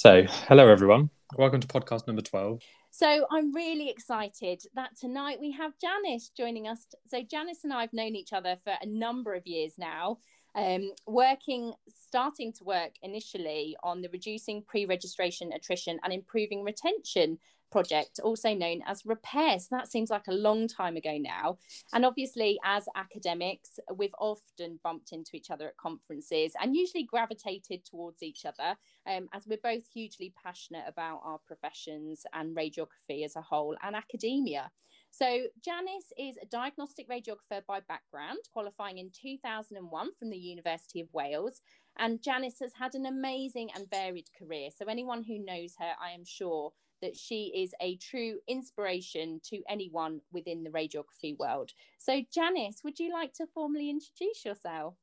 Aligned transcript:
So, 0.00 0.22
hello 0.46 0.68
everyone. 0.68 1.10
Welcome 1.36 1.60
to 1.60 1.66
podcast 1.66 2.06
number 2.06 2.22
12. 2.22 2.60
So, 2.92 3.26
I'm 3.32 3.52
really 3.52 3.90
excited 3.90 4.62
that 4.76 4.90
tonight 4.96 5.38
we 5.40 5.50
have 5.50 5.72
Janice 5.80 6.30
joining 6.36 6.68
us. 6.68 6.86
So, 7.08 7.24
Janice 7.28 7.64
and 7.64 7.72
I 7.72 7.80
have 7.80 7.92
known 7.92 8.14
each 8.14 8.32
other 8.32 8.58
for 8.62 8.74
a 8.80 8.86
number 8.86 9.34
of 9.34 9.44
years 9.44 9.72
now, 9.76 10.18
um, 10.54 10.92
working, 11.08 11.72
starting 11.92 12.52
to 12.52 12.64
work 12.64 12.92
initially 13.02 13.76
on 13.82 14.00
the 14.00 14.08
reducing 14.10 14.62
pre 14.62 14.86
registration 14.86 15.52
attrition 15.52 15.98
and 16.04 16.12
improving 16.12 16.62
retention 16.62 17.36
project, 17.70 18.20
also 18.22 18.54
known 18.54 18.82
as 18.86 19.04
Repair. 19.04 19.58
So 19.58 19.68
that 19.72 19.90
seems 19.90 20.10
like 20.10 20.26
a 20.28 20.32
long 20.32 20.68
time 20.68 20.96
ago 20.96 21.16
now. 21.18 21.58
And 21.92 22.04
obviously, 22.04 22.58
as 22.64 22.86
academics, 22.96 23.78
we've 23.94 24.14
often 24.18 24.80
bumped 24.82 25.12
into 25.12 25.30
each 25.34 25.50
other 25.50 25.68
at 25.68 25.76
conferences 25.76 26.52
and 26.60 26.76
usually 26.76 27.04
gravitated 27.04 27.84
towards 27.84 28.22
each 28.22 28.44
other 28.44 28.76
um, 29.06 29.28
as 29.32 29.46
we're 29.46 29.58
both 29.62 29.86
hugely 29.92 30.32
passionate 30.42 30.84
about 30.86 31.20
our 31.24 31.38
professions 31.46 32.24
and 32.34 32.56
radiography 32.56 33.24
as 33.24 33.36
a 33.36 33.42
whole 33.42 33.76
and 33.82 33.96
academia. 33.96 34.70
So, 35.10 35.46
Janice 35.64 36.12
is 36.18 36.36
a 36.40 36.46
diagnostic 36.46 37.08
radiographer 37.08 37.64
by 37.66 37.80
background, 37.80 38.38
qualifying 38.52 38.98
in 38.98 39.10
2001 39.10 40.10
from 40.18 40.30
the 40.30 40.36
University 40.36 41.00
of 41.00 41.08
Wales. 41.12 41.60
And 41.98 42.22
Janice 42.22 42.60
has 42.60 42.72
had 42.78 42.94
an 42.94 43.06
amazing 43.06 43.70
and 43.74 43.90
varied 43.90 44.28
career. 44.38 44.68
So, 44.76 44.86
anyone 44.86 45.24
who 45.24 45.44
knows 45.44 45.74
her, 45.78 45.92
I 46.00 46.12
am 46.12 46.24
sure, 46.24 46.72
that 47.02 47.16
she 47.16 47.52
is 47.54 47.74
a 47.80 47.96
true 47.96 48.38
inspiration 48.48 49.40
to 49.50 49.62
anyone 49.68 50.20
within 50.32 50.62
the 50.62 50.70
radiography 50.70 51.36
world. 51.38 51.70
So, 51.98 52.22
Janice, 52.32 52.80
would 52.84 52.98
you 52.98 53.12
like 53.12 53.32
to 53.34 53.46
formally 53.54 53.90
introduce 53.90 54.44
yourself? 54.44 54.94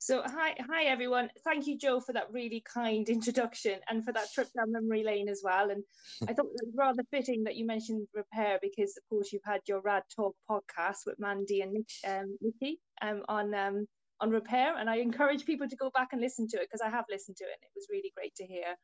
So, 0.00 0.22
hi, 0.24 0.54
hi 0.70 0.84
everyone. 0.84 1.28
Thank 1.42 1.66
you, 1.66 1.76
Joe, 1.76 1.98
for 1.98 2.12
that 2.12 2.32
really 2.32 2.62
kind 2.72 3.08
introduction 3.08 3.80
and 3.88 4.04
for 4.04 4.12
that 4.12 4.32
trip 4.32 4.48
down 4.56 4.70
memory 4.70 5.02
lane 5.02 5.28
as 5.28 5.40
well. 5.42 5.70
And 5.70 5.82
I 6.22 6.34
thought 6.34 6.46
it 6.46 6.66
was 6.66 6.74
rather 6.76 7.02
fitting 7.10 7.42
that 7.44 7.56
you 7.56 7.66
mentioned 7.66 8.06
repair 8.14 8.60
because, 8.62 8.96
of 8.96 9.02
course, 9.10 9.32
you've 9.32 9.42
had 9.44 9.60
your 9.66 9.80
Rad 9.80 10.04
Talk 10.14 10.36
podcast 10.48 10.98
with 11.04 11.18
Mandy 11.18 11.62
and 11.62 11.84
um, 12.06 12.38
Nikki 12.40 12.78
um, 13.02 13.22
on 13.28 13.52
um, 13.54 13.86
on 14.20 14.30
repair, 14.30 14.76
and 14.76 14.88
I 14.88 14.96
encourage 14.96 15.44
people 15.44 15.68
to 15.68 15.76
go 15.76 15.90
back 15.90 16.08
and 16.12 16.20
listen 16.20 16.46
to 16.48 16.56
it 16.58 16.68
because 16.70 16.80
I 16.80 16.90
have 16.90 17.04
listened 17.10 17.36
to 17.38 17.44
it 17.44 17.58
and 17.60 17.62
it 17.62 17.72
was 17.74 17.88
really 17.90 18.12
great 18.16 18.34
to 18.36 18.46
hear. 18.46 18.76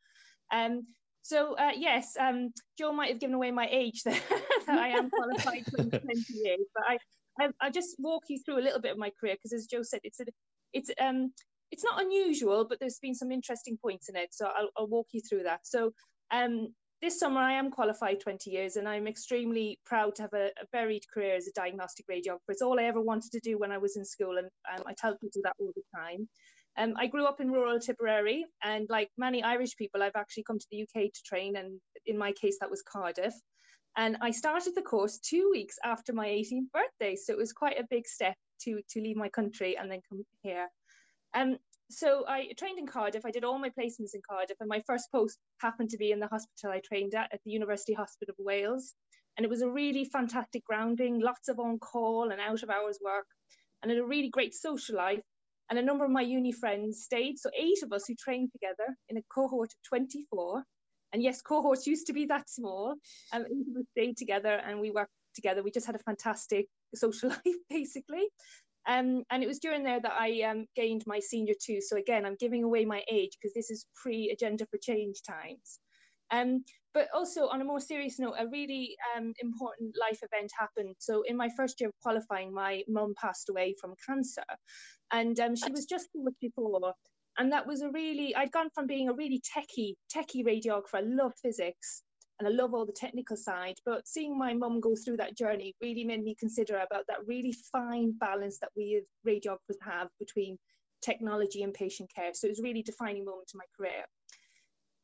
Um, 0.51 0.85
so 1.25 1.55
uh, 1.57 1.71
yes, 1.75 2.15
um, 2.19 2.51
Joe 2.77 2.93
might 2.93 3.09
have 3.09 3.19
given 3.19 3.33
away 3.33 3.49
my 3.49 3.67
age 3.71 4.03
that, 4.03 4.21
that 4.67 4.77
I 4.77 4.89
am 4.89 5.09
qualified 5.09 5.65
for 5.65 5.77
20 5.83 5.99
years, 6.29 6.67
but 6.75 6.83
I, 6.87 6.97
I 7.39 7.49
I 7.59 7.69
just 7.71 7.95
walk 7.97 8.25
you 8.29 8.37
through 8.45 8.59
a 8.59 8.65
little 8.65 8.79
bit 8.79 8.91
of 8.91 8.99
my 8.99 9.09
career 9.19 9.33
because 9.33 9.51
as 9.51 9.65
Joe 9.65 9.81
said, 9.81 10.01
it's 10.03 10.19
a 10.19 10.25
it's 10.71 10.91
um 11.01 11.33
it's 11.71 11.83
not 11.83 11.99
unusual, 11.99 12.63
but 12.69 12.79
there's 12.79 12.99
been 13.01 13.15
some 13.15 13.31
interesting 13.31 13.75
points 13.81 14.07
in 14.07 14.15
it. 14.15 14.35
So 14.35 14.45
I'll, 14.45 14.69
I'll 14.77 14.87
walk 14.87 15.07
you 15.13 15.21
through 15.27 15.43
that. 15.43 15.61
So 15.63 15.91
um, 16.31 16.67
this 17.01 17.19
summer 17.19 17.41
I 17.41 17.53
am 17.53 17.71
qualified 17.71 18.19
20 18.19 18.51
years 18.51 18.75
and 18.75 18.87
I'm 18.87 19.07
extremely 19.07 19.79
proud 19.83 20.13
to 20.15 20.21
have 20.21 20.33
a, 20.33 20.45
a, 20.61 20.65
varied 20.71 21.03
career 21.11 21.35
as 21.35 21.47
a 21.47 21.51
diagnostic 21.53 22.05
radiographer. 22.07 22.49
It's 22.49 22.61
all 22.61 22.79
I 22.79 22.83
ever 22.83 23.01
wanted 23.01 23.31
to 23.31 23.39
do 23.39 23.57
when 23.57 23.71
I 23.71 23.79
was 23.79 23.97
in 23.97 24.05
school 24.05 24.37
and 24.37 24.47
um, 24.71 24.83
I 24.87 24.93
tell 24.95 25.17
people 25.17 25.41
that 25.43 25.55
all 25.59 25.71
the 25.75 25.81
time. 25.99 26.29
Um, 26.77 26.93
I 26.97 27.07
grew 27.07 27.25
up 27.25 27.39
in 27.39 27.51
rural 27.51 27.79
Tipperary, 27.79 28.45
and 28.63 28.87
like 28.89 29.09
many 29.17 29.41
Irish 29.41 29.77
people, 29.77 30.03
I've 30.03 30.15
actually 30.15 30.43
come 30.43 30.59
to 30.59 30.67
the 30.71 30.83
UK 30.83 31.11
to 31.13 31.23
train, 31.25 31.55
and 31.55 31.79
in 32.05 32.17
my 32.17 32.33
case, 32.33 32.57
that 32.59 32.69
was 32.69 32.81
Cardiff. 32.81 33.33
And 33.97 34.17
I 34.21 34.31
started 34.31 34.75
the 34.75 34.81
course 34.81 35.19
two 35.19 35.49
weeks 35.51 35.77
after 35.85 36.11
my 36.11 36.27
18th 36.27 36.71
birthday, 36.73 37.15
so 37.15 37.31
it 37.31 37.37
was 37.37 37.53
quite 37.53 37.79
a 37.79 37.87
big 37.89 38.05
step 38.07 38.35
to 38.63 38.81
to 38.89 39.01
leave 39.01 39.15
my 39.15 39.29
country 39.29 39.77
and 39.77 39.89
then 39.89 40.01
come 40.09 40.25
here. 40.43 40.67
Um, 41.33 41.57
so 41.89 42.25
I 42.27 42.51
trained 42.57 42.79
in 42.79 42.87
Cardiff. 42.87 43.25
I 43.25 43.31
did 43.31 43.43
all 43.43 43.59
my 43.59 43.69
placements 43.69 44.13
in 44.13 44.21
Cardiff, 44.29 44.57
and 44.59 44.67
my 44.67 44.81
first 44.85 45.09
post 45.13 45.37
happened 45.61 45.89
to 45.91 45.97
be 45.97 46.11
in 46.11 46.19
the 46.19 46.27
hospital 46.27 46.71
I 46.71 46.81
trained 46.83 47.15
at, 47.15 47.31
at 47.31 47.39
the 47.45 47.51
University 47.51 47.93
Hospital 47.93 48.35
of 48.37 48.43
Wales. 48.43 48.95
And 49.37 49.45
it 49.45 49.49
was 49.49 49.61
a 49.61 49.69
really 49.69 50.05
fantastic 50.05 50.63
grounding, 50.65 51.19
lots 51.19 51.49
of 51.49 51.59
on 51.59 51.77
call 51.79 52.31
and 52.31 52.39
out 52.39 52.63
of 52.63 52.69
hours 52.69 52.99
work, 53.03 53.27
and 53.81 53.91
a 53.91 54.03
really 54.03 54.29
great 54.29 54.53
social 54.53 54.95
life 54.95 55.21
and 55.69 55.79
a 55.79 55.83
number 55.83 56.05
of 56.05 56.11
my 56.11 56.21
uni 56.21 56.51
friends 56.51 57.03
stayed. 57.03 57.39
So 57.39 57.49
eight 57.57 57.81
of 57.83 57.91
us 57.91 58.05
who 58.07 58.15
trained 58.15 58.51
together 58.51 58.95
in 59.09 59.17
a 59.17 59.23
cohort 59.33 59.69
of 59.69 59.89
24. 59.89 60.63
And 61.13 61.23
yes, 61.23 61.41
cohorts 61.41 61.87
used 61.87 62.07
to 62.07 62.13
be 62.13 62.25
that 62.27 62.49
small. 62.49 62.95
And 63.33 63.45
of 63.45 63.51
us 63.51 63.85
stayed 63.91 64.17
together 64.17 64.61
and 64.65 64.79
we 64.79 64.91
worked 64.91 65.11
together. 65.33 65.63
We 65.63 65.71
just 65.71 65.85
had 65.85 65.95
a 65.95 65.99
fantastic 65.99 66.67
social 66.93 67.29
life, 67.45 67.55
basically. 67.69 68.27
Um, 68.87 69.23
and 69.31 69.43
it 69.43 69.47
was 69.47 69.59
during 69.59 69.83
there 69.83 69.99
that 69.99 70.11
I 70.11 70.41
um, 70.43 70.65
gained 70.75 71.03
my 71.07 71.19
senior 71.19 71.55
two. 71.59 71.81
So 71.81 71.97
again, 71.97 72.25
I'm 72.25 72.37
giving 72.39 72.63
away 72.63 72.85
my 72.85 73.03
age 73.09 73.31
because 73.39 73.53
this 73.53 73.71
is 73.71 73.85
pre-agenda 73.95 74.67
for 74.69 74.77
change 74.77 75.21
times. 75.27 75.79
Um, 76.31 76.63
but 76.95 77.09
also 77.13 77.47
on 77.49 77.61
a 77.61 77.65
more 77.65 77.81
serious 77.81 78.17
note, 78.17 78.35
a 78.39 78.47
really 78.47 78.95
um, 79.15 79.33
important 79.43 79.93
life 79.99 80.19
event 80.23 80.49
happened. 80.57 80.95
So 80.97 81.23
in 81.27 81.35
my 81.35 81.49
first 81.57 81.79
year 81.79 81.89
of 81.89 81.95
qualifying, 82.01 82.53
my 82.53 82.83
mum 82.87 83.13
passed 83.21 83.49
away 83.49 83.75
from 83.79 83.93
cancer, 84.07 84.45
and 85.11 85.39
um, 85.41 85.55
she 85.55 85.69
was 85.69 85.85
just 85.85 86.07
before. 86.41 86.93
And 87.37 87.51
that 87.51 87.67
was 87.67 87.81
a 87.81 87.89
really, 87.89 88.33
I'd 88.33 88.51
gone 88.53 88.69
from 88.73 88.87
being 88.87 89.09
a 89.09 89.13
really 89.13 89.41
techie, 89.41 89.95
techie 90.15 90.45
radiographer. 90.45 90.95
I 90.95 91.01
love 91.01 91.33
physics 91.41 92.03
and 92.39 92.47
I 92.47 92.51
love 92.51 92.73
all 92.73 92.85
the 92.85 92.93
technical 92.93 93.35
side. 93.35 93.75
But 93.85 94.07
seeing 94.07 94.37
my 94.37 94.53
mum 94.53 94.79
go 94.79 94.95
through 94.95 95.17
that 95.17 95.35
journey 95.35 95.75
really 95.81 96.05
made 96.05 96.23
me 96.23 96.33
consider 96.39 96.75
about 96.77 97.03
that 97.09 97.27
really 97.27 97.53
fine 97.73 98.13
balance 98.19 98.57
that 98.59 98.69
we 98.77 99.01
as 99.01 99.03
radiographers 99.27 99.81
have 99.81 100.07
between 100.17 100.57
technology 101.01 101.63
and 101.63 101.73
patient 101.73 102.09
care. 102.15 102.31
So 102.33 102.47
it 102.47 102.51
was 102.51 102.59
a 102.61 102.63
really 102.63 102.83
defining 102.83 103.25
moment 103.25 103.51
in 103.53 103.57
my 103.57 103.65
career. 103.77 104.05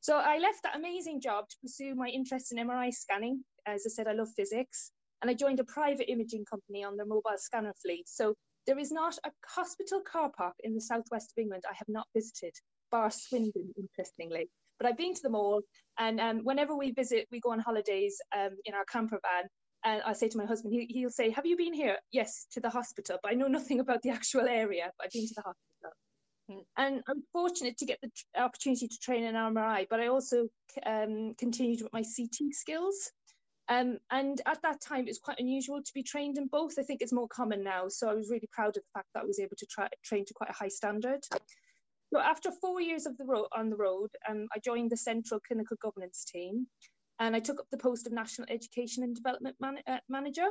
So 0.01 0.17
I 0.17 0.39
left 0.39 0.63
that 0.63 0.75
amazing 0.75 1.21
job 1.21 1.47
to 1.47 1.55
pursue 1.61 1.93
my 1.93 2.07
interest 2.07 2.51
in 2.51 2.57
MRI 2.57 2.91
scanning. 2.91 3.43
As 3.67 3.83
I 3.85 3.89
said, 3.89 4.07
I 4.07 4.13
love 4.13 4.29
physics. 4.35 4.91
And 5.21 5.29
I 5.29 5.35
joined 5.35 5.59
a 5.59 5.63
private 5.63 6.11
imaging 6.11 6.45
company 6.45 6.83
on 6.83 6.97
their 6.97 7.05
mobile 7.05 7.37
scanner 7.37 7.73
fleet. 7.83 8.09
So 8.09 8.33
there 8.65 8.79
is 8.79 8.91
not 8.91 9.19
a 9.23 9.31
hospital 9.47 10.01
car 10.01 10.31
park 10.35 10.55
in 10.63 10.73
the 10.73 10.81
southwest 10.81 11.31
of 11.37 11.41
England 11.41 11.63
I 11.69 11.75
have 11.75 11.87
not 11.87 12.07
visited, 12.15 12.53
bar 12.89 13.11
Swindon, 13.11 13.71
interestingly. 13.77 14.49
But 14.79 14.89
I've 14.89 14.97
been 14.97 15.13
to 15.13 15.21
them 15.21 15.35
all. 15.35 15.61
And 15.99 16.19
um, 16.19 16.39
whenever 16.39 16.75
we 16.75 16.91
visit, 16.93 17.27
we 17.31 17.39
go 17.39 17.51
on 17.51 17.59
holidays 17.59 18.19
um, 18.35 18.57
in 18.65 18.73
our 18.73 18.85
camper 18.85 19.19
van. 19.21 19.47
And 19.83 20.01
I 20.03 20.13
say 20.13 20.27
to 20.29 20.37
my 20.37 20.45
husband, 20.45 20.73
he, 20.73 20.87
he'll 20.89 21.11
say, 21.11 21.29
Have 21.29 21.45
you 21.45 21.55
been 21.55 21.73
here? 21.73 21.97
Yes, 22.11 22.47
to 22.53 22.59
the 22.59 22.69
hospital. 22.71 23.19
But 23.21 23.33
I 23.33 23.35
know 23.35 23.47
nothing 23.59 23.79
about 23.79 24.01
the 24.01 24.09
actual 24.09 24.47
area. 24.47 24.91
But 24.97 25.05
I've 25.05 25.11
been 25.11 25.27
to 25.27 25.33
the 25.35 25.41
hospital. 25.41 25.91
Mm. 26.51 26.63
And 26.77 27.01
I'm 27.07 27.23
fortunate 27.31 27.77
to 27.77 27.85
get 27.85 27.99
the 28.01 28.09
opportunity 28.39 28.87
to 28.87 28.99
train 28.99 29.23
in 29.23 29.35
MRI, 29.35 29.87
but 29.89 29.99
I 29.99 30.07
also 30.07 30.47
um, 30.85 31.33
continued 31.37 31.81
with 31.81 31.93
my 31.93 32.01
CT 32.01 32.53
skills. 32.53 33.11
Um, 33.69 33.99
and 34.11 34.41
at 34.47 34.61
that 34.63 34.81
time, 34.81 35.01
it 35.01 35.11
was 35.11 35.19
quite 35.19 35.39
unusual 35.39 35.81
to 35.81 35.93
be 35.93 36.03
trained 36.03 36.37
in 36.37 36.47
both. 36.47 36.73
I 36.77 36.83
think 36.83 37.01
it's 37.01 37.13
more 37.13 37.27
common 37.27 37.63
now. 37.63 37.87
So 37.87 38.09
I 38.09 38.13
was 38.13 38.29
really 38.29 38.49
proud 38.51 38.75
of 38.75 38.83
the 38.83 38.89
fact 38.93 39.07
that 39.13 39.23
I 39.23 39.25
was 39.25 39.39
able 39.39 39.55
to 39.57 39.65
try, 39.67 39.87
train 40.03 40.25
to 40.25 40.33
quite 40.33 40.49
a 40.49 40.53
high 40.53 40.67
standard. 40.67 41.21
So 42.13 42.19
after 42.19 42.51
four 42.51 42.81
years 42.81 43.05
of 43.05 43.17
the 43.17 43.23
road 43.23 43.47
on 43.55 43.69
the 43.69 43.77
road, 43.77 44.09
um, 44.29 44.47
I 44.53 44.59
joined 44.59 44.91
the 44.91 44.97
central 44.97 45.39
clinical 45.47 45.77
governance 45.81 46.25
team, 46.25 46.67
and 47.19 47.35
I 47.35 47.39
took 47.39 47.59
up 47.59 47.67
the 47.71 47.77
post 47.77 48.05
of 48.05 48.11
national 48.11 48.47
education 48.49 49.03
and 49.03 49.15
development 49.15 49.55
man 49.61 49.77
uh, 49.87 49.99
manager. 50.09 50.47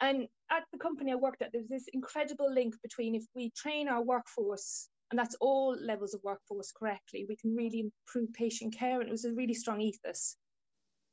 And 0.00 0.28
at 0.52 0.64
the 0.72 0.78
company 0.78 1.10
I 1.10 1.16
worked 1.16 1.42
at, 1.42 1.50
there 1.52 1.62
was 1.62 1.70
this 1.70 1.88
incredible 1.94 2.52
link 2.52 2.74
between 2.82 3.14
if 3.14 3.24
we 3.34 3.50
train 3.56 3.88
our 3.88 4.02
workforce 4.02 4.88
and 5.10 5.18
that's 5.18 5.36
all 5.40 5.76
levels 5.80 6.14
of 6.14 6.22
workforce 6.24 6.72
correctly, 6.72 7.26
we 7.28 7.36
can 7.36 7.54
really 7.54 7.80
improve 7.80 8.32
patient 8.34 8.76
care. 8.76 9.00
And 9.00 9.08
it 9.08 9.12
was 9.12 9.24
a 9.24 9.34
really 9.34 9.54
strong 9.54 9.80
ethos. 9.80 10.36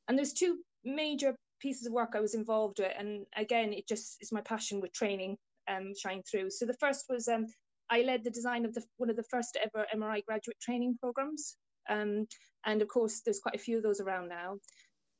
And 0.08 0.18
there's 0.18 0.32
two 0.32 0.58
major 0.84 1.36
pieces 1.60 1.86
of 1.86 1.92
work 1.92 2.14
I 2.14 2.20
was 2.20 2.34
involved 2.34 2.80
with. 2.80 2.92
And 2.98 3.24
again, 3.36 3.72
it 3.72 3.86
just 3.86 4.16
is 4.20 4.32
my 4.32 4.40
passion 4.40 4.80
with 4.80 4.92
training 4.92 5.36
um, 5.68 5.92
shine 5.96 6.22
through. 6.28 6.50
So 6.50 6.66
the 6.66 6.74
first 6.74 7.06
was 7.08 7.28
um, 7.28 7.46
I 7.90 8.02
led 8.02 8.24
the 8.24 8.30
design 8.30 8.64
of 8.64 8.74
the, 8.74 8.82
one 8.96 9.10
of 9.10 9.16
the 9.16 9.24
first 9.30 9.56
ever 9.62 9.86
MRI 9.94 10.24
graduate 10.24 10.60
training 10.60 10.98
programs. 11.00 11.56
Um, 11.88 12.26
and 12.66 12.82
of 12.82 12.88
course, 12.88 13.20
there's 13.20 13.40
quite 13.40 13.54
a 13.54 13.58
few 13.58 13.76
of 13.76 13.82
those 13.82 14.00
around 14.00 14.28
now. 14.28 14.56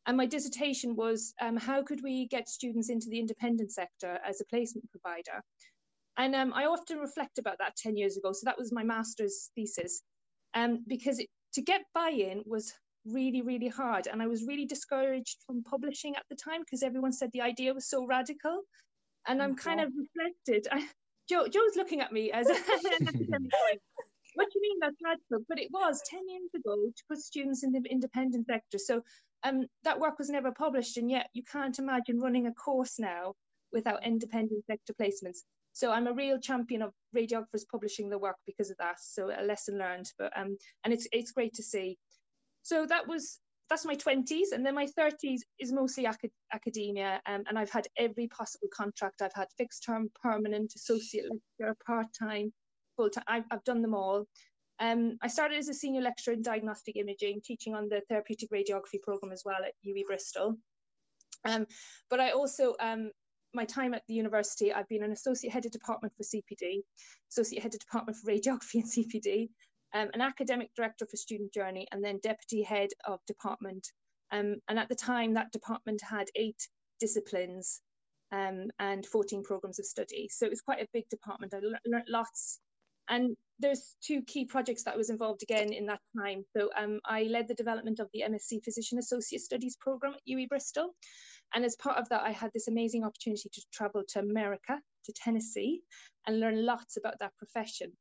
And 0.06 0.16
my 0.16 0.26
dissertation 0.26 0.96
was 0.96 1.32
um, 1.40 1.56
how 1.56 1.82
could 1.82 2.02
we 2.02 2.26
get 2.26 2.48
students 2.48 2.90
into 2.90 3.08
the 3.08 3.18
independent 3.18 3.72
sector 3.72 4.18
as 4.26 4.40
a 4.40 4.44
placement 4.46 4.90
provider? 4.90 5.42
And 6.16 6.34
um, 6.34 6.52
I 6.54 6.66
often 6.66 6.98
reflect 6.98 7.38
about 7.38 7.58
that 7.58 7.76
10 7.76 7.96
years 7.96 8.16
ago. 8.16 8.32
So 8.32 8.42
that 8.44 8.58
was 8.58 8.72
my 8.72 8.84
master's 8.84 9.50
thesis. 9.54 10.02
Um, 10.54 10.84
because 10.86 11.18
it, 11.18 11.28
to 11.54 11.62
get 11.62 11.82
buy-in 11.94 12.42
was 12.46 12.72
really, 13.04 13.42
really 13.42 13.68
hard. 13.68 14.06
And 14.06 14.22
I 14.22 14.26
was 14.26 14.44
really 14.44 14.64
discouraged 14.64 15.38
from 15.46 15.62
publishing 15.64 16.14
at 16.16 16.22
the 16.30 16.36
time 16.36 16.60
because 16.60 16.82
everyone 16.82 17.12
said 17.12 17.30
the 17.32 17.40
idea 17.40 17.74
was 17.74 17.88
so 17.88 18.06
radical. 18.06 18.62
And 19.26 19.42
I'm 19.42 19.56
kind 19.56 19.80
of 19.80 19.90
reflected. 19.96 20.68
I, 20.70 20.86
Joe, 21.28 21.48
Joe's 21.48 21.76
looking 21.76 22.00
at 22.00 22.12
me 22.12 22.30
as 22.30 22.46
What 24.36 24.48
do 24.50 24.58
you 24.58 24.62
mean 24.62 24.78
that's 24.80 24.96
radical? 25.02 25.44
But 25.48 25.60
it 25.60 25.68
was 25.70 26.02
10 26.10 26.20
years 26.28 26.50
ago 26.56 26.74
to 26.74 27.02
put 27.08 27.18
students 27.18 27.62
in 27.62 27.72
the 27.72 27.80
independent 27.88 28.46
sector. 28.46 28.78
So 28.78 29.02
um, 29.44 29.66
that 29.84 29.98
work 29.98 30.18
was 30.18 30.28
never 30.28 30.50
published. 30.52 30.96
And 30.96 31.10
yet 31.10 31.28
you 31.32 31.42
can't 31.44 31.78
imagine 31.78 32.20
running 32.20 32.46
a 32.46 32.52
course 32.52 32.98
now 32.98 33.34
without 33.72 34.04
independent 34.04 34.64
sector 34.66 34.92
placements. 35.00 35.38
So 35.74 35.92
I'm 35.92 36.06
a 36.06 36.12
real 36.14 36.38
champion 36.40 36.82
of 36.82 36.92
radiographers 37.14 37.68
publishing 37.70 38.08
the 38.08 38.18
work 38.18 38.36
because 38.46 38.70
of 38.70 38.78
that. 38.78 38.96
So 39.00 39.30
a 39.30 39.44
lesson 39.44 39.78
learned, 39.78 40.10
but 40.18 40.32
um, 40.36 40.56
and 40.84 40.94
it's 40.94 41.06
it's 41.12 41.32
great 41.32 41.54
to 41.54 41.62
see. 41.62 41.98
so 42.64 42.86
that 42.86 43.06
was 43.06 43.40
that's 43.70 43.84
my 43.84 43.94
20s 43.94 44.52
and 44.52 44.64
then 44.64 44.74
my 44.74 44.86
30s 44.86 45.40
is 45.58 45.72
mostly 45.72 46.04
acad- 46.04 46.30
academia 46.52 47.20
um, 47.26 47.44
and 47.48 47.58
i've 47.58 47.70
had 47.70 47.86
every 47.96 48.26
possible 48.28 48.68
contract 48.74 49.22
i've 49.22 49.34
had 49.34 49.48
fixed 49.56 49.84
term 49.84 50.10
permanent 50.22 50.72
associate 50.76 51.26
lecturer 51.30 51.76
part-time 51.86 52.52
full-time 52.96 53.24
I've, 53.26 53.44
I've 53.50 53.64
done 53.64 53.82
them 53.82 53.94
all 53.94 54.24
um, 54.80 55.16
i 55.22 55.28
started 55.28 55.58
as 55.58 55.68
a 55.68 55.74
senior 55.74 56.02
lecturer 56.02 56.34
in 56.34 56.42
diagnostic 56.42 56.96
imaging 56.96 57.40
teaching 57.44 57.74
on 57.74 57.88
the 57.88 58.02
therapeutic 58.08 58.50
radiography 58.50 59.00
program 59.02 59.32
as 59.32 59.42
well 59.44 59.62
at 59.64 59.72
UWE 59.86 60.06
Bristol 60.06 60.56
um, 61.44 61.66
but 62.10 62.20
i 62.20 62.30
also 62.30 62.74
um, 62.80 63.10
my 63.54 63.64
time 63.64 63.94
at 63.94 64.02
the 64.08 64.14
university 64.14 64.72
i've 64.72 64.88
been 64.88 65.04
an 65.04 65.12
associate 65.12 65.52
head 65.52 65.66
of 65.66 65.72
department 65.72 66.12
for 66.16 66.22
cpd 66.24 66.82
associate 67.30 67.62
head 67.62 67.74
of 67.74 67.80
department 67.80 68.16
for 68.16 68.30
radiography 68.30 68.74
and 68.74 68.84
cpd 68.84 69.48
um, 69.94 70.08
an 70.12 70.20
academic 70.20 70.70
director 70.74 71.06
for 71.06 71.16
Student 71.16 71.54
Journey, 71.54 71.86
and 71.92 72.04
then 72.04 72.18
deputy 72.22 72.62
head 72.62 72.90
of 73.06 73.20
department. 73.26 73.86
Um, 74.32 74.56
and 74.68 74.78
at 74.78 74.88
the 74.88 74.96
time, 74.96 75.34
that 75.34 75.52
department 75.52 76.02
had 76.02 76.26
eight 76.34 76.68
disciplines 76.98 77.80
um, 78.32 78.66
and 78.80 79.06
14 79.06 79.44
programs 79.44 79.78
of 79.78 79.86
study. 79.86 80.28
So 80.30 80.46
it 80.46 80.50
was 80.50 80.60
quite 80.60 80.82
a 80.82 80.88
big 80.92 81.08
department. 81.08 81.54
I 81.54 81.58
le 81.58 81.78
learned 81.86 82.08
lots. 82.08 82.58
And 83.08 83.36
there's 83.60 83.96
two 84.04 84.22
key 84.22 84.46
projects 84.46 84.82
that 84.82 84.94
I 84.94 84.96
was 84.96 85.10
involved 85.10 85.42
again 85.44 85.72
in 85.72 85.86
that 85.86 86.00
time. 86.18 86.42
So 86.56 86.70
um, 86.76 86.98
I 87.04 87.24
led 87.24 87.46
the 87.46 87.54
development 87.54 88.00
of 88.00 88.08
the 88.12 88.24
MSc 88.28 88.64
Physician 88.64 88.98
Associate 88.98 89.40
Studies 89.40 89.76
program 89.78 90.14
at 90.14 90.20
UWE 90.28 90.48
Bristol. 90.48 90.90
And 91.54 91.64
as 91.64 91.76
part 91.76 91.98
of 91.98 92.08
that, 92.08 92.22
I 92.22 92.30
had 92.30 92.50
this 92.52 92.68
amazing 92.68 93.04
opportunity 93.04 93.48
to 93.52 93.62
travel 93.72 94.02
to 94.08 94.18
America, 94.18 94.80
to 95.04 95.12
Tennessee, 95.12 95.82
and 96.26 96.40
learn 96.40 96.66
lots 96.66 96.96
about 96.96 97.18
that 97.20 97.36
profession. 97.36 97.92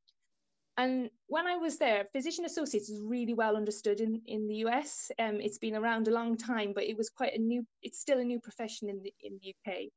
And 0.77 1.11
when 1.27 1.45
I 1.45 1.55
was 1.55 1.77
there, 1.77 2.05
physician 2.13 2.45
associates 2.45 2.89
is 2.89 2.99
really 2.99 3.35
well 3.35 3.55
understood 3.55 4.01
in, 4.01 4.21
in 4.25 4.47
the 4.47 4.55
US. 4.65 5.11
Um, 5.19 5.39
it's 5.39 5.59
been 5.59 5.75
around 5.75 6.07
a 6.07 6.11
long 6.11 6.35
time, 6.35 6.73
but 6.73 6.85
it 6.85 6.97
was 6.97 7.09
quite 7.09 7.35
a 7.35 7.39
new, 7.39 7.63
it's 7.83 7.99
still 7.99 8.19
a 8.19 8.23
new 8.23 8.39
profession 8.39 8.89
in 8.89 9.03
the, 9.03 9.13
in 9.21 9.39
the 9.39 9.53
UK. 9.53 9.89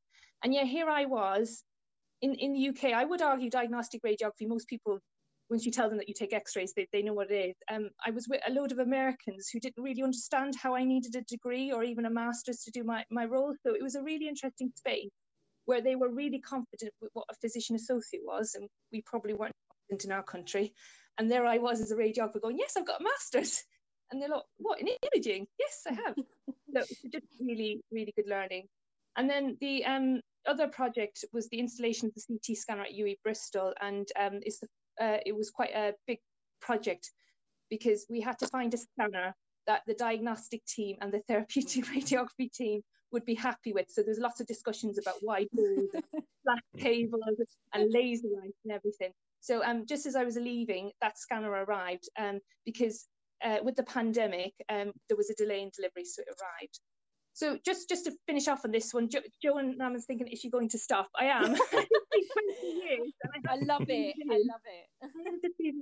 And 0.45 0.53
yet 0.53 0.67
here 0.67 0.91
I 0.91 1.07
was 1.07 1.65
in, 2.21 2.35
in 2.35 2.53
the 2.53 2.69
UK, 2.69 2.93
I 2.93 3.05
would 3.05 3.23
argue 3.23 3.49
diagnostic 3.49 4.03
radiography, 4.03 4.47
most 4.47 4.69
people, 4.69 5.01
once 5.49 5.65
you 5.65 5.73
tell 5.73 5.89
them 5.89 5.99
that 5.99 6.09
you 6.09 6.15
take 6.15 6.33
x-rays, 6.33 6.73
they, 6.75 6.89
they 6.93 7.03
know 7.03 7.13
what 7.13 7.31
it 7.31 7.51
is. 7.51 7.57
Um, 7.71 7.91
I 8.05 8.11
was 8.11 8.27
with 8.29 8.41
a 8.47 8.53
load 8.53 8.73
of 8.73 8.79
Americans 8.79 9.49
who 9.49 9.61
didn't 9.61 9.83
really 9.83 10.03
understand 10.03 10.55
how 10.57 10.75
I 10.75 10.85
needed 10.85 11.15
a 11.15 11.23
degree 11.23 11.73
or 11.73 11.85
even 11.85 12.07
a 12.07 12.11
master's 12.11 12.63
to 12.65 12.71
do 12.71 12.83
my, 12.83 13.05
my 13.11 13.25
role. 13.25 13.55
So 13.65 13.75
it 13.75 13.83
was 13.83 13.95
a 13.95 14.03
really 14.03 14.29
interesting 14.29 14.73
space 14.77 15.11
where 15.67 15.81
they 15.81 15.97
were 15.97 16.09
really 16.09 16.41
confident 16.41 16.93
with 17.01 17.11
what 17.13 17.27
a 17.31 17.35
physician 17.35 17.77
associate 17.77 18.23
was. 18.25 18.55
And 18.55 18.69
we 18.93 19.03
probably 19.03 19.35
weren't 19.35 19.55
in 19.89 20.13
our 20.13 20.23
country. 20.23 20.73
And 21.19 21.31
there 21.31 21.47
I 21.47 21.59
was 21.59 21.81
as 21.81 21.93
a 21.93 21.97
radiographer 21.97 22.43
going, 22.43 22.59
yes, 22.59 22.75
I've 22.77 22.87
got 22.87 23.01
a 23.01 23.05
master's. 23.05 23.63
And 24.13 24.23
they're 24.23 24.29
like, 24.29 24.45
what, 24.59 24.81
in 24.81 24.89
imaging? 25.13 25.49
Yes, 25.59 25.83
I 25.89 25.95
have. 25.95 26.15
so 26.73 27.09
just 27.13 27.27
really, 27.41 27.81
really 27.91 28.13
good 28.17 28.29
learning. 28.29 28.69
And 29.17 29.29
then 29.29 29.57
the 29.61 29.85
um, 29.85 30.21
other 30.47 30.69
project 30.69 31.25
was 31.33 31.49
the 31.49 31.59
installation 31.59 32.07
of 32.07 32.15
the 32.15 32.23
CT 32.29 32.57
scanner 32.57 32.83
at 32.83 32.93
UWE 32.93 33.17
Bristol. 33.25 33.73
And 33.81 34.07
um, 34.17 34.41
it's 34.43 34.61
the, 34.61 34.69
uh, 35.01 35.19
it 35.25 35.35
was 35.35 35.51
quite 35.51 35.75
a 35.75 35.95
big 36.07 36.19
project 36.61 37.11
because 37.71 38.07
we 38.09 38.21
had 38.21 38.39
to 38.39 38.47
find 38.49 38.73
a 38.75 38.79
scanner 38.79 39.35
that 39.67 39.83
the 39.87 39.95
diagnostic 39.95 40.65
team 40.65 40.97
and 41.01 41.13
the 41.13 41.21
therapeutic 41.29 41.85
radiography 41.95 42.51
team 42.53 42.83
would 43.13 43.25
be 43.25 43.35
happy 43.35 43.73
with. 43.73 43.87
So 43.89 44.03
there's 44.03 44.19
lots 44.19 44.41
of 44.41 44.47
discussions 44.47 44.99
about 44.99 45.15
whiteboards 45.27 45.95
and 45.95 46.05
flat 46.45 46.63
tables 46.79 47.23
and 47.73 47.93
laser 47.93 48.29
lights 48.29 48.59
and 48.65 48.73
everything. 48.73 49.13
So 49.41 49.63
um, 49.65 49.87
just 49.87 50.07
as 50.07 50.17
I 50.17 50.25
was 50.25 50.37
leaving, 50.37 50.91
that 51.01 51.19
scanner 51.19 51.51
arrived 51.51 52.09
um, 52.19 52.41
because 52.65 53.07
uh, 53.45 53.59
with 53.63 53.77
the 53.77 53.85
pandemic, 53.85 54.53
um, 54.69 54.93
there 55.09 55.17
was 55.17 55.31
a 55.31 55.35
delay 55.35 55.63
in 55.63 55.71
delivery, 55.77 56.05
so 56.05 56.23
it 56.23 56.29
arrived. 56.29 56.81
So 57.37 57.59
just 57.67 57.87
just 57.91 58.07
to 58.07 58.13
finish 58.27 58.49
off 58.49 58.65
on 58.65 58.71
this 58.71 58.95
one, 58.95 59.11
jo- 59.11 59.21
Joan 59.43 59.77
Ramon's 59.79 60.07
thinking, 60.07 60.27
is 60.29 60.41
she 60.41 60.49
going 60.49 60.71
to 60.71 60.79
stop? 60.79 61.09
I 61.21 61.27
am. 61.27 61.55
20 61.71 61.87
years. 62.63 63.13
I, 63.47 63.53
I 63.53 63.57
love 63.57 63.85
it. 63.89 64.15
I 64.31 64.41
love 64.49 64.65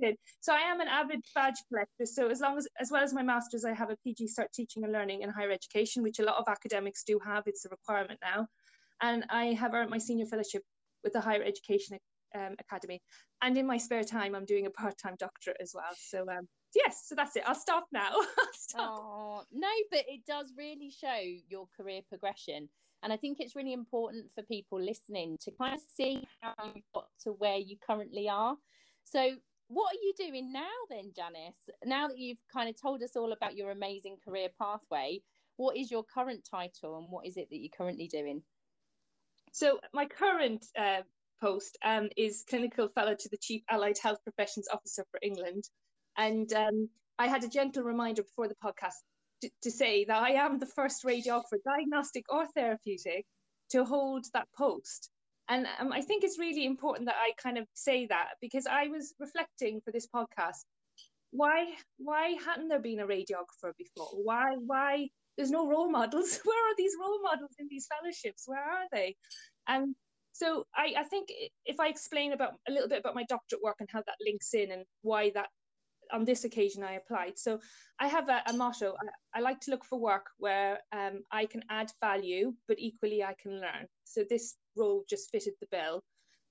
it. 0.01 0.19
so 0.41 0.53
I 0.53 0.59
am 0.59 0.81
an 0.81 0.89
avid 0.89 1.21
badge 1.33 1.55
collector. 1.69 2.05
So 2.05 2.27
as 2.27 2.41
long 2.41 2.57
as, 2.57 2.67
as 2.77 2.91
well 2.91 3.01
as 3.01 3.13
my 3.13 3.23
master's, 3.23 3.63
I 3.63 3.71
have 3.71 3.89
a 3.89 3.95
PG 4.03 4.31
Cert 4.37 4.51
Teaching 4.53 4.83
and 4.83 4.91
Learning 4.91 5.21
in 5.21 5.29
Higher 5.29 5.49
Education, 5.49 6.03
which 6.03 6.19
a 6.19 6.23
lot 6.23 6.35
of 6.35 6.43
academics 6.49 7.05
do 7.05 7.21
have. 7.25 7.43
It's 7.45 7.63
a 7.63 7.69
requirement 7.69 8.19
now. 8.21 8.47
And 9.01 9.23
I 9.29 9.53
have 9.53 9.73
earned 9.73 9.89
my 9.89 9.97
senior 9.97 10.25
fellowship 10.25 10.61
with 11.05 11.13
the 11.13 11.21
Higher 11.21 11.41
Education 11.41 11.97
um, 12.37 12.55
Academy. 12.59 13.01
And 13.41 13.57
in 13.57 13.65
my 13.65 13.77
spare 13.77 14.03
time, 14.03 14.35
I'm 14.35 14.45
doing 14.45 14.65
a 14.65 14.71
part 14.71 14.95
time 15.01 15.15
doctorate 15.17 15.57
as 15.61 15.71
well. 15.73 15.95
So, 15.97 16.25
um, 16.29 16.49
yes, 16.75 17.05
so 17.07 17.15
that's 17.15 17.35
it. 17.35 17.43
I'll 17.45 17.55
stop 17.55 17.87
now. 17.91 18.11
I'll 18.13 18.53
stop. 18.53 18.99
Oh, 18.99 19.43
no, 19.51 19.67
but 19.91 20.03
it 20.07 20.25
does 20.25 20.53
really 20.57 20.91
show 20.91 21.19
your 21.47 21.67
career 21.75 22.01
progression. 22.07 22.69
And 23.03 23.13
I 23.13 23.17
think 23.17 23.39
it's 23.39 23.55
really 23.55 23.73
important 23.73 24.31
for 24.33 24.41
people 24.43 24.81
listening 24.81 25.37
to 25.41 25.51
kind 25.51 25.75
of 25.75 25.81
see 25.95 26.25
how 26.41 26.53
you've 26.73 26.83
got 26.93 27.07
to 27.23 27.33
where 27.33 27.57
you 27.57 27.77
currently 27.85 28.27
are. 28.29 28.55
So, 29.03 29.35
what 29.67 29.93
are 29.93 29.99
you 30.01 30.13
doing 30.17 30.51
now 30.51 30.69
then, 30.89 31.11
Janice? 31.15 31.69
Now 31.83 32.07
that 32.07 32.17
you've 32.17 32.43
kind 32.51 32.69
of 32.69 32.79
told 32.79 33.01
us 33.03 33.15
all 33.15 33.31
about 33.31 33.55
your 33.55 33.71
amazing 33.71 34.17
career 34.23 34.49
pathway, 34.59 35.21
what 35.57 35.77
is 35.77 35.89
your 35.89 36.03
current 36.03 36.47
title 36.49 36.97
and 36.97 37.07
what 37.09 37.25
is 37.25 37.37
it 37.37 37.47
that 37.49 37.57
you're 37.57 37.69
currently 37.75 38.07
doing? 38.07 38.41
So, 39.51 39.79
my 39.93 40.05
current 40.05 40.65
uh, 40.77 41.01
post 41.41 41.77
um, 41.83 42.09
is 42.17 42.43
clinical 42.49 42.87
fellow 42.89 43.15
to 43.17 43.29
the 43.29 43.37
Chief 43.37 43.61
Allied 43.69 43.97
Health 44.01 44.19
Professions 44.23 44.67
Officer 44.73 45.05
for 45.11 45.19
England. 45.21 45.63
And 46.17 46.51
um, 46.53 46.89
I 47.19 47.27
had 47.27 47.43
a 47.43 47.49
gentle 47.49 47.83
reminder 47.83 48.23
before 48.23 48.47
the 48.47 48.55
podcast 48.63 48.95
to, 49.41 49.49
to, 49.63 49.71
say 49.71 50.05
that 50.05 50.21
I 50.21 50.31
am 50.31 50.59
the 50.59 50.65
first 50.65 51.03
radiographer, 51.03 51.59
diagnostic 51.65 52.25
or 52.29 52.45
therapeutic, 52.47 53.25
to 53.71 53.83
hold 53.83 54.25
that 54.33 54.47
post. 54.57 55.09
And 55.47 55.67
um, 55.79 55.91
I 55.91 56.01
think 56.01 56.23
it's 56.23 56.39
really 56.39 56.65
important 56.65 57.07
that 57.07 57.17
I 57.19 57.31
kind 57.41 57.57
of 57.57 57.67
say 57.73 58.07
that 58.07 58.29
because 58.41 58.65
I 58.65 58.87
was 58.87 59.13
reflecting 59.19 59.81
for 59.83 59.91
this 59.91 60.07
podcast. 60.07 60.63
Why, 61.31 61.73
why 61.97 62.35
hadn't 62.45 62.69
there 62.69 62.79
been 62.79 63.01
a 63.01 63.07
radiographer 63.07 63.73
before? 63.77 64.07
Why, 64.23 64.55
why? 64.65 65.09
There's 65.37 65.51
no 65.51 65.67
role 65.69 65.89
models. 65.91 66.39
Where 66.45 66.71
are 66.71 66.75
these 66.77 66.93
role 66.99 67.21
models 67.21 67.51
in 67.59 67.67
these 67.69 67.87
fellowships? 67.87 68.43
Where 68.45 68.63
are 68.63 68.85
they? 68.91 69.15
And 69.67 69.95
so 70.31 70.65
I, 70.75 70.93
I 70.97 71.03
think 71.03 71.29
if 71.65 71.79
I 71.79 71.87
explain 71.87 72.33
about 72.33 72.53
a 72.67 72.71
little 72.71 72.87
bit 72.87 72.99
about 72.99 73.15
my 73.15 73.25
doctorate 73.27 73.61
work 73.61 73.77
and 73.79 73.89
how 73.91 74.01
that 74.05 74.15
links 74.25 74.53
in 74.53 74.71
and 74.71 74.83
why 75.01 75.31
that 75.33 75.47
on 76.11 76.25
this 76.25 76.43
occasion 76.43 76.83
I 76.83 76.93
applied. 76.93 77.37
So 77.37 77.59
I 77.99 78.07
have 78.07 78.29
a, 78.29 78.41
a 78.47 78.53
motto. 78.53 78.95
I, 79.01 79.39
I, 79.39 79.41
like 79.41 79.59
to 79.61 79.71
look 79.71 79.85
for 79.85 79.99
work 79.99 80.27
where 80.37 80.79
um, 80.91 81.21
I 81.31 81.45
can 81.45 81.63
add 81.69 81.91
value, 82.01 82.53
but 82.67 82.79
equally 82.79 83.23
I 83.23 83.35
can 83.41 83.59
learn. 83.59 83.87
So 84.03 84.23
this 84.29 84.55
role 84.75 85.03
just 85.09 85.31
fitted 85.31 85.53
the 85.59 85.67
bill. 85.71 86.03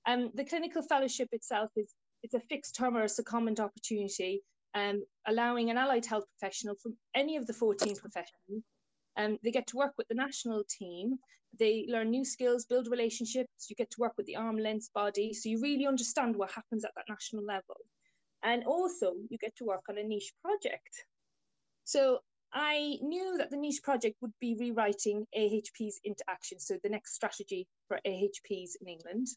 Um, 0.07 0.31
the 0.33 0.45
clinical 0.45 0.81
fellowship 0.81 1.29
itself 1.31 1.71
is 1.75 1.93
it's 2.23 2.33
a 2.33 2.39
fixed 2.39 2.75
term 2.75 2.95
or 2.95 3.03
a 3.03 3.05
secondment 3.05 3.59
opportunity, 3.59 4.41
um, 4.73 5.03
allowing 5.27 5.69
an 5.69 5.77
allied 5.77 6.05
health 6.05 6.25
professional 6.37 6.75
from 6.81 6.95
any 7.15 7.37
of 7.37 7.47
the 7.47 7.53
14 7.53 7.95
professions 7.95 8.63
um, 9.17 9.37
they 9.43 9.51
get 9.51 9.67
to 9.67 9.77
work 9.77 9.93
with 9.97 10.07
the 10.07 10.15
national 10.15 10.63
team. 10.69 11.17
They 11.57 11.85
learn 11.87 12.09
new 12.09 12.25
skills, 12.25 12.65
build 12.65 12.87
relationships. 12.89 13.67
You 13.69 13.75
get 13.75 13.89
to 13.91 13.97
work 13.99 14.13
with 14.17 14.25
the 14.25 14.35
arm 14.35 14.57
length 14.57 14.89
body. 14.93 15.33
So 15.33 15.49
you 15.49 15.61
really 15.61 15.87
understand 15.87 16.35
what 16.35 16.51
happens 16.51 16.83
at 16.83 16.91
that 16.95 17.05
national 17.07 17.45
level. 17.45 17.77
And 18.45 18.63
also, 18.63 19.15
you 19.29 19.37
get 19.39 19.55
to 19.57 19.65
work 19.65 19.85
on 19.89 19.97
a 19.97 20.03
niche 20.03 20.31
project. 20.43 21.05
So 21.83 22.19
I 22.53 22.99
knew 23.01 23.37
that 23.39 23.49
the 23.49 23.57
niche 23.57 23.81
project 23.83 24.15
would 24.21 24.33
be 24.39 24.55
rewriting 24.57 25.25
AHPs 25.35 25.95
into 26.03 26.23
action. 26.29 26.59
So 26.59 26.77
the 26.83 26.89
next 26.89 27.15
strategy 27.15 27.67
for 27.87 27.99
AHPs 28.05 28.71
in 28.81 28.87
England. 28.87 29.27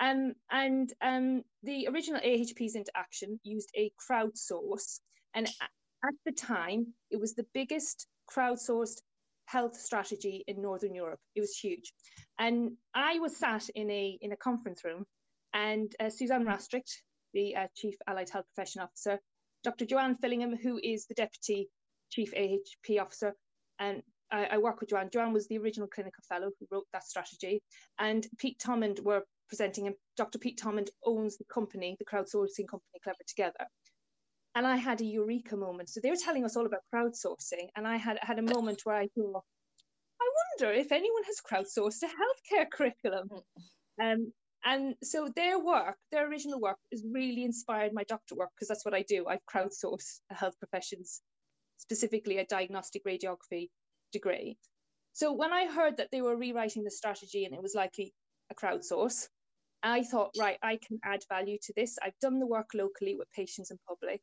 Um, 0.00 0.34
and 0.50 0.90
um, 1.02 1.42
the 1.62 1.86
original 1.88 2.20
AHPs 2.22 2.74
into 2.74 2.90
action 2.96 3.38
used 3.44 3.70
a 3.76 3.92
crowdsource. 4.00 5.00
And 5.34 5.46
at 5.46 6.14
the 6.24 6.32
time, 6.32 6.94
it 7.10 7.20
was 7.20 7.34
the 7.34 7.46
biggest 7.52 8.06
crowdsourced 8.34 9.00
health 9.46 9.76
strategy 9.76 10.44
in 10.48 10.62
Northern 10.62 10.94
Europe. 10.94 11.20
It 11.34 11.40
was 11.42 11.56
huge. 11.56 11.92
And 12.38 12.72
I 12.94 13.18
was 13.18 13.36
sat 13.36 13.68
in 13.74 13.90
a, 13.90 14.18
in 14.22 14.32
a 14.32 14.36
conference 14.36 14.82
room 14.82 15.04
and 15.52 15.94
uh, 16.00 16.08
Suzanne 16.08 16.46
Rastrick, 16.46 16.88
the 17.34 17.54
uh, 17.56 17.66
Chief 17.76 17.94
Allied 18.06 18.30
Health 18.30 18.46
Profession 18.54 18.80
Officer, 18.80 19.18
Dr. 19.62 19.84
Joanne 19.84 20.16
Fillingham, 20.16 20.56
who 20.60 20.80
is 20.82 21.06
the 21.06 21.14
Deputy 21.14 21.68
Chief 22.10 22.32
AHP 22.32 23.00
Officer, 23.00 23.34
and 23.78 24.02
I, 24.30 24.46
I, 24.52 24.58
work 24.58 24.80
with 24.80 24.90
Joanne. 24.90 25.10
Joanne 25.12 25.32
was 25.32 25.46
the 25.48 25.58
original 25.58 25.88
clinical 25.88 26.22
fellow 26.28 26.50
who 26.58 26.66
wrote 26.70 26.86
that 26.92 27.04
strategy, 27.04 27.60
and 27.98 28.26
Pete 28.38 28.58
Thomond 28.58 29.00
were 29.00 29.24
presenting, 29.48 29.86
and 29.86 29.96
Dr. 30.16 30.38
Pete 30.38 30.58
Thomond 30.58 30.88
owns 31.04 31.36
the 31.36 31.44
company, 31.52 31.96
the 31.98 32.04
crowdsourcing 32.04 32.68
company 32.68 33.00
Clever 33.02 33.18
Together 33.26 33.66
and 34.54 34.66
I 34.66 34.76
had 34.76 35.00
a 35.00 35.04
eureka 35.04 35.56
moment. 35.56 35.88
So 35.88 36.00
they 36.00 36.10
were 36.10 36.16
telling 36.16 36.44
us 36.44 36.56
all 36.56 36.66
about 36.66 36.80
crowdsourcing, 36.94 37.68
and 37.76 37.86
I 37.86 37.96
had 37.96 38.18
had 38.22 38.38
a 38.38 38.42
moment 38.42 38.82
where 38.84 38.96
I 38.96 39.08
thought, 39.08 39.42
I 40.20 40.30
wonder 40.60 40.74
if 40.74 40.92
anyone 40.92 41.22
has 41.24 41.40
crowdsourced 41.40 42.02
a 42.02 42.06
healthcare 42.06 42.70
curriculum. 42.70 43.28
Um, 44.00 44.32
and 44.64 44.94
so 45.02 45.30
their 45.36 45.58
work, 45.58 45.96
their 46.10 46.28
original 46.28 46.60
work, 46.60 46.78
has 46.90 47.02
really 47.10 47.44
inspired 47.44 47.92
my 47.92 48.04
doctor 48.04 48.34
work 48.34 48.50
because 48.54 48.68
that's 48.68 48.84
what 48.84 48.94
I 48.94 49.02
do. 49.02 49.26
I've 49.28 49.44
crowdsourced 49.52 50.20
a 50.30 50.34
health 50.34 50.54
professions 50.58 51.22
specifically 51.78 52.38
a 52.38 52.46
diagnostic 52.46 53.04
radiography 53.04 53.68
degree. 54.12 54.56
So 55.12 55.32
when 55.32 55.52
I 55.52 55.66
heard 55.66 55.96
that 55.98 56.08
they 56.10 56.22
were 56.22 56.36
rewriting 56.36 56.84
the 56.84 56.90
strategy 56.90 57.44
and 57.44 57.54
it 57.54 57.62
was 57.62 57.74
likely 57.74 58.12
a 58.50 58.54
crowdsource, 58.54 59.28
I 59.82 60.02
thought, 60.02 60.30
right, 60.38 60.56
I 60.62 60.78
can 60.86 60.98
add 61.04 61.20
value 61.28 61.58
to 61.62 61.72
this. 61.76 61.96
I've 62.02 62.18
done 62.20 62.38
the 62.38 62.46
work 62.46 62.70
locally 62.74 63.16
with 63.16 63.30
patients 63.32 63.70
and 63.70 63.78
public. 63.86 64.20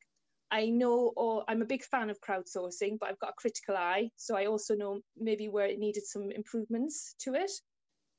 I 0.49 0.65
know, 0.65 1.13
or 1.15 1.45
I'm 1.47 1.61
a 1.61 1.65
big 1.65 1.83
fan 1.83 2.09
of 2.09 2.19
crowdsourcing, 2.19 2.97
but 2.99 3.09
I've 3.09 3.19
got 3.19 3.29
a 3.29 3.41
critical 3.41 3.77
eye. 3.77 4.09
So 4.17 4.35
I 4.35 4.47
also 4.47 4.75
know 4.75 4.99
maybe 5.17 5.47
where 5.47 5.67
it 5.67 5.79
needed 5.79 6.03
some 6.05 6.29
improvements 6.31 7.15
to 7.19 7.35
it. 7.35 7.51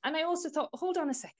And 0.05 0.17
I 0.17 0.23
also 0.23 0.49
thought, 0.49 0.71
hold 0.73 0.97
on 0.97 1.11
a 1.11 1.15
second. 1.15 1.35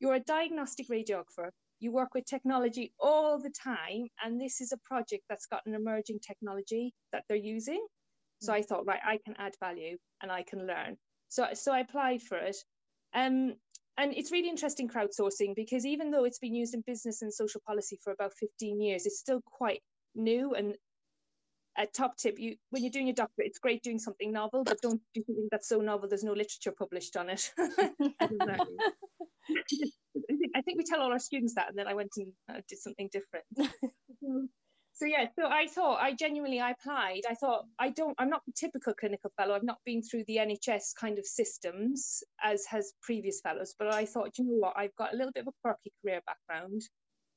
You're 0.00 0.14
a 0.14 0.20
diagnostic 0.20 0.88
radiographer. 0.88 1.50
You 1.80 1.92
work 1.92 2.14
with 2.14 2.24
technology 2.24 2.92
all 3.00 3.40
the 3.40 3.50
time. 3.50 4.06
And 4.24 4.40
this 4.40 4.60
is 4.60 4.72
a 4.72 4.78
project 4.78 5.24
that's 5.28 5.46
got 5.46 5.62
an 5.66 5.74
emerging 5.74 6.20
technology 6.26 6.92
that 7.12 7.24
they're 7.28 7.36
using. 7.36 7.84
So 8.40 8.52
I 8.52 8.62
thought, 8.62 8.86
right, 8.86 9.00
I 9.04 9.18
can 9.24 9.34
add 9.38 9.54
value 9.60 9.96
and 10.22 10.30
I 10.30 10.42
can 10.42 10.66
learn. 10.66 10.96
So, 11.28 11.46
so 11.54 11.72
I 11.72 11.80
applied 11.80 12.22
for 12.22 12.38
it. 12.38 12.56
Um, 13.14 13.54
and 13.96 14.14
it's 14.14 14.30
really 14.30 14.48
interesting 14.48 14.88
crowdsourcing 14.88 15.56
because 15.56 15.84
even 15.84 16.10
though 16.10 16.24
it's 16.24 16.38
been 16.38 16.54
used 16.54 16.74
in 16.74 16.82
business 16.86 17.22
and 17.22 17.34
social 17.34 17.60
policy 17.66 17.98
for 18.02 18.12
about 18.12 18.32
15 18.38 18.80
years, 18.80 19.06
it's 19.06 19.18
still 19.18 19.40
quite 19.44 19.82
new 20.14 20.54
and 20.54 20.76
a 21.76 21.86
top 21.86 22.16
tip 22.16 22.38
you 22.38 22.56
when 22.70 22.82
you're 22.82 22.90
doing 22.90 23.06
your 23.06 23.14
doctorate 23.14 23.46
it's 23.46 23.60
great 23.60 23.82
doing 23.84 23.98
something 24.00 24.32
novel 24.32 24.64
but 24.64 24.80
don't 24.82 25.00
do 25.14 25.22
something 25.24 25.48
that's 25.52 25.68
so 25.68 25.80
novel 25.80 26.08
there's 26.08 26.24
no 26.24 26.32
literature 26.32 26.72
published 26.76 27.16
on 27.16 27.30
it 27.30 27.52
I 30.56 30.62
think 30.62 30.78
we 30.78 30.84
tell 30.84 31.00
all 31.00 31.12
our 31.12 31.18
students 31.18 31.54
that 31.54 31.68
and 31.68 31.78
then 31.78 31.86
I 31.86 31.94
went 31.94 32.12
and 32.16 32.32
uh, 32.50 32.60
did 32.68 32.78
something 32.78 33.08
different 33.12 33.44
so 34.92 35.06
yeah 35.06 35.26
so 35.38 35.46
I 35.46 35.66
thought 35.66 36.00
I 36.00 36.14
genuinely 36.14 36.60
I 36.60 36.72
applied 36.72 37.22
I 37.28 37.34
thought 37.34 37.64
I 37.78 37.90
don't 37.90 38.14
I'm 38.18 38.30
not 38.30 38.42
a 38.48 38.52
typical 38.52 38.94
clinical 38.94 39.30
fellow 39.36 39.54
I've 39.54 39.62
not 39.62 39.78
been 39.84 40.02
through 40.02 40.24
the 40.26 40.36
NHS 40.36 40.94
kind 41.00 41.18
of 41.18 41.26
systems 41.26 42.22
as 42.42 42.64
has 42.66 42.92
previous 43.02 43.40
fellows 43.40 43.74
but 43.78 43.92
I 43.92 44.04
thought 44.04 44.38
you 44.38 44.44
know 44.44 44.58
what 44.58 44.74
I've 44.76 44.96
got 44.96 45.12
a 45.12 45.16
little 45.16 45.32
bit 45.32 45.42
of 45.42 45.48
a 45.48 45.58
quirky 45.62 45.92
career 46.02 46.20
background 46.26 46.82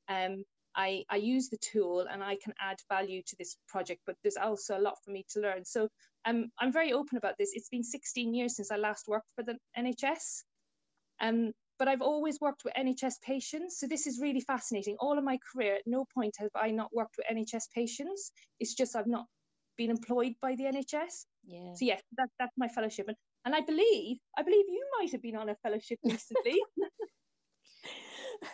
um 0.10 0.44
I, 0.75 1.03
I 1.10 1.18
use 1.18 1.50
the 1.50 1.58
tool 1.58 2.08
and 2.10 2.24
I 2.24 2.38
can 2.41 2.53
add 2.60 2.77
value 2.89 3.22
to 3.27 3.36
this 3.38 3.58
project, 3.68 4.01
but 4.06 4.15
there's 4.24 4.38
also 4.38 4.77
a 4.77 4.80
lot 4.80 4.96
for 5.03 5.12
me 5.12 5.25
to 5.32 5.41
learn. 5.41 5.65
So 5.65 5.89
um, 6.25 6.50
I'm 6.60 6.72
very 6.72 6.94
open 6.94 7.18
about 7.18 7.36
this. 7.38 7.51
It's 7.53 7.70
been 7.70 7.84
16 7.84 8.34
years 8.34 8.56
since 8.56 8.72
I 8.72 8.77
last 8.77 9.08
worked 9.08 9.27
for 9.36 9.44
the 9.44 9.58
NHS. 9.77 10.44
Um, 11.20 11.51
but 11.82 11.88
I've 11.88 12.04
always 12.04 12.40
worked 12.40 12.64
with 12.64 12.76
NHS 12.76 13.20
patients. 13.24 13.80
So 13.80 13.88
this 13.88 14.06
is 14.06 14.20
really 14.22 14.42
fascinating. 14.42 14.98
All 15.00 15.18
of 15.18 15.24
my 15.24 15.40
career, 15.52 15.74
at 15.78 15.82
no 15.88 16.06
point 16.14 16.36
have 16.38 16.52
I 16.54 16.70
not 16.70 16.94
worked 16.94 17.16
with 17.18 17.26
NHS 17.26 17.72
patients. 17.74 18.32
It's 18.60 18.76
just 18.76 18.96
I've 18.96 19.08
not 19.08 19.26
been 19.80 19.90
employed 19.90 20.36
by 20.44 20.54
the 20.54 20.66
NHS. 20.66 21.26
Yeah. 21.44 21.74
So 21.74 21.86
yes, 21.86 22.04
that, 22.20 22.30
that's 22.38 22.56
my 22.56 22.68
fellowship. 22.68 23.08
And, 23.08 23.18
and 23.46 23.56
I 23.56 23.62
believe, 23.62 24.18
I 24.38 24.44
believe 24.44 24.66
you 24.70 24.88
might 25.00 25.12
have 25.12 25.24
been 25.24 25.36
on 25.36 25.50
a 25.50 25.56
fellowship 25.56 25.98
recently. 26.04 26.62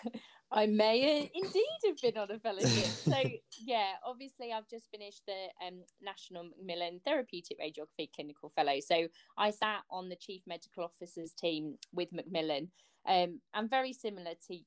I 0.49 0.65
may 0.65 1.29
indeed 1.35 1.63
have 1.85 1.97
been 2.01 2.17
on 2.17 2.31
a 2.31 2.39
fellowship. 2.39 2.85
So 2.85 3.21
yeah, 3.59 3.95
obviously 4.05 4.53
I've 4.53 4.69
just 4.69 4.89
finished 4.89 5.23
the 5.27 5.67
um, 5.67 5.83
National 6.01 6.45
Macmillan 6.45 7.01
Therapeutic 7.05 7.59
Radiography 7.59 8.07
Clinical 8.15 8.53
Fellow. 8.55 8.79
So 8.79 9.09
I 9.37 9.51
sat 9.51 9.81
on 9.91 10.07
the 10.07 10.15
Chief 10.15 10.43
Medical 10.47 10.85
Officer's 10.85 11.33
team 11.33 11.75
with 11.91 12.13
Macmillan, 12.13 12.71
um, 13.07 13.39
and 13.53 13.69
very 13.69 13.93
similar 13.93 14.33
to 14.47 14.59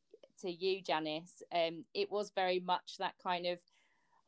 to 0.42 0.50
you, 0.50 0.82
Janice. 0.82 1.42
Um, 1.54 1.84
it 1.94 2.10
was 2.10 2.32
very 2.34 2.60
much 2.60 2.96
that 2.98 3.14
kind 3.22 3.46
of 3.46 3.58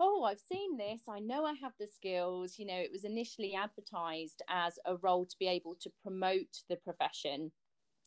oh, 0.01 0.25
I've 0.25 0.41
seen 0.41 0.77
this. 0.77 1.03
I 1.09 1.21
know 1.21 1.45
I 1.45 1.53
have 1.63 1.73
the 1.79 1.87
skills. 1.87 2.59
You 2.59 2.67
know, 2.67 2.77
it 2.77 2.91
was 2.91 3.05
initially 3.05 3.55
advertised 3.55 4.43
as 4.49 4.79
a 4.85 4.97
role 4.97 5.27
to 5.27 5.37
be 5.39 5.47
able 5.47 5.77
to 5.81 5.91
promote 6.03 6.65
the 6.69 6.77
profession 6.77 7.53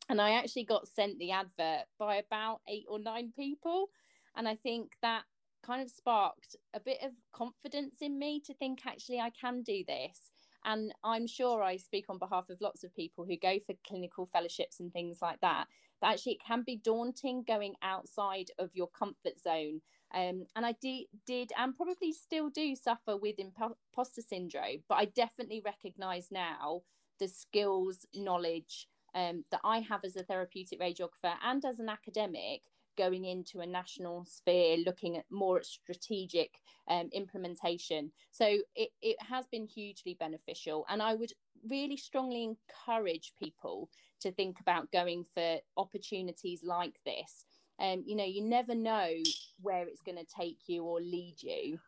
and 0.10 0.22
I 0.22 0.32
actually 0.32 0.66
got 0.66 0.88
sent 0.88 1.18
the 1.18 1.32
advert 1.32 1.86
by 1.98 2.18
about 2.18 2.62
eight 2.68 2.86
or 2.88 3.00
nine 3.00 3.32
people. 3.36 3.90
And 4.36 4.48
I 4.48 4.56
think 4.56 4.92
that 5.02 5.24
kind 5.66 5.82
of 5.82 5.90
sparked 5.90 6.56
a 6.76 6.80
bit 6.80 7.00
of 7.02 7.12
confidence 7.34 7.98
in 8.02 8.20
me 8.20 8.40
to 8.46 8.54
think 8.54 8.86
actually 8.86 9.20
I 9.20 9.32
can 9.32 9.64
do 9.64 9.84
this. 9.88 10.32
And 10.64 10.94
I'm 11.04 11.28
sure 11.28 11.62
I 11.62 11.78
speak 11.78 12.06
on 12.10 12.20
behalf 12.20 12.50
of 12.50 12.62
lots 12.62 12.84
of 12.84 12.96
people 12.96 13.26
who 13.26 13.38
go 13.38 13.58
for 13.66 13.76
clinical 13.88 14.30
fellowships 14.32 14.80
and 14.80 14.92
things 14.92 15.20
like 15.22 15.40
that. 15.42 15.66
Actually 16.04 16.34
it 16.34 16.46
can 16.46 16.64
be 16.64 16.78
daunting 16.78 17.44
going 17.48 17.74
outside 17.82 18.52
of 18.60 18.70
your 18.74 18.90
comfort 18.90 19.40
zone. 19.42 19.82
Um, 20.14 20.46
and 20.56 20.66
I 20.66 20.74
did, 20.82 21.06
did 21.26 21.52
and 21.58 21.76
probably 21.76 22.14
still 22.14 22.50
do 22.50 22.76
suffer 22.76 23.18
with 23.18 23.36
imposter 23.40 24.22
syndrome, 24.22 24.84
but 24.88 24.96
I 24.96 25.06
definitely 25.06 25.62
recognize 25.66 26.28
now 26.32 26.84
the 27.20 27.28
skills, 27.28 28.06
knowledge, 28.14 28.88
um, 29.14 29.46
that 29.52 29.62
I 29.64 29.80
have 29.80 30.02
as 30.04 30.16
a 30.16 30.24
therapeutic 30.24 30.80
radiographer 30.80 31.36
and 31.44 31.64
as 31.66 31.80
an 31.80 31.90
academic 31.90 32.62
going 32.98 33.26
into 33.26 33.60
a 33.60 33.66
national 33.66 34.26
sphere, 34.26 34.78
looking 34.86 35.18
at 35.18 35.26
more 35.30 35.58
at 35.58 35.66
strategic 35.66 36.62
um, 36.90 37.10
implementation. 37.14 38.12
So 38.32 38.46
it, 38.76 38.90
it 39.02 39.18
has 39.22 39.48
been 39.48 39.68
hugely 39.68 40.16
beneficial. 40.20 40.86
And 40.90 41.02
I 41.02 41.16
would 41.16 41.34
really 41.70 41.98
strongly 41.98 42.44
encourage 42.44 43.34
people 43.42 43.90
to 44.22 44.32
think 44.32 44.60
about 44.60 44.92
going 44.92 45.26
for 45.34 45.58
opportunities 45.78 46.64
like 46.64 47.00
this. 47.06 47.46
Um, 47.80 48.04
you 48.06 48.16
know, 48.16 48.26
you 48.26 48.42
never 48.42 48.74
know 48.74 49.10
where 49.62 49.88
it's 49.88 50.02
going 50.02 50.18
to 50.18 50.26
take 50.26 50.60
you 50.68 50.84
or 50.84 51.00
lead 51.00 51.36
you. 51.42 51.80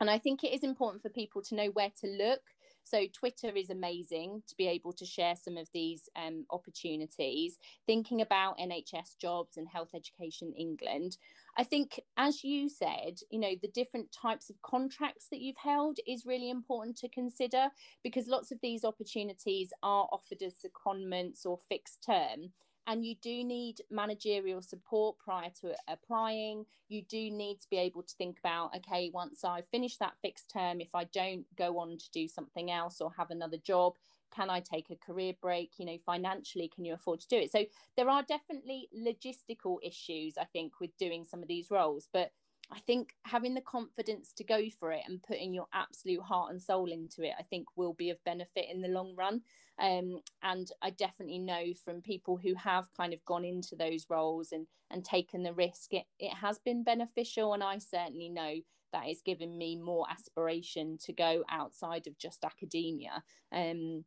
And 0.00 0.10
I 0.10 0.18
think 0.18 0.42
it 0.42 0.52
is 0.52 0.64
important 0.64 1.02
for 1.02 1.10
people 1.10 1.42
to 1.42 1.54
know 1.54 1.68
where 1.68 1.92
to 2.00 2.06
look 2.06 2.40
so 2.84 3.06
Twitter 3.12 3.54
is 3.54 3.70
amazing 3.70 4.42
to 4.48 4.56
be 4.56 4.66
able 4.66 4.92
to 4.94 5.06
share 5.06 5.36
some 5.36 5.56
of 5.56 5.68
these 5.72 6.08
um, 6.16 6.44
opportunities. 6.50 7.58
Thinking 7.86 8.20
about 8.20 8.58
NHS 8.58 9.16
jobs 9.18 9.56
and 9.56 9.68
health 9.68 9.90
education 9.94 10.52
England, 10.56 11.16
I 11.56 11.64
think, 11.64 12.00
as 12.16 12.44
you 12.44 12.68
said, 12.68 13.18
you 13.30 13.38
know, 13.38 13.54
the 13.60 13.68
different 13.68 14.12
types 14.12 14.50
of 14.50 14.60
contracts 14.62 15.26
that 15.30 15.40
you've 15.40 15.56
held 15.56 15.98
is 16.06 16.26
really 16.26 16.50
important 16.50 16.96
to 16.98 17.08
consider 17.08 17.68
because 18.02 18.28
lots 18.28 18.50
of 18.50 18.58
these 18.62 18.84
opportunities 18.84 19.72
are 19.82 20.08
offered 20.12 20.42
as 20.42 20.54
secondments 20.54 21.44
or 21.44 21.58
fixed 21.68 22.04
term 22.04 22.52
and 22.86 23.04
you 23.04 23.14
do 23.22 23.44
need 23.44 23.76
managerial 23.90 24.60
support 24.60 25.16
prior 25.18 25.50
to 25.60 25.74
applying. 25.86 26.64
You 26.88 27.02
do 27.08 27.30
need 27.30 27.60
to 27.60 27.70
be 27.70 27.76
able 27.76 28.02
to 28.02 28.14
think 28.16 28.38
about 28.40 28.74
okay 28.76 29.10
once 29.14 29.44
i 29.44 29.62
finish 29.70 29.96
that 29.98 30.14
fixed 30.22 30.50
term 30.50 30.80
if 30.80 30.92
i 30.94 31.04
don't 31.04 31.44
go 31.56 31.78
on 31.78 31.98
to 31.98 32.10
do 32.12 32.26
something 32.26 32.70
else 32.70 33.00
or 33.00 33.12
have 33.16 33.30
another 33.30 33.58
job 33.58 33.94
can 34.34 34.50
i 34.50 34.60
take 34.60 34.90
a 34.90 34.96
career 34.96 35.32
break 35.40 35.72
you 35.78 35.86
know 35.86 35.98
financially 36.04 36.70
can 36.74 36.84
you 36.84 36.94
afford 36.94 37.20
to 37.20 37.28
do 37.28 37.36
it 37.36 37.50
so 37.50 37.64
there 37.96 38.08
are 38.08 38.22
definitely 38.22 38.88
logistical 38.96 39.76
issues 39.82 40.36
i 40.38 40.44
think 40.44 40.80
with 40.80 40.96
doing 40.98 41.24
some 41.24 41.42
of 41.42 41.48
these 41.48 41.70
roles 41.70 42.08
but 42.12 42.30
I 42.72 42.78
think 42.78 43.14
having 43.24 43.54
the 43.54 43.60
confidence 43.60 44.32
to 44.34 44.44
go 44.44 44.62
for 44.78 44.92
it 44.92 45.02
and 45.06 45.22
putting 45.22 45.52
your 45.52 45.66
absolute 45.74 46.22
heart 46.22 46.52
and 46.52 46.62
soul 46.62 46.92
into 46.92 47.24
it, 47.24 47.32
I 47.38 47.42
think 47.42 47.66
will 47.74 47.94
be 47.94 48.10
of 48.10 48.22
benefit 48.24 48.66
in 48.70 48.80
the 48.80 48.88
long 48.88 49.14
run. 49.16 49.42
Um, 49.80 50.20
and 50.42 50.70
I 50.80 50.90
definitely 50.90 51.40
know 51.40 51.72
from 51.84 52.00
people 52.00 52.36
who 52.36 52.54
have 52.54 52.92
kind 52.96 53.12
of 53.12 53.24
gone 53.24 53.44
into 53.44 53.74
those 53.74 54.06
roles 54.08 54.52
and 54.52 54.66
and 54.90 55.04
taken 55.04 55.42
the 55.42 55.52
risk, 55.52 55.94
it, 55.94 56.04
it 56.18 56.34
has 56.34 56.58
been 56.58 56.82
beneficial. 56.82 57.54
And 57.54 57.62
I 57.62 57.78
certainly 57.78 58.28
know 58.28 58.56
that 58.92 59.06
it's 59.06 59.22
given 59.22 59.56
me 59.56 59.76
more 59.76 60.06
aspiration 60.10 60.98
to 61.04 61.12
go 61.12 61.44
outside 61.48 62.06
of 62.06 62.18
just 62.18 62.44
academia. 62.44 63.22
Um, 63.52 64.04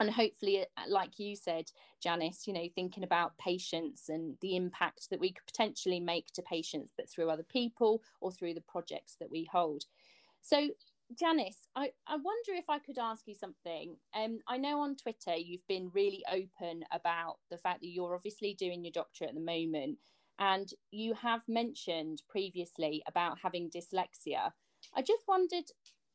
and 0.00 0.10
hopefully 0.10 0.64
like 0.88 1.18
you 1.18 1.34
said 1.36 1.70
janice 2.02 2.46
you 2.46 2.52
know 2.52 2.68
thinking 2.74 3.04
about 3.04 3.36
patients 3.38 4.08
and 4.08 4.36
the 4.40 4.56
impact 4.56 5.08
that 5.10 5.20
we 5.20 5.32
could 5.32 5.46
potentially 5.46 6.00
make 6.00 6.26
to 6.32 6.42
patients 6.42 6.92
but 6.96 7.08
through 7.08 7.30
other 7.30 7.42
people 7.42 8.02
or 8.20 8.30
through 8.30 8.54
the 8.54 8.60
projects 8.60 9.16
that 9.20 9.30
we 9.30 9.48
hold. 9.50 9.84
So 10.42 10.68
janice 11.16 11.68
i, 11.76 11.90
I 12.08 12.16
wonder 12.16 12.50
if 12.58 12.68
i 12.68 12.80
could 12.80 12.98
ask 12.98 13.28
you 13.28 13.34
something. 13.34 13.96
Um, 14.14 14.40
i 14.48 14.56
know 14.56 14.80
on 14.80 14.96
twitter 14.96 15.36
you've 15.36 15.66
been 15.68 15.90
really 15.94 16.24
open 16.30 16.82
about 16.90 17.36
the 17.50 17.58
fact 17.58 17.80
that 17.80 17.88
you're 17.88 18.14
obviously 18.14 18.54
doing 18.54 18.84
your 18.84 18.92
doctorate 18.92 19.30
at 19.30 19.36
the 19.36 19.40
moment 19.40 19.98
and 20.38 20.68
you 20.90 21.14
have 21.14 21.42
mentioned 21.48 22.22
previously 22.28 23.02
about 23.08 23.38
having 23.42 23.70
dyslexia. 23.70 24.52
I 24.94 25.02
just 25.02 25.22
wondered 25.28 25.64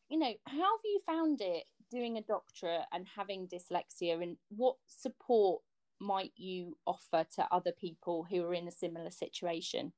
you 0.09 0.19
know 0.19 0.33
how 0.45 0.57
have 0.57 0.83
you 0.83 0.99
found 1.05 1.39
it 1.41 1.63
doing 1.91 2.17
a 2.17 2.21
doctorate 2.21 2.85
and 2.93 3.05
having 3.15 3.47
dyslexia 3.47 4.21
and 4.21 4.37
what 4.49 4.75
support 4.87 5.61
might 5.99 6.31
you 6.35 6.77
offer 6.87 7.25
to 7.35 7.47
other 7.51 7.71
people 7.71 8.25
who 8.29 8.43
are 8.43 8.53
in 8.53 8.67
a 8.67 8.71
similar 8.71 9.11
situation? 9.11 9.93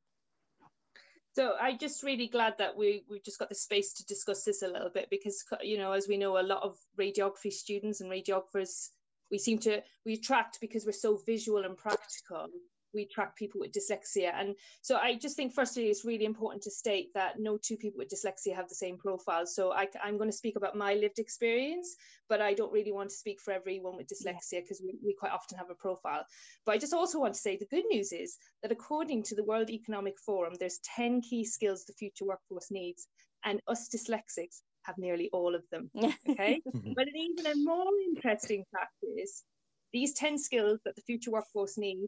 So 1.34 1.54
i'm 1.60 1.80
just 1.80 2.04
really 2.04 2.28
glad 2.28 2.54
that 2.60 2.78
we 2.78 3.04
we've 3.10 3.24
just 3.24 3.40
got 3.40 3.50
the 3.50 3.56
space 3.56 3.94
to 3.94 4.06
discuss 4.06 4.44
this 4.44 4.62
a 4.62 4.68
little 4.68 4.92
bit 4.94 5.10
because 5.10 5.44
you 5.62 5.78
know 5.78 5.92
as 5.92 6.08
we 6.08 6.18
know 6.18 6.40
a 6.40 6.44
lot 6.44 6.62
of 6.62 6.78
radiography 7.00 7.52
students 7.52 8.02
and 8.02 8.12
radiographers 8.12 8.90
we 9.32 9.40
seem 9.40 9.58
to 9.60 9.82
we 10.06 10.14
attract 10.14 10.60
because 10.62 10.86
we're 10.86 10.92
so 10.92 11.20
visual 11.26 11.66
and 11.66 11.76
practical 11.76 12.48
we 12.94 13.06
track 13.06 13.36
people 13.36 13.60
with 13.60 13.72
dyslexia. 13.72 14.32
And 14.36 14.56
so 14.82 14.98
I 14.98 15.16
just 15.16 15.36
think, 15.36 15.54
firstly, 15.54 15.86
it's 15.86 16.06
really 16.06 16.26
important 16.26 16.64
to 16.64 16.72
state 16.72 17.10
that 17.14 17.40
no 17.40 17.58
two 17.58 17.78
people 17.78 18.00
with 18.00 18.10
dyslexia 18.10 18.56
have 18.56 18.70
the 18.70 18.76
same 18.76 18.98
profile. 18.98 19.46
So 19.46 19.72
I, 19.72 19.88
am 20.04 20.18
going 20.18 20.30
to 20.30 20.36
speak 20.36 20.56
about 20.56 20.76
my 20.76 20.94
lived 20.94 21.20
experience, 21.20 21.96
but 22.30 22.42
I 22.42 22.54
don't 22.54 22.72
really 22.72 22.92
want 22.92 23.10
to 23.10 23.16
speak 23.16 23.40
for 23.42 23.52
everyone 23.52 23.98
with 23.98 24.08
dyslexia 24.08 24.62
because 24.62 24.82
we, 24.84 24.96
we 25.04 25.14
quite 25.14 25.32
often 25.32 25.58
have 25.58 25.70
a 25.70 25.76
profile. 25.76 26.26
But 26.66 26.74
I 26.74 26.78
just 26.78 26.94
also 26.94 27.20
want 27.20 27.34
to 27.34 27.40
say 27.40 27.58
the 27.58 27.66
good 27.66 27.86
news 27.90 28.12
is 28.12 28.38
that 28.62 28.72
according 28.72 29.24
to 29.24 29.36
the 29.36 29.44
World 29.44 29.70
Economic 29.70 30.16
Forum, 30.26 30.54
there's 30.60 30.80
10 30.96 31.22
key 31.22 31.46
skills 31.46 31.86
the 31.86 31.94
future 31.94 32.26
workforce 32.26 32.72
needs. 32.72 33.08
And 33.46 33.60
us 33.68 33.90
dyslexics 33.94 34.62
have 34.84 34.98
nearly 34.98 35.30
all 35.34 35.56
of 35.56 35.64
them. 35.72 35.90
Okay. 36.30 36.62
Mm-hmm. 36.74 36.94
but 36.96 37.06
even 37.16 37.46
a 37.46 37.56
more 37.56 37.92
interesting 38.08 38.64
fact 38.74 38.94
is 39.18 39.44
these 39.92 40.14
10 40.14 40.38
skills 40.38 40.80
that 40.86 40.96
the 40.96 41.02
future 41.02 41.32
workforce 41.32 41.78
needs 41.78 42.08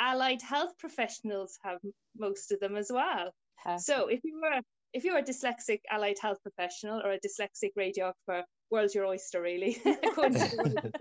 allied 0.00 0.42
health 0.42 0.72
professionals 0.78 1.58
have 1.62 1.78
most 2.18 2.50
of 2.50 2.58
them 2.58 2.76
as 2.76 2.90
well. 2.92 3.32
Perfect. 3.62 3.82
So 3.82 4.08
if 4.08 4.20
you 4.24 4.40
were 4.42 4.60
if 4.92 5.04
you're 5.04 5.18
a 5.18 5.22
dyslexic 5.22 5.80
allied 5.90 6.18
health 6.20 6.38
professional 6.42 7.00
or 7.00 7.12
a 7.12 7.18
dyslexic 7.20 7.70
radiographer, 7.78 8.42
world's 8.70 8.94
your 8.94 9.06
oyster, 9.06 9.40
really, 9.40 9.80
according 10.04 10.34
to 10.34 10.56
the 10.56 10.92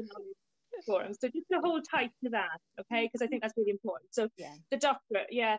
forum. 0.86 1.14
So 1.20 1.28
just 1.28 1.48
to 1.52 1.60
hold 1.64 1.86
tight 1.90 2.12
to 2.24 2.30
that, 2.32 2.60
okay? 2.80 3.06
Because 3.06 3.24
I 3.24 3.28
think 3.28 3.42
that's 3.42 3.56
really 3.58 3.72
important. 3.72 4.14
So 4.14 4.30
yeah. 4.38 4.54
the 4.72 4.78
doctor, 4.78 5.22
yeah. 5.30 5.58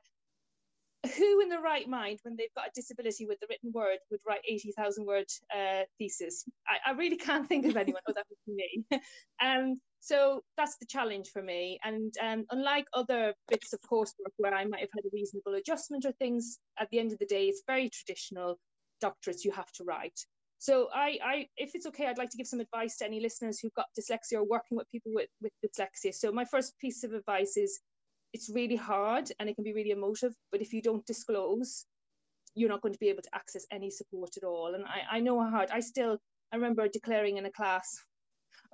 Who 1.17 1.41
in 1.41 1.49
the 1.49 1.59
right 1.59 1.89
mind, 1.89 2.19
when 2.25 2.37
they've 2.37 2.53
got 2.55 2.67
a 2.67 2.71
disability 2.75 3.25
with 3.25 3.41
the 3.41 3.47
written 3.49 3.73
word, 3.73 3.99
would 4.11 4.21
write 4.29 4.41
80,000 4.47 5.07
word 5.07 5.25
uh, 5.55 5.85
thesis? 5.99 6.45
I, 6.69 6.91
I, 6.91 6.93
really 6.93 7.17
can't 7.17 7.49
think 7.49 7.65
of 7.65 7.75
anyone. 7.75 8.03
oh, 8.07 8.13
that 8.15 8.27
was 8.29 8.39
me. 8.47 8.85
um, 9.43 9.81
so 10.01 10.43
that's 10.57 10.77
the 10.79 10.87
challenge 10.87 11.29
for 11.29 11.43
me. 11.43 11.79
And 11.85 12.13
um, 12.23 12.47
unlike 12.51 12.87
other 12.95 13.35
bits 13.49 13.73
of 13.75 13.81
coursework 13.81 14.33
where 14.39 14.55
I 14.55 14.65
might 14.65 14.81
have 14.81 14.89
had 14.95 15.05
a 15.05 15.11
reasonable 15.13 15.55
adjustment 15.55 16.07
or 16.07 16.13
things, 16.13 16.59
at 16.79 16.89
the 16.91 16.99
end 16.99 17.13
of 17.13 17.19
the 17.19 17.27
day, 17.27 17.47
it's 17.47 17.63
very 17.67 17.91
traditional 17.91 18.59
doctorates 19.03 19.45
you 19.45 19.53
have 19.53 19.71
to 19.73 19.85
write. 19.85 20.19
So 20.59 20.89
I, 20.95 21.19
I, 21.25 21.47
if 21.57 21.71
it's 21.75 21.87
okay, 21.87 22.07
I'd 22.07 22.19
like 22.19 22.31
to 22.31 22.37
give 22.37 22.47
some 22.47 22.61
advice 22.61 22.97
to 22.99 23.07
any 23.07 23.21
listeners 23.21 23.61
who've 23.61 23.75
got 23.75 23.87
dyslexia 23.99 24.39
or 24.39 24.45
working 24.45 24.77
with 24.77 24.91
people 24.91 25.13
with, 25.15 25.29
with 25.43 25.53
dyslexia. 25.65 26.15
So 26.15 26.33
my 26.33 26.45
first 26.45 26.79
piece 26.79 27.05
of 27.05 27.13
advice 27.13 27.57
is 27.57 27.81
it's 28.33 28.51
really 28.51 28.77
hard 28.77 29.31
and 29.39 29.49
it 29.49 29.55
can 29.55 29.65
be 29.65 29.75
really 29.75 29.91
emotive, 29.91 30.35
but 30.51 30.61
if 30.63 30.73
you 30.73 30.83
don't 30.83 31.05
disclose, 31.07 31.85
you're 32.55 32.69
not 32.69 32.83
going 32.83 32.95
to 32.95 33.01
be 33.01 33.09
able 33.09 33.23
to 33.23 33.35
access 33.35 33.67
any 33.71 33.91
support 33.91 34.37
at 34.37 34.45
all. 34.45 34.75
And 34.75 34.85
I, 34.85 35.17
I 35.17 35.21
know 35.21 35.41
how 35.41 35.51
hard 35.51 35.71
I 35.71 35.81
still 35.81 36.19
I 36.53 36.57
remember 36.57 36.89
declaring 36.89 37.37
in 37.37 37.47
a 37.47 37.51
class 37.51 38.03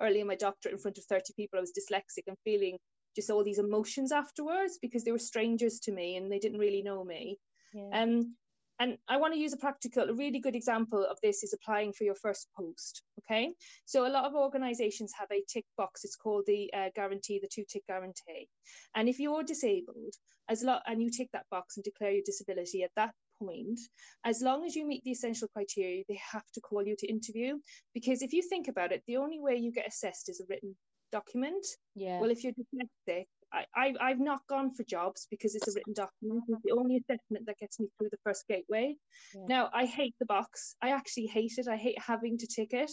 early 0.01 0.21
in 0.21 0.27
my 0.27 0.35
doctorate 0.35 0.73
in 0.73 0.79
front 0.79 0.97
of 0.97 1.05
30 1.05 1.33
people, 1.35 1.57
I 1.57 1.61
was 1.61 1.71
dyslexic 1.71 2.27
and 2.27 2.37
feeling 2.43 2.77
just 3.15 3.29
all 3.29 3.43
these 3.43 3.59
emotions 3.59 4.11
afterwards 4.11 4.77
because 4.81 5.03
they 5.03 5.11
were 5.11 5.19
strangers 5.19 5.79
to 5.79 5.91
me 5.91 6.17
and 6.17 6.31
they 6.31 6.39
didn't 6.39 6.59
really 6.59 6.83
know 6.83 7.03
me. 7.03 7.37
Yeah. 7.73 8.01
Um, 8.01 8.35
and 8.79 8.97
I 9.07 9.17
want 9.17 9.33
to 9.33 9.39
use 9.39 9.53
a 9.53 9.57
practical, 9.57 10.07
a 10.07 10.13
really 10.13 10.39
good 10.39 10.55
example 10.55 11.03
of 11.03 11.17
this 11.23 11.41
is 11.43 11.51
applying 11.51 11.93
for 11.93 12.03
your 12.03 12.13
first 12.13 12.47
post. 12.55 13.01
Okay. 13.19 13.53
So 13.85 14.05
a 14.05 14.09
lot 14.09 14.25
of 14.25 14.35
organizations 14.35 15.11
have 15.17 15.29
a 15.31 15.43
tick 15.51 15.65
box. 15.77 16.03
It's 16.03 16.15
called 16.15 16.43
the 16.45 16.71
uh, 16.73 16.89
guarantee, 16.95 17.39
the 17.41 17.49
two 17.51 17.63
tick 17.67 17.87
guarantee. 17.87 18.47
And 18.95 19.09
if 19.09 19.19
you're 19.19 19.41
disabled, 19.41 20.13
as 20.49 20.63
a 20.63 20.67
lot, 20.67 20.83
and 20.85 21.01
you 21.01 21.09
tick 21.09 21.29
that 21.33 21.45
box 21.51 21.77
and 21.77 21.83
declare 21.83 22.11
your 22.11 22.23
disability 22.25 22.83
at 22.83 22.91
that 22.95 23.13
point, 23.39 23.79
as 24.25 24.41
long 24.41 24.65
as 24.65 24.75
you 24.75 24.85
meet 24.85 25.03
the 25.03 25.11
essential 25.11 25.47
criteria, 25.47 26.03
they 26.07 26.19
have 26.31 26.45
to 26.53 26.61
call 26.61 26.85
you 26.85 26.95
to 26.97 27.07
interview. 27.07 27.57
Because 27.93 28.21
if 28.21 28.33
you 28.33 28.41
think 28.41 28.67
about 28.67 28.91
it, 28.91 29.03
the 29.07 29.17
only 29.17 29.39
way 29.39 29.55
you 29.55 29.71
get 29.71 29.87
assessed 29.87 30.29
is 30.29 30.39
a 30.39 30.45
written 30.49 30.75
document. 31.11 31.65
Yeah. 31.95 32.19
Well, 32.19 32.31
if 32.31 32.43
you're 32.43 32.53
dyslexic, 32.53 33.25
I, 33.53 33.65
I, 33.75 33.93
I've 34.01 34.19
not 34.19 34.41
gone 34.47 34.73
for 34.73 34.83
jobs 34.83 35.27
because 35.31 35.55
it's 35.55 35.67
a 35.67 35.71
written 35.71 35.93
document. 35.93 36.43
It's 36.49 36.61
the 36.63 36.73
only 36.73 36.97
assessment 36.97 37.45
that 37.45 37.57
gets 37.59 37.79
me 37.79 37.87
through 37.97 38.09
the 38.11 38.17
first 38.23 38.45
gateway. 38.47 38.95
Yeah. 39.33 39.45
Now, 39.47 39.69
I 39.73 39.85
hate 39.85 40.15
the 40.19 40.25
box. 40.25 40.75
I 40.81 40.89
actually 40.89 41.27
hate 41.27 41.53
it. 41.57 41.67
I 41.67 41.77
hate 41.77 41.97
having 42.01 42.37
to 42.39 42.47
tick 42.47 42.73
it. 42.73 42.91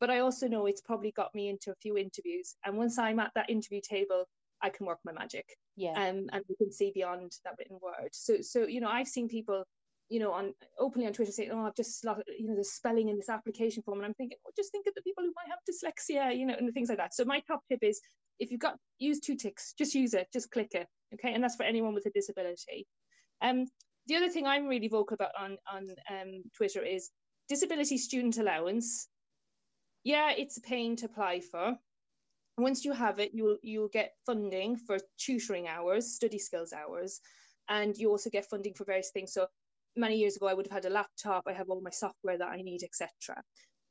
But 0.00 0.10
I 0.10 0.20
also 0.20 0.46
know 0.46 0.66
it's 0.66 0.82
probably 0.82 1.10
got 1.10 1.34
me 1.34 1.48
into 1.48 1.72
a 1.72 1.76
few 1.82 1.96
interviews. 1.96 2.54
And 2.64 2.76
once 2.76 2.98
I'm 2.98 3.18
at 3.18 3.32
that 3.34 3.50
interview 3.50 3.80
table, 3.82 4.26
I 4.62 4.70
can 4.70 4.86
work 4.86 4.98
my 5.04 5.12
magic. 5.12 5.44
Yeah. 5.76 5.92
Um, 5.92 6.26
and 6.32 6.42
we 6.48 6.56
can 6.56 6.72
see 6.72 6.92
beyond 6.94 7.32
that 7.44 7.54
written 7.58 7.78
word. 7.82 8.10
So, 8.12 8.36
so 8.40 8.66
you 8.66 8.80
know, 8.80 8.88
I've 8.88 9.08
seen 9.08 9.28
people 9.28 9.64
you 10.08 10.20
know, 10.20 10.32
on 10.32 10.54
openly 10.78 11.06
on 11.06 11.12
Twitter 11.12 11.32
saying, 11.32 11.50
"Oh, 11.50 11.66
I've 11.66 11.74
just 11.74 12.04
you 12.04 12.48
know, 12.48 12.56
the 12.56 12.64
spelling 12.64 13.08
in 13.08 13.16
this 13.16 13.28
application 13.28 13.82
form," 13.82 13.98
and 13.98 14.06
I'm 14.06 14.14
thinking, 14.14 14.38
"Well, 14.44 14.52
just 14.56 14.72
think 14.72 14.86
of 14.86 14.94
the 14.94 15.02
people 15.02 15.24
who 15.24 15.32
might 15.36 15.48
have 15.48 15.58
dyslexia," 15.68 16.36
you 16.36 16.46
know, 16.46 16.54
and 16.54 16.72
things 16.72 16.88
like 16.88 16.98
that. 16.98 17.14
So 17.14 17.24
my 17.24 17.40
top 17.40 17.60
tip 17.68 17.80
is, 17.82 18.00
if 18.38 18.50
you've 18.50 18.60
got 18.60 18.78
use 18.98 19.20
two 19.20 19.36
ticks, 19.36 19.74
just 19.76 19.94
use 19.94 20.14
it, 20.14 20.28
just 20.32 20.50
click 20.50 20.70
it, 20.72 20.86
okay, 21.14 21.34
and 21.34 21.42
that's 21.42 21.56
for 21.56 21.64
anyone 21.64 21.94
with 21.94 22.06
a 22.06 22.10
disability. 22.10 22.86
Um, 23.42 23.66
the 24.06 24.16
other 24.16 24.30
thing 24.30 24.46
I'm 24.46 24.66
really 24.66 24.88
vocal 24.88 25.14
about 25.14 25.32
on 25.38 25.58
on 25.70 25.88
um, 26.10 26.42
Twitter 26.56 26.82
is 26.82 27.10
disability 27.48 27.98
student 27.98 28.38
allowance. 28.38 29.08
Yeah, 30.04 30.30
it's 30.30 30.56
a 30.56 30.62
pain 30.62 30.96
to 30.96 31.06
apply 31.06 31.40
for. 31.40 31.76
Once 32.56 32.84
you 32.84 32.92
have 32.92 33.18
it, 33.18 33.32
you'll 33.34 33.58
you'll 33.62 33.88
get 33.88 34.14
funding 34.24 34.76
for 34.76 34.98
tutoring 35.18 35.68
hours, 35.68 36.14
study 36.14 36.38
skills 36.38 36.72
hours, 36.72 37.20
and 37.68 37.96
you 37.96 38.10
also 38.10 38.30
get 38.30 38.48
funding 38.48 38.72
for 38.74 38.84
various 38.84 39.10
things. 39.10 39.32
So 39.32 39.46
many 39.98 40.16
years 40.16 40.36
ago, 40.36 40.46
I 40.46 40.54
would 40.54 40.66
have 40.66 40.84
had 40.84 40.90
a 40.90 40.94
laptop, 40.94 41.44
I 41.46 41.52
have 41.52 41.68
all 41.68 41.80
my 41.80 41.90
software 41.90 42.38
that 42.38 42.48
I 42.48 42.62
need, 42.62 42.82
etc. 42.82 43.42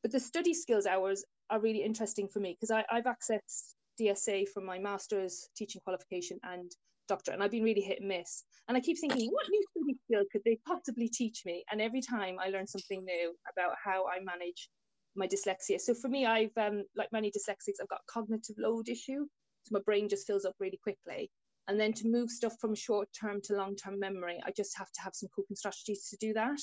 But 0.02 0.12
the 0.12 0.20
study 0.20 0.54
skills 0.54 0.86
hours 0.86 1.24
are 1.50 1.60
really 1.60 1.84
interesting 1.84 2.28
for 2.28 2.40
me 2.40 2.58
because 2.60 2.72
I've 2.72 3.06
accessed 3.06 3.74
DSA 4.00 4.48
from 4.50 4.66
my 4.66 4.80
master's 4.80 5.50
teaching 5.56 5.82
qualification 5.84 6.40
and 6.44 6.72
doctorate, 7.08 7.36
and 7.36 7.44
I've 7.44 7.52
been 7.52 7.64
really 7.64 7.82
hit 7.82 8.00
and 8.00 8.08
miss. 8.08 8.44
And 8.68 8.78
I 8.78 8.80
keep 8.80 9.00
thinking, 9.00 9.30
what 9.32 9.46
new 9.50 9.64
study 9.72 9.98
skill 10.06 10.24
could 10.32 10.42
they 10.46 10.60
possibly 10.68 11.10
teach 11.10 11.44
me? 11.46 11.64
And 11.72 11.82
every 11.82 12.02
time 12.02 12.38
I 12.40 12.50
learn 12.50 12.68
something 12.68 13.04
new 13.04 13.34
about 13.52 13.76
how 13.84 14.06
I 14.08 14.20
manage 14.24 14.70
my 15.16 15.28
dyslexia. 15.28 15.80
So 15.80 15.94
for 15.94 16.10
me, 16.10 16.26
I've 16.26 16.56
um, 16.58 16.84
like 16.96 17.12
many 17.12 17.32
dyslexics, 17.32 17.82
I've 17.82 17.88
got 17.90 18.02
cognitive 18.10 18.56
load 18.60 18.88
issue. 18.88 19.26
So 19.64 19.72
my 19.72 19.82
brain 19.86 20.08
just 20.08 20.28
fills 20.28 20.46
up 20.46 20.54
really 20.60 20.80
quickly. 20.82 21.32
And 21.68 21.80
then 21.80 21.94
to 21.94 22.08
move 22.08 22.30
stuff 22.30 22.54
from 22.62 22.74
short 22.76 23.10
term 23.20 23.42
to 23.44 23.56
long 23.56 23.76
term 23.76 24.00
memory, 24.00 24.42
I 24.46 24.52
just 24.52 24.78
have 24.78 24.92
to 24.94 25.02
have 25.02 25.14
some 25.14 25.30
coping 25.36 25.58
strategies 25.58 26.08
to 26.10 26.18
do 26.18 26.34
that. 26.34 26.60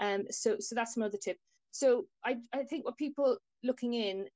Um, 0.00 0.24
so, 0.30 0.56
so 0.58 0.74
that's 0.74 0.96
another 0.96 1.18
tip. 1.22 1.36
So 1.72 2.06
I, 2.24 2.36
I 2.54 2.62
think 2.62 2.84
what 2.84 2.96
people 2.96 3.36
looking 3.62 3.94
in 3.94 4.26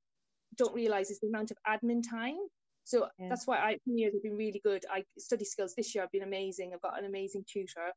don't 0.55 0.73
realize 0.73 1.09
is 1.09 1.19
the 1.19 1.27
amount 1.27 1.51
of 1.51 1.57
admin 1.67 2.03
time. 2.07 2.37
So 2.83 3.07
yeah. 3.17 3.29
that's 3.29 3.47
why 3.47 3.57
I, 3.57 3.77
years 3.85 4.13
have 4.13 4.23
been 4.23 4.37
really 4.37 4.61
good. 4.63 4.85
I 4.91 5.03
study 5.17 5.45
skills 5.45 5.73
this 5.75 5.95
year 5.95 6.03
have 6.03 6.11
been 6.11 6.23
amazing. 6.23 6.71
I've 6.73 6.81
got 6.81 6.99
an 6.99 7.05
amazing 7.05 7.45
tutor. 7.51 7.91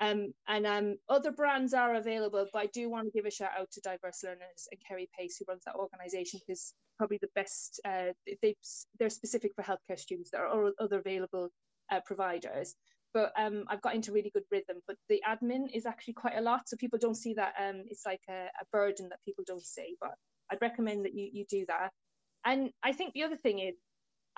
Um, 0.00 0.32
and 0.48 0.66
um, 0.66 0.96
other 1.10 1.30
brands 1.30 1.74
are 1.74 1.96
available, 1.96 2.46
but 2.52 2.62
I 2.62 2.66
do 2.72 2.88
want 2.88 3.06
to 3.06 3.12
give 3.12 3.26
a 3.26 3.30
shout 3.30 3.50
out 3.58 3.70
to 3.72 3.80
Diverse 3.82 4.24
Learners 4.24 4.66
and 4.70 4.80
Kerry 4.86 5.10
Pace, 5.18 5.36
who 5.36 5.44
runs 5.46 5.62
that 5.66 5.74
organisation, 5.74 6.40
because 6.46 6.72
probably 7.00 7.18
the 7.22 7.34
best. 7.34 7.80
Uh, 7.86 8.12
they 8.42 8.54
they're 8.98 9.08
specific 9.08 9.52
for 9.56 9.64
healthcare 9.64 9.98
students. 9.98 10.30
There 10.30 10.46
are 10.46 10.70
other 10.78 10.98
available 10.98 11.48
uh, 11.90 12.00
providers, 12.04 12.74
but 13.14 13.32
um, 13.38 13.64
I've 13.68 13.80
got 13.80 13.94
into 13.94 14.12
really 14.12 14.30
good 14.34 14.44
rhythm. 14.50 14.76
But 14.86 14.96
the 15.08 15.22
admin 15.26 15.64
is 15.72 15.86
actually 15.86 16.12
quite 16.22 16.36
a 16.36 16.42
lot, 16.42 16.68
so 16.68 16.76
people 16.76 16.98
don't 17.00 17.16
see 17.16 17.32
that. 17.34 17.54
Um, 17.58 17.84
it's 17.88 18.04
like 18.04 18.20
a, 18.28 18.40
a 18.62 18.64
burden 18.70 19.08
that 19.08 19.24
people 19.24 19.44
don't 19.46 19.64
see. 19.64 19.96
But 19.98 20.12
I'd 20.52 20.60
recommend 20.60 21.06
that 21.06 21.14
you 21.14 21.30
you 21.32 21.46
do 21.48 21.64
that. 21.68 21.90
And 22.44 22.70
I 22.82 22.92
think 22.92 23.14
the 23.14 23.22
other 23.22 23.38
thing 23.38 23.60
is 23.60 23.76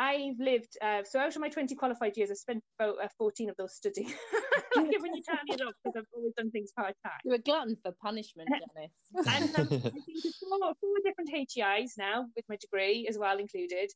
I've 0.03 0.41
lived, 0.41 0.77
uh, 0.83 1.05
so 1.05 1.21
out 1.21 1.37
of 1.37 1.41
my 1.41 1.49
20 1.49 1.77
qualified 1.77 2.17
years, 2.17 2.29
I 2.29 2.35
spent 2.35 2.61
about 2.77 2.97
uh, 3.01 3.07
14 3.19 3.51
of 3.51 3.57
those 3.57 3.77
studying. 3.77 4.09
Given 4.75 5.15
you 5.15 5.23
tally 5.23 5.39
it 5.51 5.61
up, 5.61 5.75
because 5.85 5.97
I've 5.97 6.07
always 6.13 6.33
done 6.37 6.51
things 6.51 6.73
part 6.77 6.97
time. 7.05 7.21
You're 7.25 7.37
a 7.37 7.39
glutton 7.39 7.77
for 7.85 7.93
punishment, 8.03 8.49
Janice. 8.75 9.37
and 9.37 9.55
um, 9.55 9.69
I 9.87 9.91
think 9.91 10.35
four, 10.41 10.75
four 10.81 10.97
different 11.05 11.31
HEIs 11.31 11.95
now, 11.97 12.27
with 12.35 12.45
my 12.49 12.57
degree 12.57 13.07
as 13.09 13.17
well 13.17 13.39
included. 13.39 13.91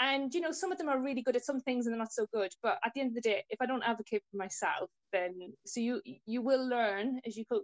And, 0.00 0.32
you 0.32 0.40
know, 0.40 0.50
some 0.50 0.72
of 0.72 0.78
them 0.78 0.88
are 0.88 0.98
really 0.98 1.20
good 1.20 1.36
at 1.36 1.44
some 1.44 1.60
things 1.60 1.84
and 1.84 1.92
they're 1.92 1.98
not 1.98 2.12
so 2.12 2.26
good. 2.32 2.52
But 2.62 2.78
at 2.82 2.92
the 2.94 3.02
end 3.02 3.10
of 3.10 3.16
the 3.16 3.20
day, 3.20 3.44
if 3.50 3.60
I 3.60 3.66
don't 3.66 3.82
advocate 3.82 4.22
for 4.30 4.38
myself, 4.38 4.88
then, 5.12 5.34
so 5.66 5.80
you 5.80 6.00
you 6.24 6.40
will 6.40 6.66
learn 6.66 7.20
as 7.26 7.36
you 7.36 7.44
go 7.52 7.60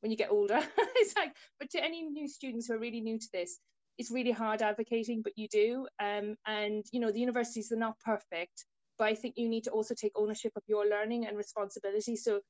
when 0.00 0.10
you 0.10 0.16
get 0.16 0.32
older. 0.32 0.60
it's 0.96 1.14
like, 1.16 1.32
but 1.60 1.70
to 1.70 1.84
any 1.84 2.02
new 2.02 2.26
students 2.26 2.66
who 2.66 2.74
are 2.74 2.78
really 2.78 3.00
new 3.00 3.20
to 3.20 3.28
this, 3.32 3.60
it's 3.98 4.10
really 4.10 4.32
hard 4.32 4.62
advocating, 4.62 5.22
but 5.22 5.32
you 5.36 5.48
do. 5.48 5.86
Um, 6.00 6.36
and 6.46 6.84
you 6.92 7.00
know, 7.00 7.10
the 7.10 7.20
universities 7.20 7.70
are 7.72 7.76
not 7.76 7.98
perfect, 8.00 8.64
but 8.98 9.08
I 9.08 9.14
think 9.14 9.34
you 9.36 9.48
need 9.48 9.64
to 9.64 9.70
also 9.70 9.94
take 9.94 10.12
ownership 10.16 10.52
of 10.56 10.62
your 10.66 10.86
learning 10.88 11.26
and 11.26 11.36
responsibility. 11.36 12.16
So 12.16 12.40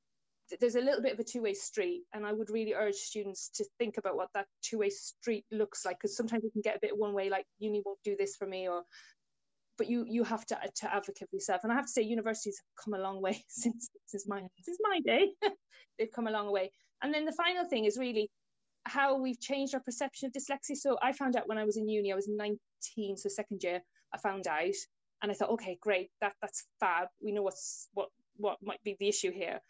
th- 0.48 0.60
there's 0.60 0.76
a 0.76 0.80
little 0.80 1.02
bit 1.02 1.12
of 1.12 1.20
a 1.20 1.24
two-way 1.24 1.54
street, 1.54 2.02
and 2.12 2.26
I 2.26 2.32
would 2.32 2.50
really 2.50 2.74
urge 2.74 2.94
students 2.94 3.50
to 3.56 3.64
think 3.78 3.98
about 3.98 4.16
what 4.16 4.28
that 4.34 4.46
two-way 4.62 4.90
street 4.90 5.44
looks 5.50 5.84
like, 5.84 5.98
because 5.98 6.16
sometimes 6.16 6.44
you 6.44 6.50
can 6.50 6.62
get 6.62 6.76
a 6.76 6.80
bit 6.80 6.96
one 6.96 7.14
way, 7.14 7.28
like 7.28 7.46
uni 7.58 7.82
won't 7.84 7.98
do 8.04 8.16
this 8.18 8.36
for 8.36 8.46
me, 8.46 8.68
or 8.68 8.82
but 9.76 9.88
you 9.88 10.04
you 10.08 10.22
have 10.24 10.46
to 10.46 10.58
to 10.76 10.94
advocate 10.94 11.28
for 11.28 11.36
yourself. 11.36 11.60
And 11.62 11.72
I 11.72 11.76
have 11.76 11.86
to 11.86 11.92
say, 11.92 12.02
universities 12.02 12.58
have 12.58 12.84
come 12.84 12.94
a 12.98 13.02
long 13.02 13.20
way 13.20 13.42
since 13.48 13.90
since 14.06 14.26
my 14.26 14.42
since 14.62 14.78
my 14.80 15.00
day. 15.04 15.30
They've 15.98 16.12
come 16.12 16.26
a 16.26 16.32
long 16.32 16.50
way. 16.52 16.70
And 17.02 17.12
then 17.12 17.24
the 17.24 17.32
final 17.32 17.64
thing 17.66 17.84
is 17.84 17.98
really 17.98 18.30
how 18.86 19.16
we've 19.16 19.40
changed 19.40 19.74
our 19.74 19.80
perception 19.80 20.26
of 20.26 20.32
dyslexia. 20.32 20.76
So 20.76 20.98
I 21.02 21.12
found 21.12 21.36
out 21.36 21.48
when 21.48 21.58
I 21.58 21.64
was 21.64 21.76
in 21.76 21.88
uni, 21.88 22.12
I 22.12 22.16
was 22.16 22.28
19, 22.28 23.16
so 23.16 23.28
second 23.28 23.62
year, 23.62 23.80
I 24.12 24.18
found 24.18 24.46
out. 24.46 24.74
And 25.22 25.30
I 25.30 25.34
thought, 25.34 25.50
okay, 25.50 25.78
great, 25.80 26.10
that 26.20 26.34
that's 26.42 26.66
fab. 26.80 27.08
We 27.22 27.32
know 27.32 27.42
what's 27.42 27.88
what 27.94 28.08
what 28.36 28.58
might 28.62 28.82
be 28.84 28.96
the 28.98 29.08
issue 29.08 29.30
here. 29.32 29.60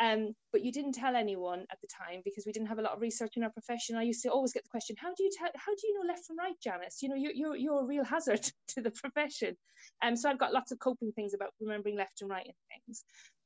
Um, 0.00 0.34
but 0.50 0.64
you 0.64 0.72
didn't 0.72 0.94
tell 0.94 1.14
anyone 1.14 1.60
at 1.70 1.78
the 1.80 1.86
time 1.86 2.20
because 2.24 2.44
we 2.46 2.52
didn't 2.52 2.66
have 2.66 2.80
a 2.80 2.82
lot 2.82 2.94
of 2.94 3.00
research 3.00 3.36
in 3.36 3.44
our 3.44 3.50
profession. 3.50 3.94
I 3.94 4.02
used 4.02 4.22
to 4.22 4.28
always 4.28 4.52
get 4.52 4.64
the 4.64 4.70
question, 4.70 4.96
"How 4.98 5.14
do 5.14 5.22
you 5.22 5.30
tell? 5.36 5.50
How 5.54 5.72
do 5.72 5.86
you 5.86 5.94
know 5.94 6.08
left 6.08 6.26
from 6.26 6.38
right, 6.38 6.56
Janice? 6.60 7.00
You 7.00 7.10
know, 7.10 7.14
you're 7.14 7.32
you're, 7.32 7.56
you're 7.56 7.80
a 7.82 7.86
real 7.86 8.04
hazard 8.04 8.40
to 8.68 8.80
the 8.82 8.90
profession." 8.90 9.56
Um, 10.02 10.16
so 10.16 10.28
I've 10.28 10.38
got 10.38 10.52
lots 10.52 10.72
of 10.72 10.80
coping 10.80 11.12
things 11.12 11.32
about 11.32 11.50
remembering 11.60 11.96
left 11.96 12.22
and 12.22 12.30
right 12.30 12.46
and 12.46 12.54
things. 12.84 13.04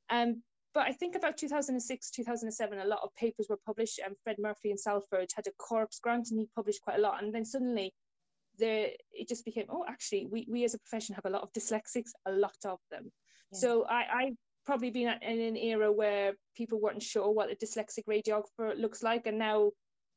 Um, 0.09 0.41
but 0.73 0.85
I 0.85 0.91
think 0.91 1.15
about 1.15 1.37
2006, 1.37 2.11
2007, 2.11 2.79
a 2.79 2.85
lot 2.85 2.99
of 3.03 3.15
papers 3.15 3.47
were 3.49 3.59
published. 3.65 3.99
And 4.03 4.15
Fred 4.23 4.37
Murphy 4.39 4.71
in 4.71 4.77
Salford 4.77 5.29
had 5.35 5.47
a 5.47 5.51
CoRIPS 5.57 5.99
grant, 6.01 6.29
and 6.29 6.39
he 6.39 6.47
published 6.55 6.81
quite 6.81 6.97
a 6.97 7.01
lot. 7.01 7.23
And 7.23 7.33
then 7.33 7.45
suddenly, 7.45 7.93
there 8.57 8.89
it 9.11 9.27
just 9.27 9.45
became, 9.45 9.65
oh, 9.69 9.85
actually, 9.87 10.27
we 10.29 10.45
we 10.49 10.63
as 10.63 10.73
a 10.73 10.79
profession 10.79 11.15
have 11.15 11.25
a 11.25 11.29
lot 11.29 11.41
of 11.41 11.51
dyslexics, 11.53 12.11
a 12.27 12.31
lot 12.31 12.57
of 12.65 12.79
them. 12.91 13.11
Yeah. 13.51 13.59
So 13.59 13.85
I, 13.85 14.05
I 14.11 14.31
probably 14.65 14.91
been 14.91 15.09
in 15.21 15.39
an 15.41 15.57
era 15.57 15.91
where 15.91 16.33
people 16.55 16.79
weren't 16.79 17.01
sure 17.01 17.31
what 17.31 17.51
a 17.51 17.55
dyslexic 17.55 18.05
radiographer 18.07 18.77
looks 18.77 19.01
like, 19.01 19.25
and 19.25 19.39
now 19.39 19.71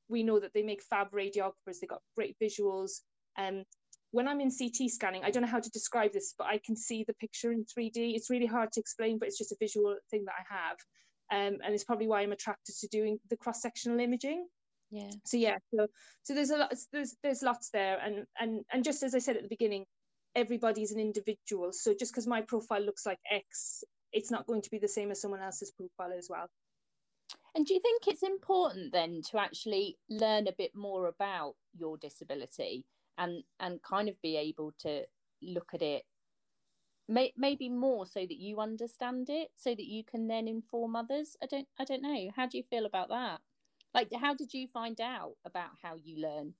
we 0.08 0.22
know 0.22 0.38
that 0.38 0.52
they 0.52 0.62
make 0.62 0.82
fab 0.82 1.12
radiographers. 1.12 1.80
They 1.80 1.86
got 1.86 2.02
great 2.14 2.36
visuals. 2.42 3.00
Um, 3.38 3.64
when 4.12 4.28
I'm 4.28 4.40
in 4.40 4.50
CT 4.50 4.90
scanning, 4.90 5.22
I 5.24 5.30
don't 5.30 5.42
know 5.42 5.48
how 5.48 5.60
to 5.60 5.70
describe 5.70 6.12
this, 6.12 6.34
but 6.38 6.46
I 6.46 6.60
can 6.64 6.76
see 6.76 7.04
the 7.04 7.14
picture 7.14 7.50
in 7.50 7.64
3D. 7.64 8.14
It's 8.14 8.30
really 8.30 8.46
hard 8.46 8.70
to 8.72 8.80
explain, 8.80 9.18
but 9.18 9.26
it's 9.26 9.38
just 9.38 9.52
a 9.52 9.56
visual 9.58 9.96
thing 10.10 10.24
that 10.26 10.34
I 10.38 10.54
have. 10.54 10.76
Um, 11.32 11.58
and 11.64 11.74
it's 11.74 11.84
probably 11.84 12.06
why 12.06 12.20
I'm 12.20 12.32
attracted 12.32 12.74
to 12.80 12.88
doing 12.88 13.18
the 13.30 13.36
cross-sectional 13.36 13.98
imaging. 13.98 14.46
Yeah. 14.90 15.10
So 15.24 15.38
yeah, 15.38 15.56
so 15.74 15.86
so 16.22 16.34
there's 16.34 16.50
a 16.50 16.58
lot 16.58 16.74
there's 16.92 17.16
there's 17.22 17.42
lots 17.42 17.70
there 17.70 17.98
and 18.04 18.26
and 18.38 18.62
and 18.70 18.84
just 18.84 19.02
as 19.02 19.14
I 19.14 19.18
said 19.20 19.36
at 19.36 19.42
the 19.42 19.48
beginning, 19.48 19.86
everybody's 20.36 20.92
an 20.92 21.00
individual. 21.00 21.72
So 21.72 21.94
just 21.98 22.12
because 22.12 22.26
my 22.26 22.42
profile 22.42 22.82
looks 22.82 23.06
like 23.06 23.18
X 23.30 23.82
it's 24.12 24.30
not 24.30 24.46
going 24.46 24.60
to 24.60 24.70
be 24.70 24.78
the 24.78 24.88
same 24.88 25.10
as 25.10 25.20
someone 25.20 25.40
else's 25.40 25.72
profile 25.72 26.14
as 26.16 26.28
well. 26.28 26.48
And 27.54 27.66
do 27.66 27.74
you 27.74 27.80
think 27.80 28.06
it's 28.06 28.22
important 28.22 28.92
then 28.92 29.22
to 29.30 29.38
actually 29.38 29.96
learn 30.08 30.48
a 30.48 30.52
bit 30.56 30.72
more 30.74 31.08
about 31.08 31.54
your 31.78 31.96
disability 31.96 32.84
and 33.18 33.42
and 33.60 33.82
kind 33.82 34.08
of 34.08 34.20
be 34.22 34.36
able 34.36 34.72
to 34.78 35.02
look 35.42 35.70
at 35.74 35.82
it 35.82 36.04
may, 37.08 37.32
maybe 37.36 37.68
more 37.68 38.06
so 38.06 38.20
that 38.20 38.38
you 38.38 38.60
understand 38.60 39.28
it 39.28 39.48
so 39.56 39.70
that 39.70 39.86
you 39.86 40.04
can 40.04 40.28
then 40.28 40.48
inform 40.48 40.96
others 40.96 41.36
i 41.42 41.46
don't 41.46 41.66
i 41.78 41.84
don't 41.84 42.02
know 42.02 42.30
how 42.34 42.46
do 42.46 42.56
you 42.56 42.64
feel 42.70 42.86
about 42.86 43.08
that 43.08 43.40
like 43.94 44.08
how 44.20 44.34
did 44.34 44.52
you 44.54 44.66
find 44.72 45.00
out 45.00 45.32
about 45.44 45.70
how 45.82 45.96
you 46.02 46.20
learn 46.20 46.54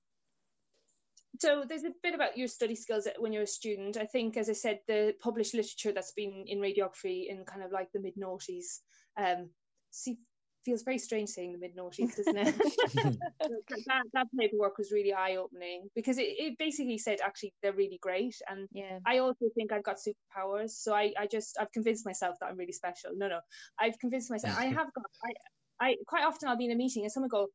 so 1.39 1.63
there's 1.67 1.83
a 1.83 1.91
bit 2.03 2.13
about 2.13 2.37
your 2.37 2.47
study 2.47 2.75
skills 2.75 3.07
when 3.17 3.33
you're 3.33 3.43
a 3.43 3.47
student. 3.47 3.97
I 3.97 4.05
think, 4.05 4.37
as 4.37 4.49
I 4.49 4.53
said, 4.53 4.81
the 4.87 5.15
published 5.19 5.55
literature 5.55 5.91
that's 5.91 6.11
been 6.11 6.45
in 6.47 6.59
radiography 6.59 7.27
in 7.27 7.43
kind 7.43 7.63
of 7.63 7.71
like 7.71 7.91
the 7.91 7.99
mid 7.99 8.15
noughties. 8.15 8.81
Um, 9.17 9.49
see, 9.89 10.19
feels 10.65 10.83
very 10.83 10.97
strange 10.97 11.29
saying 11.29 11.53
the 11.53 11.57
mid 11.57 11.75
noughties, 11.75 12.15
doesn't 12.15 12.37
it? 12.37 12.55
that, 13.87 14.03
that 14.13 14.27
paperwork 14.37 14.77
was 14.77 14.91
really 14.91 15.13
eye 15.13 15.35
opening 15.35 15.89
because 15.95 16.17
it, 16.17 16.27
it 16.37 16.57
basically 16.57 16.97
said 16.97 17.19
actually 17.23 17.53
they're 17.61 17.73
really 17.73 17.99
great, 18.01 18.35
and 18.49 18.67
yeah. 18.71 18.99
I 19.05 19.19
also 19.19 19.45
think 19.55 19.71
I've 19.71 19.83
got 19.83 19.97
superpowers. 19.97 20.71
So 20.71 20.93
I, 20.93 21.13
I 21.19 21.27
just 21.27 21.57
I've 21.59 21.71
convinced 21.71 22.05
myself 22.05 22.35
that 22.39 22.47
I'm 22.47 22.57
really 22.57 22.73
special. 22.73 23.11
No, 23.15 23.27
no, 23.27 23.39
I've 23.79 23.97
convinced 23.99 24.31
myself 24.31 24.57
I 24.57 24.65
have 24.77 24.93
got 24.93 25.05
I. 25.25 25.33
I 25.79 25.95
quite 26.07 26.23
often 26.23 26.47
I'll 26.47 26.55
be 26.55 26.65
in 26.65 26.71
a 26.71 26.75
meeting 26.75 27.03
and 27.03 27.11
someone 27.11 27.29
go, 27.29 27.47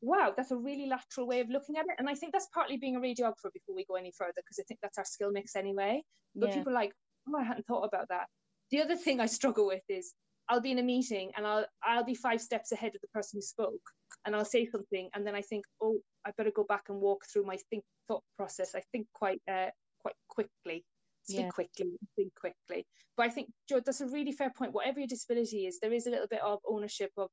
wow, 0.00 0.32
that's 0.36 0.50
a 0.50 0.56
really 0.56 0.86
lateral 0.86 1.26
way 1.26 1.40
of 1.40 1.48
looking 1.48 1.76
at 1.76 1.86
it. 1.86 1.94
And 1.98 2.08
I 2.08 2.14
think 2.14 2.32
that's 2.32 2.48
partly 2.54 2.76
being 2.76 2.96
a 2.96 3.00
radiographer 3.00 3.50
before 3.52 3.74
we 3.74 3.84
go 3.86 3.96
any 3.96 4.12
further, 4.16 4.34
because 4.36 4.58
I 4.60 4.64
think 4.68 4.80
that's 4.82 4.98
our 4.98 5.04
skill 5.04 5.32
mix 5.32 5.56
anyway. 5.56 6.02
But 6.34 6.50
yeah. 6.50 6.56
people 6.56 6.72
are 6.72 6.76
like, 6.76 6.92
oh, 7.28 7.38
I 7.38 7.44
hadn't 7.44 7.66
thought 7.66 7.84
about 7.84 8.08
that. 8.10 8.26
The 8.70 8.82
other 8.82 8.96
thing 8.96 9.20
I 9.20 9.26
struggle 9.26 9.66
with 9.66 9.82
is 9.88 10.12
I'll 10.48 10.60
be 10.60 10.72
in 10.72 10.78
a 10.78 10.82
meeting 10.82 11.32
and 11.36 11.46
I'll 11.46 11.66
I'll 11.82 12.04
be 12.04 12.14
five 12.14 12.40
steps 12.40 12.72
ahead 12.72 12.94
of 12.94 13.00
the 13.00 13.08
person 13.08 13.38
who 13.38 13.42
spoke 13.42 13.80
and 14.24 14.34
I'll 14.34 14.44
say 14.44 14.66
something 14.66 15.08
and 15.14 15.26
then 15.26 15.34
I 15.34 15.42
think, 15.42 15.64
oh, 15.82 15.98
I 16.24 16.30
better 16.36 16.52
go 16.54 16.64
back 16.64 16.84
and 16.88 17.00
walk 17.00 17.24
through 17.32 17.44
my 17.44 17.58
think 17.70 17.84
thought 18.08 18.22
process. 18.36 18.74
I 18.74 18.82
think 18.92 19.06
quite 19.14 19.40
uh, 19.50 19.70
quite 20.00 20.14
quickly. 20.28 20.84
Speak 21.24 21.40
yeah. 21.40 21.48
quickly, 21.48 21.98
think 22.14 22.32
quickly. 22.38 22.86
But 23.16 23.26
I 23.26 23.30
think 23.30 23.50
Joe, 23.68 23.80
that's 23.84 24.00
a 24.00 24.06
really 24.06 24.30
fair 24.30 24.52
point. 24.56 24.72
Whatever 24.72 25.00
your 25.00 25.08
disability 25.08 25.66
is, 25.66 25.80
there 25.80 25.92
is 25.92 26.06
a 26.06 26.10
little 26.10 26.28
bit 26.28 26.40
of 26.42 26.60
ownership 26.68 27.10
of 27.16 27.30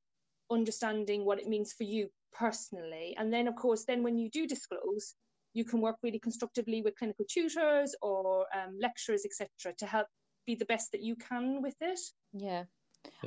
understanding 0.50 1.24
what 1.24 1.38
it 1.38 1.48
means 1.48 1.72
for 1.72 1.84
you 1.84 2.08
personally. 2.32 3.14
And 3.18 3.32
then, 3.32 3.46
of 3.46 3.54
course, 3.54 3.84
then 3.84 4.02
when 4.02 4.18
you 4.18 4.30
do 4.30 4.46
disclose, 4.46 5.14
you 5.52 5.64
can 5.64 5.80
work 5.80 5.96
really 6.02 6.18
constructively 6.18 6.82
with 6.82 6.96
clinical 6.96 7.24
tutors 7.30 7.94
or 8.02 8.46
um, 8.54 8.76
lecturers, 8.80 9.24
etc., 9.24 9.74
to 9.78 9.86
help 9.86 10.08
be 10.46 10.54
the 10.54 10.64
best 10.66 10.90
that 10.92 11.00
you 11.00 11.16
can 11.16 11.62
with 11.62 11.76
it. 11.80 12.00
Yeah. 12.32 12.64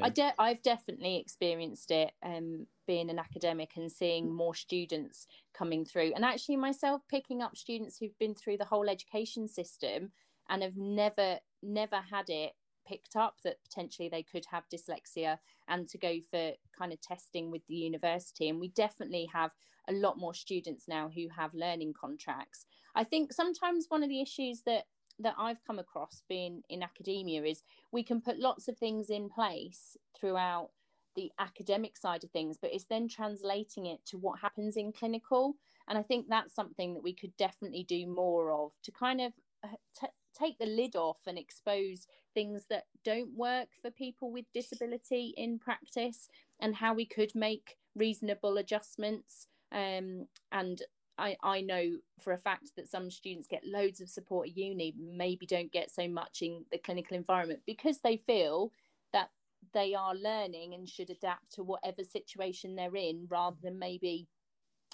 I 0.02 0.10
de- 0.10 0.34
I've 0.40 0.62
definitely 0.62 1.18
experienced 1.18 1.92
it 1.92 2.12
um, 2.24 2.68
being 2.86 3.10
an 3.10 3.20
academic 3.20 3.72
and 3.76 3.92
seeing 3.92 4.34
more 4.34 4.56
students 4.56 5.28
coming 5.54 5.86
through, 5.86 6.14
and 6.16 6.24
actually 6.24 6.58
myself 6.58 7.02
picking 7.10 7.42
up 7.42 7.56
students 7.56 7.98
who've 7.98 8.18
been 8.20 8.36
through 8.36 8.58
the 8.58 8.66
whole 8.66 8.90
education 8.90 9.48
system 9.48 10.12
and 10.50 10.64
have 10.64 10.78
never 10.78 11.40
never 11.62 11.98
had 11.98 12.30
it 12.30 12.54
picked 12.88 13.16
up 13.16 13.36
that 13.44 13.58
potentially 13.64 14.08
they 14.08 14.24
could 14.24 14.46
have 14.50 14.64
dyslexia 14.74 15.38
and 15.68 15.88
to 15.90 15.98
go 15.98 16.20
for 16.32 16.52
kind 16.78 16.94
of 16.94 17.02
testing 17.02 17.52
with 17.52 17.62
the 17.68 17.76
university. 17.76 18.48
And 18.48 18.60
we 18.60 18.70
definitely 18.70 19.28
have 19.34 19.52
a 19.90 19.94
lot 19.94 20.18
more 20.18 20.34
students 20.34 20.86
now 20.88 21.10
who 21.14 21.28
have 21.36 21.54
learning 21.54 21.94
contracts. 22.00 22.66
I 22.96 23.04
think 23.04 23.34
sometimes 23.34 23.88
one 23.90 24.04
of 24.04 24.10
the 24.10 24.22
issues 24.22 24.62
that 24.66 24.86
that 25.20 25.36
I've 25.38 25.64
come 25.66 25.80
across 25.80 26.24
being 26.30 26.64
in 26.70 26.84
academia 26.84 27.44
is 27.44 27.64
we 27.92 28.04
can 28.04 28.22
put 28.22 28.40
lots 28.40 28.68
of 28.68 28.78
things 28.78 29.10
in 29.10 29.30
place 29.30 29.98
throughout 30.20 30.70
the 31.16 31.32
academic 31.40 31.98
side 31.98 32.24
of 32.24 32.30
things, 32.32 32.58
but 32.62 32.72
it's 32.74 32.86
then 32.86 33.08
translating 33.08 33.88
it 33.88 34.06
to 34.06 34.18
what 34.18 34.40
happens 34.40 34.78
in 34.78 34.94
clinical. 34.94 35.56
And 35.88 35.98
I 35.98 36.04
think 36.04 36.28
that's 36.30 36.54
something 36.54 36.94
that 36.94 37.04
we 37.04 37.14
could 37.14 37.36
definitely 37.38 37.84
do 37.84 38.06
more 38.06 38.52
of 38.52 38.72
to 38.84 38.92
kind 38.92 39.22
of 39.22 39.34
uh, 39.64 39.78
t- 40.00 40.08
take 40.38 40.60
the 40.60 40.68
lid 40.68 40.96
off 40.96 41.18
and 41.26 41.38
expose 41.38 42.06
things 42.34 42.66
that 42.70 42.84
don't 43.04 43.36
work 43.36 43.70
for 43.82 43.90
people 43.90 44.32
with 44.32 44.46
disability 44.54 45.34
in 45.38 45.58
practice 45.58 46.30
and 46.60 46.76
how 46.76 46.94
we 46.94 47.06
could 47.06 47.34
make 47.34 47.78
reasonable 47.96 48.58
adjustments 48.58 49.48
um, 49.72 50.28
and 50.52 50.84
I, 51.18 51.38
I 51.44 51.62
know 51.62 51.98
for 52.20 52.34
a 52.34 52.38
fact 52.38 52.72
that 52.76 52.90
some 52.90 53.10
students 53.10 53.48
get 53.48 53.66
loads 53.66 54.02
of 54.02 54.10
support 54.10 54.50
at 54.50 54.58
uni, 54.58 54.94
maybe 54.98 55.46
don't 55.46 55.72
get 55.72 55.92
so 55.92 56.08
much 56.08 56.42
in 56.42 56.66
the 56.72 56.78
clinical 56.78 57.18
environment 57.18 57.62
because 57.66 58.00
they 58.00 58.18
feel 58.18 58.72
that 59.14 59.30
they 59.74 59.94
are 59.94 60.16
learning 60.16 60.74
and 60.74 60.88
should 60.88 61.10
adapt 61.10 61.54
to 61.54 61.64
whatever 61.64 62.04
situation 62.04 62.76
they're 62.76 62.96
in 62.96 63.28
rather 63.30 63.58
than 63.62 63.80
maybe 63.80 64.28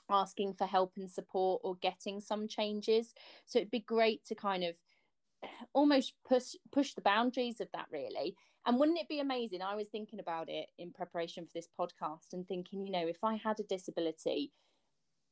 asking 0.09 0.53
for 0.53 0.65
help 0.65 0.93
and 0.97 1.09
support 1.11 1.61
or 1.63 1.75
getting 1.75 2.19
some 2.19 2.47
changes. 2.47 3.13
So 3.45 3.59
it'd 3.59 3.71
be 3.71 3.79
great 3.79 4.23
to 4.25 4.35
kind 4.35 4.63
of 4.63 4.75
almost 5.73 6.13
push 6.27 6.55
push 6.71 6.93
the 6.93 7.01
boundaries 7.01 7.59
of 7.59 7.67
that 7.73 7.85
really 7.91 8.35
and 8.65 8.79
wouldn't 8.79 8.99
it 8.99 9.09
be 9.09 9.19
amazing 9.19 9.61
i 9.61 9.75
was 9.75 9.87
thinking 9.87 10.19
about 10.19 10.49
it 10.49 10.67
in 10.77 10.91
preparation 10.91 11.45
for 11.45 11.51
this 11.53 11.67
podcast 11.79 12.33
and 12.33 12.47
thinking 12.47 12.85
you 12.85 12.91
know 12.91 13.07
if 13.07 13.23
i 13.23 13.35
had 13.35 13.59
a 13.59 13.63
disability 13.63 14.51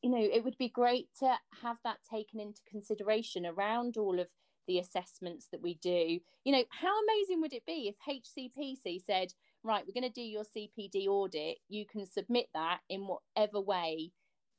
you 0.02 0.10
know 0.10 0.20
it 0.20 0.44
would 0.44 0.58
be 0.58 0.70
great 0.70 1.08
to 1.20 1.36
have 1.62 1.78
that 1.84 1.98
taken 2.10 2.40
into 2.40 2.62
consideration 2.70 3.46
around 3.46 3.98
all 3.98 4.20
of 4.20 4.28
the 4.68 4.80
assessments 4.80 5.48
that 5.52 5.62
we 5.62 5.76
do. 5.76 6.20
You 6.44 6.52
know 6.52 6.64
how 6.70 6.94
amazing 7.04 7.42
would 7.42 7.54
it 7.54 7.66
be 7.66 7.90
if 7.90 7.96
hcpc 8.08 9.02
said 9.04 9.34
right 9.64 9.84
we're 9.86 10.00
going 10.00 10.12
to 10.12 10.22
do 10.22 10.22
your 10.22 10.44
cpd 10.44 11.08
audit. 11.08 11.58
You 11.70 11.86
can 11.86 12.06
submit 12.06 12.48
that 12.54 12.80
in 12.90 13.08
whatever 13.08 13.62
way 13.62 14.12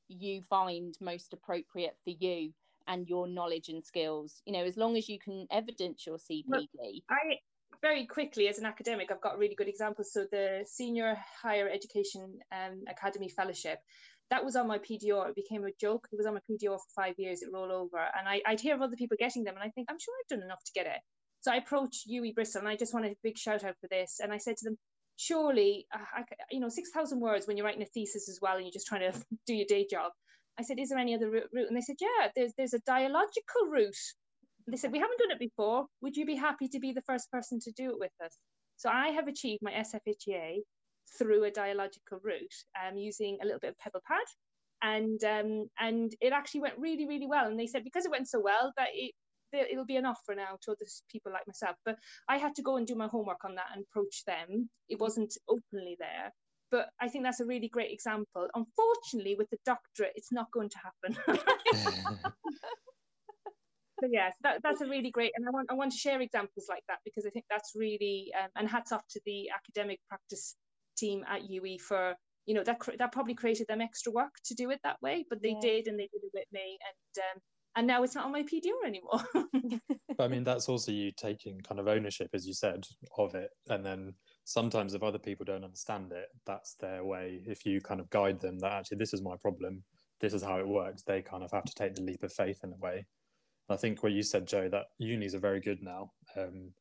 you 0.09 0.43
find 0.43 0.95
most 1.01 1.33
appropriate 1.33 1.97
for 2.05 2.11
you 2.11 2.53
and 2.89 3.09
your 3.09 3.29
knowledge 3.29 3.69
and 3.69 3.83
skills. 3.83 4.43
You 4.47 4.53
know 4.53 4.65
as 4.65 4.77
long 4.77 4.97
as 4.97 5.09
you 5.09 5.19
can 5.19 5.47
evidence 5.51 6.07
your 6.07 6.19
cpd 6.19 6.47
well, 6.47 6.67
i 7.11 7.37
very 7.81 8.07
quickly 8.07 8.49
as 8.49 8.59
an 8.59 8.67
academic 8.67 9.11
i've 9.11 9.21
got 9.21 9.39
really 9.39 9.57
good 9.57 9.67
examples 9.67 10.13
so 10.13 10.25
the 10.31 10.65
senior 10.65 11.19
higher 11.43 11.69
education 11.69 12.39
um, 12.53 12.85
academy 12.89 13.29
fellowship 13.29 13.81
that 14.33 14.45
was 14.45 14.57
on 14.57 14.67
my 14.67 14.79
pdr 14.79 15.29
it 15.29 15.37
became 15.37 15.65
a 15.65 15.71
joke 15.79 16.09
it 16.11 16.17
was 16.17 16.27
on 16.27 16.35
my 16.35 16.41
pdr 16.51 16.77
for 16.77 16.93
five 16.97 17.15
years 17.19 17.43
it 17.43 17.51
rolled 17.53 17.71
over 17.71 17.99
and 17.99 18.27
I, 18.27 18.41
i'd 18.47 18.61
hear 18.61 18.75
of 18.75 18.81
other 18.81 18.97
people 18.97 19.17
getting 19.21 19.45
them 19.45 19.55
and 19.55 19.63
i 19.63 19.69
think 19.69 19.89
i'm 19.91 19.99
sure 19.99 20.15
i've 20.19 20.39
done 20.39 20.45
enough 20.45 20.65
to 20.65 20.73
get 20.75 20.87
it 20.87 21.01
so 21.43 21.53
i 21.53 21.57
approached 21.57 22.09
UWE 22.09 22.35
Bristol 22.35 22.61
and 22.61 22.69
i 22.69 22.77
just 22.77 22.95
wanted 22.95 23.13
a 23.13 23.17
big 23.23 23.37
shout 23.37 23.63
out 23.63 23.75
for 23.81 23.89
this 23.91 24.21
and 24.23 24.33
i 24.33 24.39
said 24.39 24.57
to 24.57 24.65
them 24.65 24.79
surely 25.17 25.87
uh, 25.95 25.99
I, 26.17 26.25
you 26.51 26.61
know 26.61 26.71
6000 26.71 27.21
words 27.21 27.47
when 27.47 27.57
you're 27.57 27.67
writing 27.67 27.83
a 27.83 27.87
thesis 27.87 28.29
as 28.31 28.39
well 28.41 28.57
and 28.57 28.65
you're 28.65 28.73
just 28.73 28.87
trying 28.87 29.13
to 29.13 29.19
do 29.47 29.55
your 29.55 29.67
day 29.67 29.87
job 29.89 30.13
I 30.59 30.63
said, 30.63 30.79
is 30.79 30.91
there 30.91 30.99
any 30.99 31.15
other 31.15 31.31
route? 31.31 31.49
And 31.55 31.77
they 31.77 31.81
said, 31.81 31.97
yeah, 32.01 32.29
there's, 32.37 32.53
there's 32.57 32.75
a 32.75 32.81
dialogical 32.81 33.69
route. 33.71 33.97
They 34.67 34.77
said, 34.77 34.93
we 34.93 34.99
haven't 34.99 35.19
done 35.19 35.31
it 35.31 35.39
before. 35.39 35.87
Would 36.03 36.17
you 36.17 36.27
be 36.27 36.37
happy 36.37 36.69
to 36.69 36.79
be 36.79 36.93
the 36.93 37.03
first 37.03 37.31
person 37.31 37.59
to 37.61 37.73
do 37.73 37.91
it 37.91 37.99
with 37.99 38.13
us? 38.25 38.37
So 38.77 38.91
I 38.91 39.09
have 39.09 39.29
achieved 39.29 39.63
my 39.63 39.73
SFHEA 39.73 40.59
through 41.19 41.45
a 41.45 41.51
dialogical 41.51 42.19
route 42.23 42.55
um, 42.81 42.97
using 42.97 43.39
a 43.41 43.45
little 43.45 43.61
bit 43.61 43.75
of 43.75 43.93
PebblePad. 43.93 44.27
And 44.85 45.23
um, 45.23 45.69
and 45.79 46.13
it 46.21 46.33
actually 46.33 46.63
went 46.63 46.79
really, 46.79 47.07
really 47.07 47.27
well. 47.27 47.47
And 47.47 47.59
they 47.59 47.69
said 47.69 47.85
because 47.85 48.05
it 48.05 48.11
went 48.11 48.29
so 48.29 48.41
well 48.41 48.73
that 48.77 48.89
it 48.95 49.13
it'll 49.53 49.85
be 49.85 49.97
enough 49.97 50.21
for 50.25 50.35
now 50.35 50.57
to 50.63 50.73
other 50.73 50.87
people 51.11 51.33
like 51.33 51.47
myself. 51.47 51.77
But 51.85 51.97
I 52.29 52.39
had 52.39 52.55
to 52.57 52.63
go 52.63 52.77
and 52.77 52.87
do 52.87 52.95
my 52.95 53.07
homework 53.07 53.45
on 53.45 53.55
that 53.57 53.67
and 53.75 53.85
approach 53.85 54.25
them. 54.27 54.69
It 54.89 54.99
wasn't 54.99 55.35
openly 55.49 55.97
there. 55.99 56.33
But 56.71 56.89
I 57.01 57.09
think 57.09 57.25
that's 57.25 57.41
a 57.41 57.45
really 57.45 57.69
great 57.69 57.93
example. 57.93 58.49
Unfortunately, 58.55 59.37
with 59.37 59.51
the 59.51 59.59
doctorate, 59.67 60.13
it's 60.15 60.33
not 60.33 60.51
going 60.53 60.71
to 60.71 60.79
happen. 60.79 61.19
so 64.01 64.09
yes, 64.11 64.35
that, 64.43 64.63
that's 64.63 64.81
a 64.81 64.87
really 64.87 65.11
great, 65.11 65.33
and 65.37 65.47
I 65.47 65.51
want 65.51 65.71
I 65.71 65.75
want 65.75 65.93
to 65.93 65.99
share 65.99 66.23
examples 66.23 66.67
like 66.71 66.83
that 66.89 67.01
because 67.05 67.27
I 67.27 67.31
think 67.31 67.45
that's 67.51 67.73
really 67.77 68.33
um, 68.43 68.49
and 68.57 68.69
hats 68.71 68.91
off 68.91 69.07
to 69.11 69.21
the 69.27 69.51
academic 69.51 70.01
practice 70.09 70.57
team 70.97 71.25
at 71.29 71.43
UWE 71.43 71.81
for 71.81 72.15
you 72.47 72.55
know 72.55 72.65
that 72.65 72.79
that 72.99 73.13
probably 73.13 73.35
created 73.35 73.67
them 73.69 73.81
extra 73.81 74.13
work 74.13 74.35
to 74.45 74.55
do 74.55 74.71
it 74.71 74.81
that 74.83 75.01
way, 75.01 75.25
but 75.31 75.43
they 75.43 75.51
yeah. 75.51 75.61
did 75.61 75.87
and 75.87 75.99
they 75.99 76.09
did 76.13 76.23
it 76.23 76.31
with 76.35 76.45
me, 76.53 76.79
and 76.89 77.25
um, 77.25 77.43
and 77.77 77.87
now 77.87 78.03
it's 78.03 78.15
not 78.15 78.25
on 78.25 78.33
my 78.33 78.43
PDR 78.43 78.85
anymore. 78.85 79.23
but 80.17 80.25
I 80.25 80.29
mean, 80.29 80.45
that's 80.45 80.69
also 80.69 80.91
you 80.93 81.13
taking 81.17 81.61
kind 81.61 81.81
of 81.81 81.89
ownership, 81.89 82.31
as 82.35 82.47
you 82.47 82.53
said, 82.53 82.85
of 83.17 83.35
it, 83.35 83.51
and 83.69 83.87
then 83.87 84.15
sometimes 84.45 84.95
if 84.95 85.03
other 85.03 85.19
people 85.19 85.45
don't 85.45 85.65
understand 85.65 86.13
it, 86.13 86.27
that's 86.47 86.75
their 86.75 87.05
way. 87.05 87.43
If 87.47 87.65
you 87.65 87.81
kind 87.81 88.01
of 88.01 88.11
guide 88.11 88.41
them 88.41 88.59
that 88.59 88.73
actually 88.73 88.99
this 88.99 89.15
is 89.15 89.23
my 89.23 89.37
problem, 89.41 89.85
this 90.21 90.35
is 90.35 90.43
how 90.43 90.59
it 90.59 90.67
works, 90.67 91.03
they 91.03 91.23
kind 91.23 91.45
of 91.45 91.53
have 91.53 91.65
to 91.65 91.75
take 91.75 91.95
the 91.95 92.03
leap 92.03 92.25
of 92.25 92.33
faith 92.33 92.61
in 92.65 92.73
a 92.73 92.77
way 92.77 93.07
I 93.73 93.77
think 93.77 94.03
what 94.03 94.13
you 94.13 94.23
said, 94.23 94.47
Joe, 94.47 94.69
that 94.69 94.87
unis 94.99 95.35
are 95.35 95.41
very 95.41 95.61
good 95.61 95.83
now 95.83 96.13
um, 96.37 96.73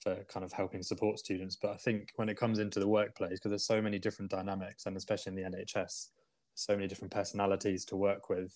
for 0.00 0.24
kind 0.28 0.44
of 0.44 0.52
helping 0.52 0.82
support 0.82 1.18
students. 1.18 1.56
But 1.60 1.72
I 1.72 1.76
think 1.76 2.10
when 2.16 2.28
it 2.28 2.36
comes 2.36 2.58
into 2.58 2.80
the 2.80 2.88
workplace, 2.88 3.32
because 3.32 3.50
there's 3.50 3.66
so 3.66 3.82
many 3.82 3.98
different 3.98 4.30
dynamics, 4.30 4.86
and 4.86 4.96
especially 4.96 5.30
in 5.30 5.36
the 5.36 5.58
NHS, 5.58 6.08
so 6.54 6.74
many 6.74 6.88
different 6.88 7.12
personalities 7.12 7.84
to 7.86 7.96
work 7.96 8.28
with. 8.28 8.54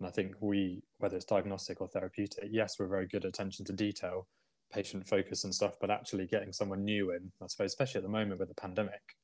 And 0.00 0.06
I 0.06 0.10
think 0.10 0.34
we, 0.40 0.82
whether 0.98 1.16
it's 1.16 1.24
diagnostic 1.24 1.80
or 1.80 1.88
therapeutic, 1.88 2.48
yes, 2.50 2.76
we're 2.78 2.86
very 2.86 3.06
good 3.06 3.24
at 3.24 3.30
attention 3.30 3.64
to 3.66 3.72
detail, 3.72 4.28
patient 4.72 5.06
focus 5.06 5.44
and 5.44 5.54
stuff, 5.54 5.74
but 5.80 5.90
actually 5.90 6.26
getting 6.26 6.52
someone 6.52 6.84
new 6.84 7.10
in, 7.12 7.32
I 7.42 7.46
suppose, 7.48 7.72
especially 7.72 7.98
at 7.98 8.04
the 8.04 8.10
moment 8.10 8.38
with 8.38 8.48
the 8.48 8.54
pandemic, 8.54 9.16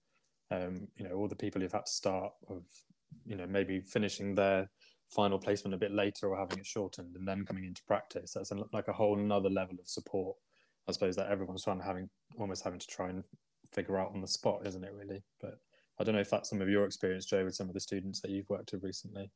um, 0.50 0.88
you 0.96 1.07
know, 1.07 1.14
all 1.14 1.29
the 1.29 1.37
people 1.37 1.61
who've 1.61 1.72
had 1.72 1.87
to 1.87 1.92
start 1.92 2.33
of, 2.48 2.64
you 3.24 3.37
know, 3.37 3.46
maybe 3.46 3.81
finishing 3.81 4.35
their 4.35 4.68
final 5.11 5.38
placement 5.38 5.74
a 5.74 5.79
bit 5.79 5.92
later 5.92 6.29
or 6.29 6.37
having 6.37 6.59
it 6.59 6.66
shortened 6.66 7.14
and 7.14 7.27
then 7.27 7.44
coming 7.44 7.64
into 7.64 7.83
practice. 7.87 8.33
That's 8.33 8.53
like 8.72 8.88
a 8.88 8.92
whole 8.92 9.18
another 9.18 9.50
level 9.50 9.77
of 9.79 9.88
support, 9.88 10.37
I 10.88 10.92
suppose, 10.92 11.16
that 11.16 11.31
everyone's 11.31 11.64
trying 11.64 11.81
having 11.81 12.09
almost 12.38 12.64
having 12.64 12.79
to 12.79 12.87
try 12.87 13.09
and 13.09 13.25
figure 13.73 13.99
out 13.99 14.12
on 14.14 14.20
the 14.20 14.29
spot, 14.29 14.66
isn't 14.66 14.85
it? 14.85 14.92
Really, 14.92 15.23
but 15.40 15.59
I 15.99 16.05
don't 16.05 16.14
know 16.14 16.20
if 16.20 16.31
that's 16.31 16.51
some 16.51 16.61
of 16.61 16.68
your 16.68 16.85
experience, 16.85 17.25
Joe, 17.25 17.44
with 17.44 17.55
some 17.55 17.68
of 17.68 17.75
the 17.75 17.81
students 17.81 18.20
that 18.20 18.31
you've 18.31 18.49
worked 18.49 18.73
with 18.73 18.85
recently. 18.85 19.31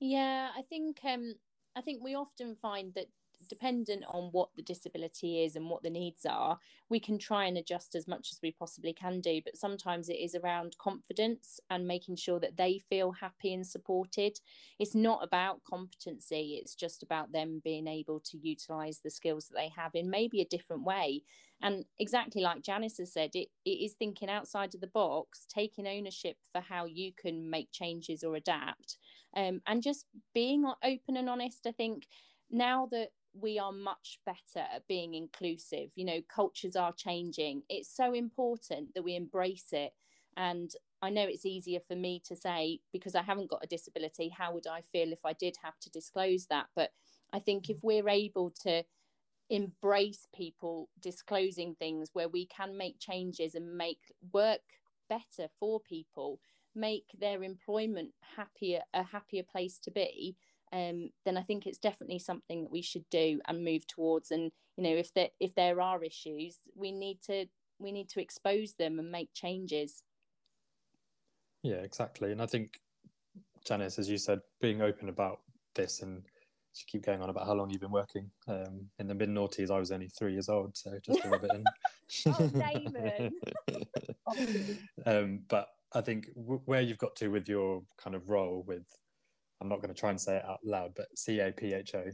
Yeah, 0.00 0.50
I 0.56 0.62
think 0.62 0.98
um, 1.04 1.34
I 1.76 1.80
think 1.80 2.02
we 2.02 2.14
often 2.14 2.56
find 2.56 2.92
that 2.94 3.06
dependent 3.48 4.04
on 4.08 4.30
what 4.32 4.48
the 4.56 4.62
disability 4.62 5.44
is 5.44 5.56
and 5.56 5.68
what 5.68 5.82
the 5.82 5.90
needs 5.90 6.26
are, 6.26 6.58
we 6.88 7.00
can 7.00 7.18
try 7.18 7.44
and 7.44 7.58
adjust 7.58 7.94
as 7.94 8.08
much 8.08 8.28
as 8.32 8.40
we 8.42 8.52
possibly 8.52 8.92
can 8.92 9.20
do. 9.20 9.40
But 9.44 9.56
sometimes 9.56 10.08
it 10.08 10.18
is 10.18 10.34
around 10.34 10.76
confidence 10.78 11.60
and 11.70 11.86
making 11.86 12.16
sure 12.16 12.40
that 12.40 12.56
they 12.56 12.78
feel 12.78 13.12
happy 13.12 13.54
and 13.54 13.66
supported. 13.66 14.38
It's 14.78 14.94
not 14.94 15.22
about 15.22 15.64
competency, 15.64 16.58
it's 16.60 16.74
just 16.74 17.02
about 17.02 17.32
them 17.32 17.60
being 17.64 17.86
able 17.86 18.20
to 18.20 18.38
utilize 18.38 19.00
the 19.00 19.10
skills 19.10 19.48
that 19.48 19.56
they 19.56 19.70
have 19.76 19.94
in 19.94 20.10
maybe 20.10 20.40
a 20.40 20.46
different 20.46 20.84
way. 20.84 21.22
And 21.62 21.84
exactly 21.98 22.42
like 22.42 22.62
Janice 22.62 22.98
has 22.98 23.12
said, 23.12 23.30
it, 23.34 23.48
it 23.64 23.70
is 23.70 23.94
thinking 23.94 24.28
outside 24.28 24.74
of 24.74 24.80
the 24.80 24.86
box, 24.88 25.46
taking 25.48 25.86
ownership 25.86 26.36
for 26.52 26.60
how 26.60 26.84
you 26.84 27.12
can 27.16 27.48
make 27.48 27.72
changes 27.72 28.22
or 28.22 28.36
adapt, 28.36 28.98
um, 29.34 29.62
and 29.66 29.82
just 29.82 30.06
being 30.34 30.64
open 30.84 31.16
and 31.16 31.30
honest. 31.30 31.66
I 31.66 31.72
think 31.72 32.06
now 32.50 32.88
that 32.92 33.08
we 33.40 33.58
are 33.58 33.72
much 33.72 34.18
better 34.24 34.66
at 34.74 34.86
being 34.88 35.14
inclusive. 35.14 35.90
You 35.94 36.04
know, 36.04 36.20
cultures 36.34 36.76
are 36.76 36.92
changing. 36.92 37.62
It's 37.68 37.94
so 37.94 38.12
important 38.12 38.94
that 38.94 39.02
we 39.02 39.16
embrace 39.16 39.68
it. 39.72 39.92
And 40.36 40.70
I 41.02 41.10
know 41.10 41.22
it's 41.22 41.46
easier 41.46 41.80
for 41.86 41.96
me 41.96 42.22
to 42.26 42.36
say 42.36 42.80
because 42.92 43.14
I 43.14 43.22
haven't 43.22 43.50
got 43.50 43.64
a 43.64 43.68
disability, 43.68 44.28
how 44.28 44.52
would 44.52 44.66
I 44.66 44.80
feel 44.80 45.12
if 45.12 45.24
I 45.24 45.32
did 45.34 45.56
have 45.62 45.78
to 45.80 45.90
disclose 45.90 46.46
that? 46.46 46.66
But 46.74 46.90
I 47.32 47.38
think 47.38 47.68
if 47.68 47.78
mm-hmm. 47.78 47.86
we're 47.86 48.08
able 48.08 48.50
to 48.62 48.82
embrace 49.48 50.26
people 50.34 50.88
disclosing 51.00 51.74
things 51.74 52.10
where 52.12 52.28
we 52.28 52.46
can 52.46 52.76
make 52.76 52.98
changes 52.98 53.54
and 53.54 53.76
make 53.76 54.12
work 54.32 54.60
better 55.08 55.48
for 55.60 55.80
people, 55.80 56.40
make 56.74 57.06
their 57.18 57.42
employment 57.42 58.10
happier, 58.36 58.80
a 58.92 59.02
happier 59.02 59.42
place 59.42 59.78
to 59.78 59.90
be, 59.90 60.36
um, 60.72 61.10
then 61.24 61.36
I 61.36 61.42
think 61.42 61.66
it's 61.66 61.78
definitely 61.78 62.18
something 62.18 62.64
that 62.64 62.72
we 62.72 62.82
should 62.82 63.04
do 63.10 63.40
and 63.46 63.64
move 63.64 63.86
towards. 63.86 64.30
And 64.30 64.50
you 64.76 64.84
know, 64.84 64.96
if 64.96 65.12
there 65.14 65.28
if 65.40 65.54
there 65.54 65.80
are 65.80 66.02
issues, 66.02 66.58
we 66.74 66.92
need 66.92 67.20
to 67.26 67.46
we 67.78 67.92
need 67.92 68.08
to 68.10 68.20
expose 68.20 68.74
them 68.74 68.98
and 68.98 69.10
make 69.10 69.32
changes. 69.34 70.02
Yeah, 71.62 71.76
exactly. 71.76 72.32
And 72.32 72.40
I 72.40 72.46
think 72.46 72.80
Janice, 73.66 73.98
as 73.98 74.08
you 74.08 74.18
said, 74.18 74.40
being 74.60 74.82
open 74.82 75.08
about 75.08 75.40
this 75.74 76.02
and 76.02 76.22
you 76.74 76.84
keep 76.86 77.04
going 77.04 77.22
on 77.22 77.30
about 77.30 77.46
how 77.46 77.54
long 77.54 77.70
you've 77.70 77.80
been 77.80 77.90
working. 77.90 78.30
Um, 78.46 78.88
in 78.98 79.08
the 79.08 79.14
mid 79.14 79.30
noughties, 79.30 79.70
I 79.70 79.78
was 79.78 79.90
only 79.90 80.08
three 80.08 80.32
years 80.32 80.48
old, 80.48 80.76
so 80.76 80.98
just 81.04 81.24
a 81.24 81.30
little 81.30 81.48
bit 81.48 81.50
in. 81.54 81.64
oh, 84.26 84.40
um, 85.06 85.40
but 85.48 85.68
I 85.94 86.00
think 86.00 86.28
w- 86.34 86.62
where 86.66 86.82
you've 86.82 86.98
got 86.98 87.16
to 87.16 87.28
with 87.28 87.48
your 87.48 87.82
kind 87.98 88.14
of 88.14 88.28
role 88.28 88.62
with 88.66 88.84
I'm 89.60 89.68
not 89.68 89.80
going 89.80 89.92
to 89.92 89.98
try 89.98 90.10
and 90.10 90.20
say 90.20 90.36
it 90.36 90.44
out 90.44 90.60
loud, 90.64 90.92
but 90.94 91.08
CAPHO, 91.16 92.12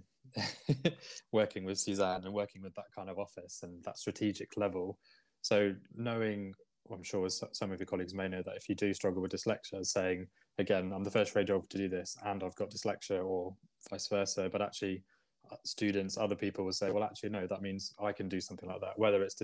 working 1.32 1.64
with 1.64 1.78
Suzanne 1.78 2.24
and 2.24 2.32
working 2.32 2.62
with 2.62 2.74
that 2.74 2.92
kind 2.94 3.10
of 3.10 3.18
office 3.18 3.60
and 3.62 3.82
that 3.84 3.98
strategic 3.98 4.56
level. 4.56 4.98
So 5.40 5.74
knowing, 5.94 6.54
I'm 6.90 7.02
sure 7.02 7.28
some 7.28 7.72
of 7.72 7.80
your 7.80 7.86
colleagues 7.86 8.14
may 8.14 8.28
know 8.28 8.42
that 8.46 8.56
if 8.56 8.68
you 8.68 8.74
do 8.76 8.94
struggle 8.94 9.22
with 9.22 9.32
dyslexia, 9.32 9.84
saying, 9.84 10.26
again, 10.58 10.92
I'm 10.94 11.02
the 11.02 11.10
first 11.10 11.34
radiographer 11.34 11.68
to 11.70 11.78
do 11.78 11.88
this 11.88 12.16
and 12.24 12.44
I've 12.44 12.54
got 12.54 12.70
dyslexia 12.70 13.24
or 13.24 13.54
vice 13.90 14.06
versa, 14.06 14.48
but 14.50 14.62
actually 14.62 15.02
uh, 15.50 15.56
students, 15.64 16.16
other 16.16 16.36
people 16.36 16.64
will 16.64 16.72
say, 16.72 16.92
well, 16.92 17.02
actually, 17.02 17.30
no, 17.30 17.48
that 17.48 17.62
means 17.62 17.92
I 18.00 18.12
can 18.12 18.28
do 18.28 18.40
something 18.40 18.68
like 18.68 18.80
that, 18.82 18.98
whether 18.98 19.20
it's 19.22 19.40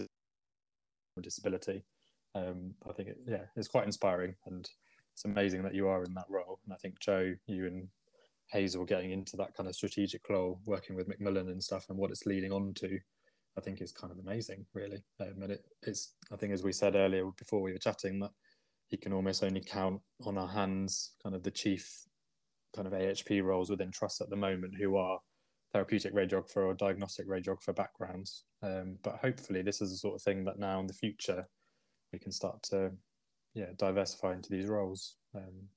disability. 1.21 1.85
Um, 2.37 2.75
I 2.89 2.93
think, 2.93 3.09
it, 3.09 3.19
yeah, 3.27 3.47
it's 3.57 3.67
quite 3.67 3.87
inspiring 3.87 4.37
and 4.47 4.69
it's 5.19 5.25
amazing 5.25 5.65
that 5.65 5.75
you 5.75 5.89
are 5.89 6.05
in 6.05 6.15
that 6.15 6.27
role. 6.29 6.61
And 6.65 6.73
I 6.73 6.77
think 6.77 7.01
Joe, 7.01 7.35
you 7.49 7.67
and 7.67 7.89
Hazel 8.53 8.85
getting 8.85 9.11
into 9.11 9.37
that 9.37 9.53
kind 9.53 9.69
of 9.69 9.75
strategic 9.75 10.29
role, 10.29 10.61
working 10.65 10.95
with 10.95 11.09
Macmillan 11.09 11.49
and 11.49 11.63
stuff, 11.63 11.87
and 11.89 11.99
what 11.99 12.13
it's 12.13 12.25
leading 12.25 12.53
on 12.53 12.73
to, 12.75 13.01
I 13.57 13.61
think 13.61 13.83
is 13.83 13.91
kind 13.91 14.13
of 14.13 14.21
amazing, 14.21 14.65
really. 14.75 15.03
Um, 15.21 15.43
and 15.43 15.53
it, 15.53 15.65
it's, 15.83 16.15
I 16.33 16.37
think, 16.37 16.53
as 16.53 16.63
we 16.63 16.71
said 16.71 16.95
earlier 16.95 17.25
before 17.37 17.61
we 17.61 17.73
were 17.73 17.79
chatting, 17.79 18.21
that 18.21 18.31
you 18.91 18.99
can 18.99 19.13
almost 19.13 19.43
only 19.43 19.61
count 19.61 20.01
on 20.25 20.39
our 20.39 20.47
hands 20.47 21.15
kind 21.21 21.35
of 21.35 21.43
the 21.43 21.51
chief 21.51 22.05
kind 22.77 22.87
of 22.87 22.95
AHP 22.95 23.43
roles 23.43 23.71
within 23.71 23.91
trust 23.91 24.21
at 24.21 24.31
the 24.31 24.37
moment 24.37 24.75
who 24.79 24.97
are 24.97 25.19
therapeutic 25.73 26.15
radiographer 26.15 26.65
or 26.65 26.75
diagnostic 26.75 27.29
radiographer 27.29 27.75
backgrounds. 27.75 28.45
Um, 28.63 28.99
but 29.03 29.17
hopefully, 29.17 29.63
this 29.63 29.83
is 29.83 29.91
the 29.91 29.97
sort 29.97 30.15
of 30.15 30.23
thing 30.23 30.45
that 30.45 30.61
now 30.61 30.79
in 30.79 30.87
the 30.87 30.95
future 30.95 31.45
we 32.13 32.21
can 32.21 32.31
start 32.31 32.63
to 32.63 32.93
yeah 33.59 33.73
diversify 33.77 34.33
into 34.35 34.51
these 34.51 34.67
roles. 34.67 35.17
Um, 35.35 35.69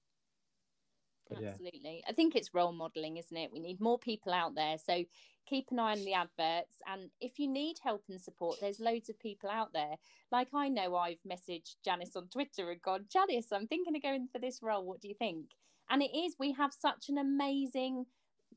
absolutely 1.32 2.02
yeah. 2.04 2.10
i 2.10 2.12
think 2.12 2.36
it's 2.36 2.54
role 2.54 2.74
modeling 2.74 3.16
isn't 3.16 3.38
it? 3.38 3.52
We 3.54 3.60
need 3.60 3.80
more 3.80 3.98
people 3.98 4.34
out 4.34 4.54
there. 4.54 4.78
So 4.78 5.04
keep 5.48 5.68
an 5.72 5.80
eye 5.80 5.94
on 5.94 6.06
the 6.06 6.14
adverts. 6.14 6.76
And 6.88 7.10
if 7.20 7.40
you 7.40 7.48
need 7.48 7.78
help 7.84 8.04
and 8.10 8.20
support 8.20 8.58
there's 8.60 8.80
loads 8.80 9.10
of 9.10 9.20
people 9.20 9.50
out 9.50 9.74
there. 9.74 9.96
Like 10.32 10.50
i 10.54 10.68
know 10.68 10.96
i've 10.96 11.24
messaged 11.28 11.76
janice 11.84 12.16
on 12.16 12.28
twitter 12.28 12.70
and 12.70 12.82
gone 12.82 13.06
janice 13.12 13.48
i'm 13.52 13.68
thinking 13.68 13.96
of 13.96 14.04
going 14.04 14.28
for 14.32 14.40
this 14.40 14.62
role. 14.62 14.86
What 14.86 15.02
do 15.02 15.08
you 15.08 15.16
think? 15.16 15.52
And 15.90 16.02
it 16.02 16.16
is 16.16 16.36
we 16.38 16.54
have 16.54 16.74
such 16.74 17.10
an 17.10 17.18
amazing 17.18 18.06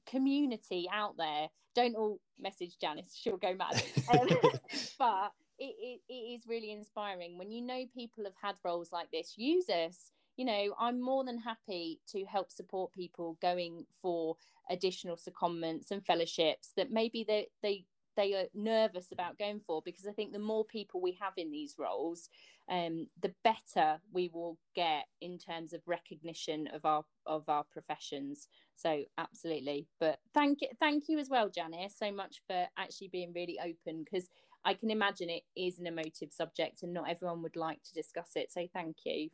community 0.07 0.89
out 0.93 1.17
there. 1.17 1.49
Don't 1.75 1.97
all 1.97 2.21
message 2.39 2.77
janice. 2.81 3.17
She'll 3.17 3.37
go 3.37 3.55
mad. 3.55 3.83
Um, 4.13 4.29
but 4.99 5.33
it, 5.59 5.75
it, 5.79 6.01
it 6.09 6.14
is 6.14 6.47
really 6.47 6.73
inspiring. 6.73 7.38
When 7.38 7.51
you 7.51 7.62
know 7.62 7.85
people 7.95 8.25
have 8.25 8.35
had 8.40 8.57
roles 8.64 8.93
like 8.93 9.11
this 9.11 9.35
use 9.37 9.69
us. 9.69 10.11
You 10.37 10.47
know 10.47 10.75
i'm 10.81 11.01
more 11.01 11.23
than 11.23 11.38
happy 11.38 12.01
to 12.09 12.25
help 12.25 12.51
support 12.51 12.90
people 12.90 13.38
going 13.40 13.87
for 14.03 14.37
additional 14.69 15.17
secondments 15.17 15.93
and 15.93 16.05
fellowships 16.05 16.73
that 16.77 16.90
maybe 16.90 17.23
they 17.23 17.47
they 17.62 17.85
they 18.17 18.35
are 18.35 18.47
nervous 18.53 19.12
about 19.12 19.38
going 19.38 19.61
for 19.64 19.81
because 19.85 20.09
i 20.09 20.11
think 20.11 20.33
the 20.33 20.40
more 20.40 20.64
people 20.64 21.01
we 21.01 21.17
have 21.21 21.35
in 21.37 21.53
these 21.53 21.77
roles 21.79 22.29
um, 22.69 23.09
the 23.21 23.35
better 23.43 23.99
we 24.12 24.31
will 24.33 24.59
get 24.75 25.05
in 25.21 25.38
terms 25.38 25.73
of 25.73 25.83
recognition 25.87 26.67
of 26.69 26.85
our 26.85 27.05
of 27.27 27.49
our 27.49 27.64
professions. 27.64 28.49
So 28.75 29.05
absolutely. 29.19 29.87
But 30.01 30.19
thank 30.33 30.62
you 30.62 30.69
thank 30.81 31.05
you 31.09 31.19
as 31.19 31.29
well 31.29 31.49
janice 31.49 31.95
so 31.99 32.11
much 32.11 32.40
for 32.47 32.67
actually 32.79 33.09
being 33.09 33.33
really 33.35 33.59
open 33.61 34.05
because 34.05 34.29
I 34.64 34.74
can 34.74 34.90
imagine 34.90 35.31
it 35.31 35.42
is 35.57 35.79
an 35.79 35.87
emotive 35.87 36.33
subject 36.33 36.83
and 36.83 36.92
not 36.92 37.09
everyone 37.09 37.42
would 37.42 37.57
like 37.57 37.83
to 37.85 37.92
discuss 37.92 38.31
it. 38.37 38.53
So 38.53 38.66
thank 38.72 38.96
you. 39.05 39.31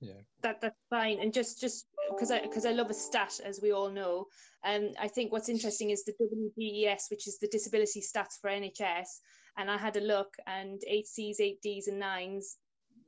yeah 0.00 0.20
that 0.42 0.60
that's 0.60 0.80
fine 0.90 1.18
and 1.20 1.32
just 1.32 1.60
just 1.60 1.86
because 2.10 2.30
i 2.30 2.40
because 2.40 2.66
i 2.66 2.72
love 2.72 2.90
a 2.90 2.94
stat 2.94 3.40
as 3.44 3.60
we 3.62 3.72
all 3.72 3.90
know 3.90 4.26
and 4.64 4.88
um, 4.88 4.94
i 5.00 5.08
think 5.08 5.32
what's 5.32 5.48
interesting 5.48 5.90
is 5.90 6.04
the 6.04 6.14
wdes 6.20 7.10
which 7.10 7.26
is 7.26 7.38
the 7.38 7.48
disability 7.48 8.00
stats 8.00 8.40
for 8.40 8.50
nhs 8.50 9.20
and 9.56 9.70
i 9.70 9.76
had 9.76 9.96
a 9.96 10.00
look 10.00 10.34
and 10.46 10.82
8cs 10.90 11.40
8ds 11.40 11.88
and 11.88 12.02
9s 12.02 12.56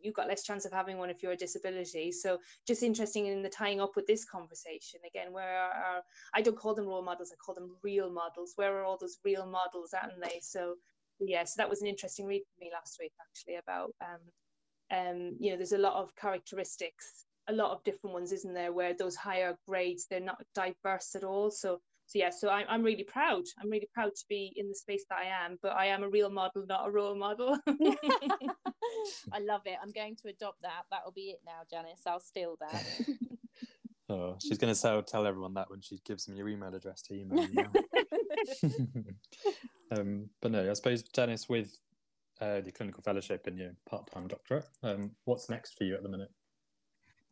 you've 0.00 0.14
got 0.14 0.28
less 0.28 0.42
chance 0.42 0.64
of 0.64 0.72
having 0.72 0.98
one 0.98 1.10
if 1.10 1.22
you're 1.22 1.32
a 1.32 1.36
disability 1.36 2.12
so 2.12 2.38
just 2.66 2.82
interesting 2.82 3.26
in 3.26 3.42
the 3.42 3.48
tying 3.48 3.80
up 3.80 3.96
with 3.96 4.06
this 4.06 4.24
conversation 4.24 5.00
again 5.06 5.32
where 5.32 5.56
are 5.58 5.72
our, 5.72 6.02
i 6.34 6.40
don't 6.40 6.56
call 6.56 6.74
them 6.74 6.86
role 6.86 7.02
models 7.02 7.32
i 7.32 7.36
call 7.36 7.54
them 7.54 7.70
real 7.82 8.10
models 8.10 8.52
where 8.56 8.78
are 8.78 8.84
all 8.84 8.98
those 9.00 9.18
real 9.24 9.46
models 9.46 9.92
aren't 9.92 10.20
they 10.22 10.38
so 10.40 10.74
yeah 11.20 11.44
so 11.44 11.54
that 11.56 11.68
was 11.68 11.82
an 11.82 11.88
interesting 11.88 12.26
read 12.26 12.42
for 12.42 12.64
me 12.64 12.70
last 12.72 12.96
week 13.00 13.12
actually 13.20 13.56
about 13.56 13.90
um, 14.00 14.20
um, 14.90 15.36
you 15.38 15.50
know, 15.50 15.56
there's 15.56 15.72
a 15.72 15.78
lot 15.78 15.94
of 15.94 16.14
characteristics, 16.16 17.26
a 17.48 17.52
lot 17.52 17.72
of 17.72 17.82
different 17.84 18.14
ones, 18.14 18.32
isn't 18.32 18.54
there, 18.54 18.72
where 18.72 18.94
those 18.94 19.16
higher 19.16 19.56
grades, 19.68 20.06
they're 20.08 20.20
not 20.20 20.42
diverse 20.54 21.14
at 21.14 21.24
all. 21.24 21.50
So, 21.50 21.80
so 22.06 22.18
yeah, 22.18 22.30
so 22.30 22.48
I'm, 22.48 22.66
I'm 22.68 22.82
really 22.82 23.02
proud. 23.02 23.42
I'm 23.60 23.68
really 23.68 23.88
proud 23.92 24.14
to 24.14 24.24
be 24.28 24.52
in 24.56 24.68
the 24.68 24.74
space 24.74 25.04
that 25.10 25.18
I 25.18 25.44
am, 25.44 25.58
but 25.60 25.72
I 25.72 25.86
am 25.86 26.04
a 26.04 26.08
real 26.08 26.30
model, 26.30 26.64
not 26.68 26.86
a 26.86 26.90
role 26.90 27.16
model. 27.16 27.58
I 27.66 29.40
love 29.40 29.62
it. 29.64 29.76
I'm 29.82 29.90
going 29.90 30.16
to 30.22 30.28
adopt 30.28 30.62
that. 30.62 30.82
That'll 30.90 31.12
be 31.12 31.30
it 31.30 31.40
now, 31.44 31.62
Janice. 31.68 32.02
I'll 32.06 32.20
steal 32.20 32.56
that. 32.60 32.84
oh, 34.08 34.36
she's 34.40 34.58
going 34.58 34.72
to 34.72 34.80
tell, 34.80 35.02
tell 35.02 35.26
everyone 35.26 35.54
that 35.54 35.68
when 35.68 35.80
she 35.80 35.98
gives 36.04 36.26
them 36.26 36.36
your 36.36 36.48
email 36.48 36.72
address 36.72 37.02
to 37.02 37.14
email 37.14 37.44
you. 37.44 37.66
um, 39.90 40.28
but 40.40 40.52
no, 40.52 40.70
I 40.70 40.72
suppose, 40.72 41.02
Dennis, 41.02 41.48
with 41.48 41.78
uh, 42.40 42.60
the 42.60 42.72
clinical 42.72 43.02
fellowship 43.02 43.46
and 43.46 43.58
your 43.58 43.70
part-time 43.88 44.28
doctorate. 44.28 44.66
Um, 44.82 45.12
what's 45.24 45.48
next 45.48 45.76
for 45.76 45.84
you 45.84 45.94
at 45.94 46.02
the 46.02 46.08
minute? 46.08 46.30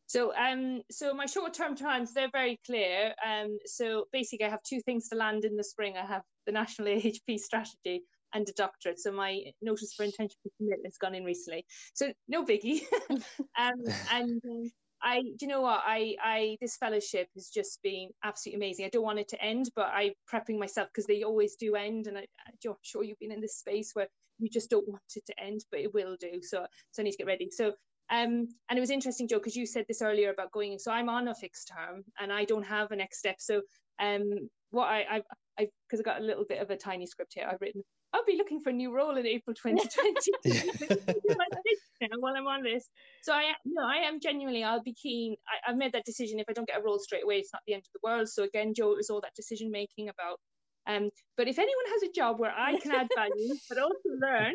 So, 0.07 0.35
um, 0.37 0.83
so 0.91 1.15
my 1.15 1.27
short-term 1.27 1.77
plans 1.77 2.13
they're 2.13 2.31
very 2.31 2.61
clear. 2.67 3.15
Um, 3.27 3.59
so 3.65 4.05
basically, 4.13 4.47
I 4.47 4.51
have 4.51 4.63
two 4.63 4.81
things 4.83 5.09
to 5.09 5.17
land 5.17 5.45
in 5.45 5.57
the 5.57 5.65
spring. 5.65 5.95
I 5.97 6.07
have 6.07 6.23
the 6.47 6.53
national 6.53 6.89
AHP 6.97 7.39
strategy 7.39 8.03
and 8.35 8.49
a 8.49 8.53
doctorate. 8.53 8.99
So 8.99 9.13
my 9.13 9.41
notice 9.63 9.95
for 9.95 10.05
intention 10.05 10.37
to 10.43 10.51
commit 10.59 10.81
has 10.85 10.99
gone 10.99 11.15
in 11.15 11.25
recently. 11.25 11.65
So 11.95 12.13
no 12.29 12.45
biggie. 12.45 12.83
um, 13.11 13.85
and 14.13 14.43
um, 14.45 14.71
I, 15.05 15.21
do 15.21 15.37
you 15.43 15.49
know 15.49 15.61
what? 15.61 15.83
I, 15.85 16.17
I, 16.23 16.57
this 16.63 16.77
fellowship 16.77 17.29
has 17.35 17.51
just 17.51 17.79
been 17.83 18.09
absolutely 18.25 18.65
amazing. 18.65 18.87
I 18.87 18.89
don't 18.89 19.05
want 19.05 19.19
it 19.19 19.29
to 19.29 19.43
end, 19.43 19.71
but 19.77 19.91
I'm 19.93 20.13
prepping 20.33 20.59
myself 20.59 20.89
because 20.89 21.07
they 21.07 21.23
always 21.23 21.57
do 21.57 21.75
end. 21.75 22.07
And 22.07 22.17
I, 22.17 22.27
I'm 22.47 22.75
sure 22.83 23.05
you've 23.05 23.19
been 23.19 23.31
in 23.31 23.43
this 23.43 23.59
space 23.59 23.91
where 23.93 24.09
you 24.39 24.49
just 24.49 24.71
don't 24.71 24.89
want 24.89 25.03
it 25.15 25.27
to 25.27 25.39
end, 25.39 25.61
but 25.71 25.81
it 25.81 25.93
will 25.93 26.17
do. 26.19 26.41
So, 26.43 26.67
so 26.91 27.03
I 27.03 27.05
need 27.05 27.13
to 27.13 27.19
get 27.19 27.27
ready. 27.27 27.51
So, 27.51 27.69
um, 28.11 28.49
and 28.71 28.79
it 28.79 28.81
was 28.81 28.91
interesting, 28.91 29.29
Joe, 29.29 29.39
because 29.39 29.57
you 29.57 29.67
said 29.67 29.85
this 29.89 30.01
earlier 30.01 30.31
about 30.31 30.53
going. 30.53 30.79
So 30.79 30.91
I'm 30.91 31.11
on 31.11 31.29
a 31.29 31.35
fixed 31.35 31.71
term, 31.77 32.03
and 32.19 32.33
I 32.33 32.45
don't 32.45 32.67
have 32.67 32.91
a 32.91 32.97
next 32.97 33.19
step. 33.19 33.37
So, 33.39 33.61
um, 34.01 34.49
what 34.71 34.87
I, 34.87 35.01
I, 35.11 35.23
I, 35.59 35.69
because 35.89 36.01
I 36.01 36.03
got 36.03 36.21
a 36.21 36.25
little 36.25 36.45
bit 36.49 36.63
of 36.63 36.71
a 36.71 36.77
tiny 36.77 37.07
script 37.07 37.33
here. 37.35 37.47
I've 37.51 37.61
written. 37.61 37.83
I'll 38.15 38.25
be 38.25 38.37
looking 38.37 38.61
for 38.61 38.71
a 38.71 38.73
new 38.73 38.95
role 38.95 39.17
in 39.17 39.27
April 39.27 39.55
2020 39.65 40.33
while 42.21 42.35
I'm 42.37 42.47
on 42.47 42.63
this. 42.63 42.89
So 43.23 43.33
I, 43.33 43.53
no, 43.65 43.87
I 43.87 43.97
am 43.97 44.21
genuinely. 44.21 44.65
I'll 44.65 44.83
be 44.83 44.95
keen. 44.95 45.37
I, 45.49 45.71
I've 45.71 45.77
made 45.77 45.93
that 45.93 46.05
decision. 46.05 46.39
If 46.39 46.47
I 46.49 46.53
don't 46.53 46.69
get 46.69 46.81
a 46.81 46.83
role 46.83 46.99
straight 46.99 47.25
away, 47.25 47.39
it's 47.39 47.53
not 47.53 47.63
the 47.67 47.75
end 47.75 47.85
of 47.87 47.93
the 47.93 48.09
world. 48.09 48.29
So 48.29 48.43
again, 48.43 48.75
Joe, 48.75 48.93
it 48.93 48.97
was 48.97 49.11
all 49.11 49.21
that 49.21 49.35
decision 49.35 49.71
making 49.71 50.09
about 50.09 50.39
um, 50.87 51.11
but 51.37 51.49
if 51.49 51.59
anyone 51.59 51.85
has 51.93 52.03
a 52.03 52.13
job 52.13 52.39
where 52.39 52.55
I 52.57 52.79
can 52.79 52.93
add 52.93 53.09
value 53.15 53.55
but 53.69 53.79
also 53.79 54.09
learn, 54.21 54.55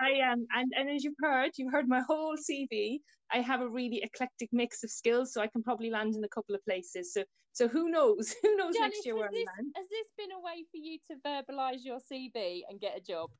I 0.00 0.10
am. 0.22 0.40
Um, 0.40 0.46
and, 0.54 0.72
and 0.76 0.90
as 0.90 1.04
you've 1.04 1.14
heard, 1.20 1.50
you've 1.56 1.72
heard 1.72 1.88
my 1.88 2.00
whole 2.06 2.36
CV. 2.36 2.98
I 3.32 3.40
have 3.40 3.60
a 3.60 3.68
really 3.68 4.00
eclectic 4.04 4.48
mix 4.52 4.84
of 4.84 4.90
skills, 4.90 5.32
so 5.32 5.40
I 5.40 5.48
can 5.48 5.62
probably 5.62 5.90
land 5.90 6.14
in 6.14 6.22
a 6.22 6.28
couple 6.28 6.54
of 6.54 6.64
places. 6.64 7.12
So 7.12 7.24
so 7.52 7.66
who 7.68 7.88
knows? 7.88 8.34
Who 8.42 8.54
knows 8.54 8.74
Janice, 8.74 8.96
next 8.96 9.06
year 9.06 9.16
where 9.16 9.30
this, 9.32 9.46
I 9.48 9.56
land? 9.56 9.72
Has 9.76 9.86
this 9.88 10.06
been 10.18 10.30
a 10.30 10.40
way 10.40 10.62
for 10.70 10.76
you 10.76 10.98
to 11.10 11.16
verbalise 11.26 11.84
your 11.84 11.98
CV 11.98 12.60
and 12.68 12.78
get 12.78 12.98
a 12.98 13.00
job? 13.00 13.30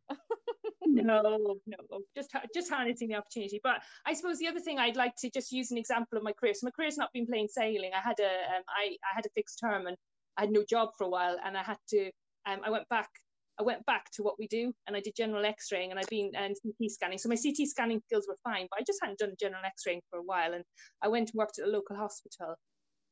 no, 1.23 1.59
no, 1.67 2.01
just 2.17 2.31
just 2.55 2.71
harnessing 2.71 3.09
the 3.09 3.15
opportunity. 3.15 3.61
But 3.63 3.83
I 4.07 4.15
suppose 4.15 4.39
the 4.39 4.49
other 4.49 4.61
thing 4.61 4.79
I'd 4.79 4.97
like 4.97 5.15
to 5.19 5.31
just 5.31 5.53
use 5.53 5.71
an 5.71 5.79
example 5.79 6.19
of 6.19 6.25
my 6.25 6.33
career. 6.33 6.55
So 6.55 6.67
my 6.67 6.71
career's 6.71 6.97
not 6.97 7.13
been 7.13 7.27
plain 7.27 7.49
sailing. 7.49 7.91
I 7.95 8.01
had 8.01 8.19
a 8.21 8.57
um, 8.57 8.63
I, 8.69 8.97
I 9.05 9.15
had 9.15 9.27
a 9.27 9.31
fixed 9.35 9.61
term 9.61 9.87
and 9.87 9.97
I 10.37 10.43
had 10.43 10.51
no 10.51 10.65
job 10.69 10.91
for 10.97 11.05
a 11.05 11.09
while, 11.11 11.37
and 11.45 11.57
I 11.57 11.63
had 11.63 11.79
to. 11.91 12.11
Um, 12.47 12.61
I 12.65 12.71
went 12.71 12.89
back. 12.89 13.09
I 13.59 13.63
went 13.63 13.85
back 13.87 14.11
to 14.13 14.23
what 14.23 14.39
we 14.39 14.47
do, 14.49 14.73
and 14.87 14.97
I 14.97 15.01
did 15.01 15.15
general 15.17 15.45
X-raying, 15.45 15.91
and 15.91 15.99
I've 15.99 16.09
been 16.09 16.31
and 16.37 16.55
CT 16.63 16.91
scanning. 16.91 17.19
So 17.19 17.29
my 17.29 17.37
CT 17.37 17.69
scanning 17.69 18.03
skills 18.07 18.27
were 18.29 18.37
fine, 18.45 18.67
but 18.71 18.81
I 18.81 18.85
just 18.87 18.99
hadn't 19.01 19.19
done 19.19 19.35
general 19.41 19.63
X-raying 19.65 20.03
for 20.11 20.19
a 20.19 20.23
while. 20.23 20.53
And 20.53 20.63
I 21.03 21.09
went 21.09 21.31
and 21.31 21.39
worked 21.39 21.59
at 21.59 21.67
a 21.67 21.71
local 21.71 21.97
hospital, 21.97 22.55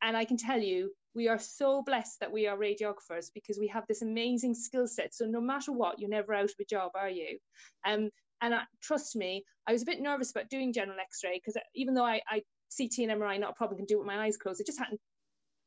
and 0.03 0.16
I 0.16 0.25
can 0.25 0.37
tell 0.37 0.61
you, 0.61 0.90
we 1.14 1.29
are 1.29 1.38
so 1.38 1.83
blessed 1.83 2.20
that 2.20 2.33
we 2.33 2.46
are 2.46 2.57
radiographers 2.57 3.31
because 3.35 3.59
we 3.59 3.68
have 3.68 3.85
this 3.88 4.03
amazing 4.03 4.55
skill 4.55 4.87
set. 4.87 5.14
So 5.14 5.27
no 5.27 5.40
matter 5.40 5.72
what, 5.72 5.98
you're 5.98 6.11
never 6.11 6.35
out 6.35 6.44
of 6.44 6.55
a 6.61 6.64
job, 6.64 6.92
are 6.94 7.09
you? 7.09 7.38
Um, 7.87 8.11
and 8.40 8.55
I, 8.55 8.62
trust 8.83 9.14
me, 9.16 9.44
I 9.66 9.72
was 9.72 9.83
a 9.83 9.87
bit 9.87 10.00
nervous 10.00 10.31
about 10.33 10.50
doing 10.50 10.72
general 10.72 10.98
X-ray 11.00 11.40
because 11.42 11.61
even 11.74 11.94
though 11.94 12.05
I, 12.05 12.20
I 12.29 12.42
CT 12.77 13.09
and 13.09 13.20
MRI 13.20 13.38
not 13.38 13.50
a 13.50 13.55
problem 13.55 13.79
can 13.79 13.87
do 13.87 13.96
it 13.96 13.98
with 13.98 14.07
my 14.07 14.24
eyes 14.24 14.37
closed, 14.37 14.61
I 14.61 14.64
just 14.66 14.79
hadn't 14.79 15.00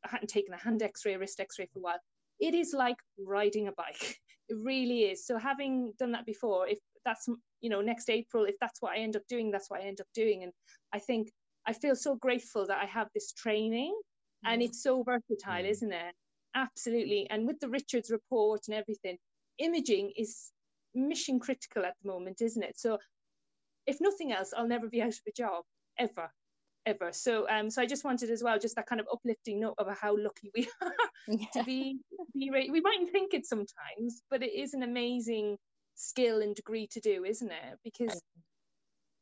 I 0.06 0.10
hadn't 0.10 0.30
taken 0.30 0.54
a 0.54 0.58
hand 0.58 0.84
X-ray, 0.84 1.14
a 1.14 1.20
wrist 1.20 1.40
X-ray 1.40 1.68
for 1.74 1.80
a 1.80 1.82
while. 1.82 2.00
It 2.40 2.54
is 2.54 2.74
like 2.74 2.98
riding 3.18 3.68
a 3.68 3.72
bike. 3.72 4.20
It 4.50 4.56
really 4.64 5.02
is. 5.02 5.26
So 5.28 5.38
having 5.38 5.92
done 6.00 6.14
that 6.14 6.26
before, 6.26 6.70
if 6.70 6.80
that's 7.04 7.28
you 7.60 7.70
know 7.70 7.82
next 7.82 8.10
April, 8.10 8.46
if 8.46 8.56
that's 8.62 8.82
what 8.82 8.94
I 8.94 9.00
end 9.00 9.18
up 9.18 9.24
doing, 9.28 9.52
that's 9.52 9.70
what 9.70 9.82
I 9.82 9.84
end 9.84 10.00
up 10.00 10.08
doing. 10.14 10.44
And 10.44 10.54
I 10.94 11.00
think 11.00 11.34
I 11.66 11.74
feel 11.74 11.98
so 11.98 12.16
grateful 12.16 12.66
that 12.66 12.78
I 12.82 12.86
have 12.86 13.10
this 13.14 13.34
training. 13.34 13.94
And 14.45 14.62
it's 14.62 14.84
so 14.84 15.04
versatile, 15.04 15.63
mm. 15.63 15.69
isn't 15.69 15.91
it? 15.91 16.13
Absolutely. 16.56 17.28
And 17.30 17.45
with 17.45 17.60
the 17.60 17.69
Richards 17.69 18.10
report 18.10 18.62
and 18.67 18.76
everything, 18.76 19.17
imaging 19.60 20.13
is 20.17 20.52
mission 20.95 21.39
critical 21.39 21.86
at 21.86 21.93
the 22.02 22.10
moment, 22.10 22.41
isn't 22.41 22.63
it? 22.63 22.80
So 22.80 22.97
if 23.86 23.97
nothing 24.02 24.32
else, 24.32 24.54
I'll 24.56 24.67
never 24.67 24.89
be 24.89 25.02
out 25.02 25.10
of 25.10 25.21
a 25.28 25.32
job 25.32 25.63
ever 26.00 26.30
ever. 26.88 27.12
So 27.12 27.47
um, 27.50 27.69
so 27.69 27.82
I 27.82 27.86
just 27.86 28.06
wanted 28.06 28.32
as 28.32 28.41
well 28.41 28.58
just 28.58 28.76
that 28.76 28.88
kind 28.88 29.02
of 29.02 29.08
uplifting 29.12 29.60
note 29.60 29.76
of 29.78 29.88
how 30.00 30.17
lucky 30.17 30.50
we 30.56 30.67
are 30.82 30.91
yeah. 31.28 31.45
to 31.54 31.63
be 31.63 32.00
be 32.34 32.50
we 32.50 32.82
mightn't 32.82 33.12
think 33.12 33.34
it 33.34 33.45
sometimes, 33.45 34.23
but 34.32 34.41
it 34.41 34.54
is 34.54 34.73
an 34.73 34.84
amazing 34.84 35.58
skill 35.95 36.41
and 36.41 36.56
degree 36.56 36.88
to 36.91 37.00
do, 37.00 37.26
isn't 37.26 37.52
it? 37.52 37.78
Because 37.84 38.21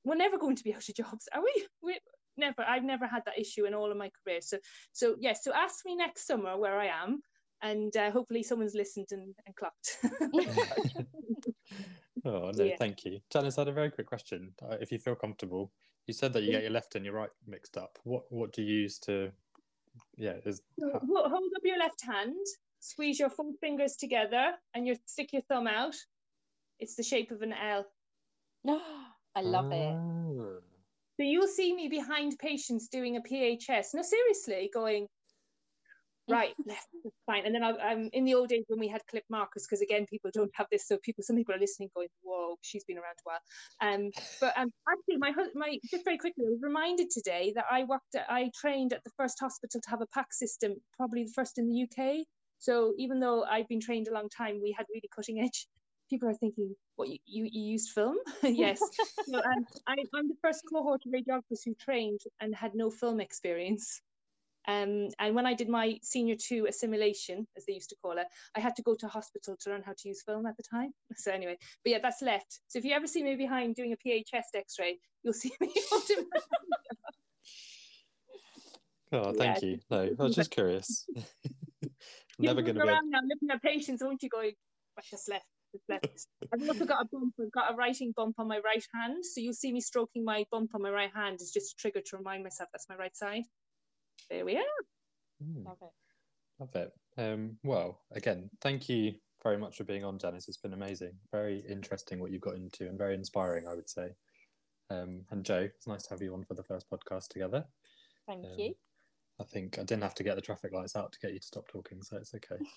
we're 0.03 0.15
never 0.15 0.37
going 0.37 0.55
to 0.55 0.63
be 0.63 0.73
out 0.73 0.87
of 0.87 0.95
jobs, 0.95 1.27
are 1.33 1.41
we? 1.41 1.67
we 1.81 1.99
never. 2.37 2.63
I've 2.67 2.83
never 2.83 3.07
had 3.07 3.23
that 3.25 3.39
issue 3.39 3.65
in 3.65 3.73
all 3.73 3.91
of 3.91 3.97
my 3.97 4.11
career. 4.23 4.41
So 4.41 4.57
so 4.91 5.15
yes. 5.19 5.43
So 5.43 5.53
ask 5.53 5.85
me 5.85 5.95
next 5.95 6.27
summer 6.27 6.57
where 6.57 6.79
I 6.79 6.87
am, 6.87 7.21
and 7.61 7.95
uh, 7.97 8.11
hopefully 8.11 8.43
someone's 8.43 8.75
listened 8.75 9.07
and, 9.11 9.33
and 9.45 9.55
clocked. 9.55 9.97
oh 12.25 12.51
no, 12.53 12.63
yeah. 12.63 12.75
thank 12.77 13.05
you, 13.05 13.19
Janice. 13.31 13.57
I 13.57 13.61
had 13.61 13.67
a 13.69 13.73
very 13.73 13.91
quick 13.91 14.07
question. 14.07 14.53
Uh, 14.61 14.77
if 14.79 14.91
you 14.91 14.99
feel 14.99 15.15
comfortable, 15.15 15.71
you 16.07 16.13
said 16.13 16.33
that 16.33 16.43
you 16.43 16.51
get 16.51 16.63
your 16.63 16.71
left 16.71 16.95
and 16.95 17.05
your 17.05 17.15
right 17.15 17.29
mixed 17.47 17.77
up. 17.77 17.97
What 18.03 18.23
what 18.29 18.53
do 18.53 18.61
you 18.61 18.81
use 18.81 18.99
to? 18.99 19.31
Yeah, 20.17 20.33
is 20.45 20.61
so 20.79 20.99
hold 21.01 21.51
up 21.55 21.61
your 21.63 21.79
left 21.79 22.03
hand, 22.05 22.35
squeeze 22.79 23.19
your 23.19 23.29
four 23.29 23.53
fingers 23.61 23.95
together, 23.95 24.53
and 24.73 24.85
you 24.85 24.95
stick 25.05 25.31
your 25.33 25.41
thumb 25.43 25.67
out. 25.67 25.95
It's 26.79 26.95
the 26.95 27.03
shape 27.03 27.31
of 27.31 27.41
an 27.41 27.53
L. 27.53 27.85
No, 28.63 28.81
I 29.35 29.41
love 29.41 29.71
it. 29.71 29.95
So 31.17 31.23
you'll 31.23 31.47
see 31.47 31.73
me 31.73 31.87
behind 31.87 32.37
patients 32.39 32.89
doing 32.89 33.17
a 33.17 33.21
PHS. 33.21 33.87
No, 33.93 34.01
seriously, 34.01 34.69
going 34.73 35.07
right, 36.27 36.53
left, 36.67 36.87
fine. 37.25 37.45
And 37.45 37.55
then 37.55 37.63
I, 37.63 37.91
am 37.91 38.09
in 38.13 38.25
the 38.25 38.33
old 38.33 38.49
days 38.49 38.65
when 38.67 38.79
we 38.79 38.87
had 38.87 39.01
clip 39.09 39.23
markers, 39.29 39.65
because 39.65 39.81
again, 39.81 40.05
people 40.09 40.29
don't 40.33 40.51
have 40.55 40.67
this. 40.71 40.87
So 40.87 40.97
people, 41.03 41.23
some 41.23 41.35
people 41.35 41.55
are 41.55 41.59
listening, 41.59 41.89
going, 41.95 42.09
"Whoa, 42.21 42.55
she's 42.61 42.83
been 42.83 42.97
around 42.97 43.15
a 43.19 43.23
while." 43.23 43.93
Um, 43.93 44.11
but 44.41 44.53
um, 44.57 44.71
actually, 44.89 45.17
my 45.17 45.31
my 45.53 45.77
just 45.89 46.03
very 46.03 46.17
quickly, 46.17 46.43
I 46.45 46.51
was 46.51 46.59
reminded 46.61 47.09
today 47.09 47.53
that 47.55 47.65
I 47.71 47.83
worked, 47.83 48.15
at, 48.15 48.25
I 48.29 48.51
trained 48.59 48.93
at 48.93 49.03
the 49.03 49.11
first 49.17 49.37
hospital 49.39 49.79
to 49.81 49.89
have 49.89 50.01
a 50.01 50.07
PACS 50.07 50.33
system, 50.33 50.75
probably 50.97 51.23
the 51.23 51.33
first 51.33 51.57
in 51.57 51.69
the 51.69 51.83
UK. 51.83 52.25
So 52.57 52.93
even 52.97 53.19
though 53.19 53.43
I've 53.43 53.67
been 53.67 53.81
trained 53.81 54.07
a 54.07 54.13
long 54.13 54.29
time, 54.29 54.59
we 54.61 54.73
had 54.77 54.85
really 54.89 55.09
cutting 55.15 55.41
edge. 55.41 55.67
People 56.09 56.29
are 56.29 56.33
thinking, 56.33 56.75
"What 56.95 57.09
you, 57.09 57.17
you, 57.25 57.49
you 57.51 57.61
used 57.71 57.91
film?" 57.91 58.17
yes. 58.43 58.79
so, 59.25 59.37
um, 59.37 59.65
I, 59.87 59.95
I'm 60.13 60.27
the 60.27 60.37
first 60.41 60.63
cohort 60.71 61.01
of 61.05 61.11
radiographers 61.11 61.63
who 61.65 61.73
trained 61.75 62.21
and 62.39 62.55
had 62.55 62.75
no 62.75 62.89
film 62.89 63.19
experience. 63.19 64.01
Um, 64.67 65.09
and 65.19 65.35
when 65.35 65.45
I 65.45 65.53
did 65.53 65.69
my 65.69 65.99
senior 66.01 66.35
two 66.35 66.65
assimilation, 66.67 67.45
as 67.55 67.65
they 67.65 67.73
used 67.73 67.89
to 67.89 67.95
call 68.01 68.17
it, 68.17 68.25
I 68.55 68.59
had 68.59 68.75
to 68.77 68.81
go 68.81 68.95
to 68.95 69.07
hospital 69.07 69.55
to 69.59 69.69
learn 69.69 69.83
how 69.83 69.93
to 69.95 70.07
use 70.07 70.23
film 70.23 70.45
at 70.47 70.57
the 70.57 70.63
time. 70.63 70.91
So 71.17 71.31
anyway, 71.31 71.57
but 71.83 71.91
yeah, 71.91 71.99
that's 72.01 72.21
left. 72.21 72.61
So 72.67 72.79
if 72.79 72.85
you 72.85 72.93
ever 72.93 73.07
see 73.07 73.23
me 73.23 73.35
behind 73.35 73.75
doing 73.75 73.93
a 73.93 73.97
PA 73.97 74.23
chest 74.25 74.49
X-ray, 74.55 74.97
you'll 75.23 75.33
see 75.33 75.51
me 75.61 75.71
holding. 75.89 76.25
oh, 79.13 79.33
thank 79.33 79.61
yeah. 79.61 79.67
you. 79.67 79.79
No, 79.89 80.09
I 80.19 80.23
was 80.23 80.35
just 80.35 80.51
curious. 80.51 81.07
Never 82.39 82.61
going 82.61 82.75
to 82.75 82.81
be 82.81 82.87
around 82.87 83.09
now 83.11 83.19
looking 83.23 83.49
at 83.51 83.61
patients, 83.61 84.03
won't 84.03 84.21
you? 84.23 84.29
Going, 84.29 84.53
that's 84.95 85.09
just 85.09 85.29
left. 85.29 85.45
I've 85.89 86.67
also 86.67 86.85
got 86.85 87.03
a 87.03 87.07
bump. 87.11 87.33
I've 87.41 87.51
got 87.51 87.73
a 87.73 87.75
writing 87.75 88.13
bump 88.15 88.35
on 88.39 88.47
my 88.47 88.59
right 88.59 88.85
hand, 88.93 89.25
so 89.25 89.41
you'll 89.41 89.53
see 89.53 89.71
me 89.71 89.81
stroking 89.81 90.23
my 90.23 90.45
bump 90.51 90.71
on 90.73 90.81
my 90.81 90.89
right 90.89 91.11
hand. 91.13 91.41
Is 91.41 91.51
just 91.51 91.73
a 91.73 91.75
trigger 91.77 92.01
to 92.05 92.17
remind 92.17 92.43
myself 92.43 92.69
that's 92.73 92.89
my 92.89 92.95
right 92.95 93.15
side. 93.15 93.43
There 94.29 94.45
we 94.45 94.57
are. 94.57 95.43
Mm, 95.43 95.65
Love 95.65 95.77
it. 95.81 96.59
love 96.59 96.75
it. 96.75 96.91
Um, 97.17 97.57
well, 97.63 98.01
again, 98.11 98.49
thank 98.61 98.87
you 98.89 99.13
very 99.43 99.57
much 99.57 99.77
for 99.77 99.83
being 99.83 100.03
on, 100.03 100.17
Janice. 100.17 100.47
It's 100.47 100.57
been 100.57 100.73
amazing. 100.73 101.13
Very 101.31 101.63
interesting 101.69 102.19
what 102.19 102.31
you've 102.31 102.41
got 102.41 102.55
into 102.55 102.87
and 102.87 102.97
very 102.97 103.13
inspiring, 103.15 103.67
I 103.67 103.75
would 103.75 103.89
say. 103.89 104.09
Um, 104.89 105.23
and 105.31 105.43
Joe, 105.43 105.67
it's 105.75 105.87
nice 105.87 106.03
to 106.03 106.09
have 106.11 106.21
you 106.21 106.33
on 106.33 106.43
for 106.43 106.53
the 106.53 106.63
first 106.63 106.85
podcast 106.89 107.27
together. 107.29 107.65
Thank 108.27 108.45
Um, 108.45 108.51
you. 108.57 108.73
I 109.39 109.43
think 109.43 109.77
I 109.77 109.83
didn't 109.83 110.03
have 110.03 110.15
to 110.15 110.23
get 110.23 110.35
the 110.35 110.41
traffic 110.41 110.73
lights 110.73 110.95
out 110.95 111.11
to 111.11 111.19
get 111.19 111.33
you 111.33 111.39
to 111.39 111.45
stop 111.45 111.67
talking, 111.67 112.01
so 112.01 112.17
it's 112.17 112.33
okay. 112.35 112.63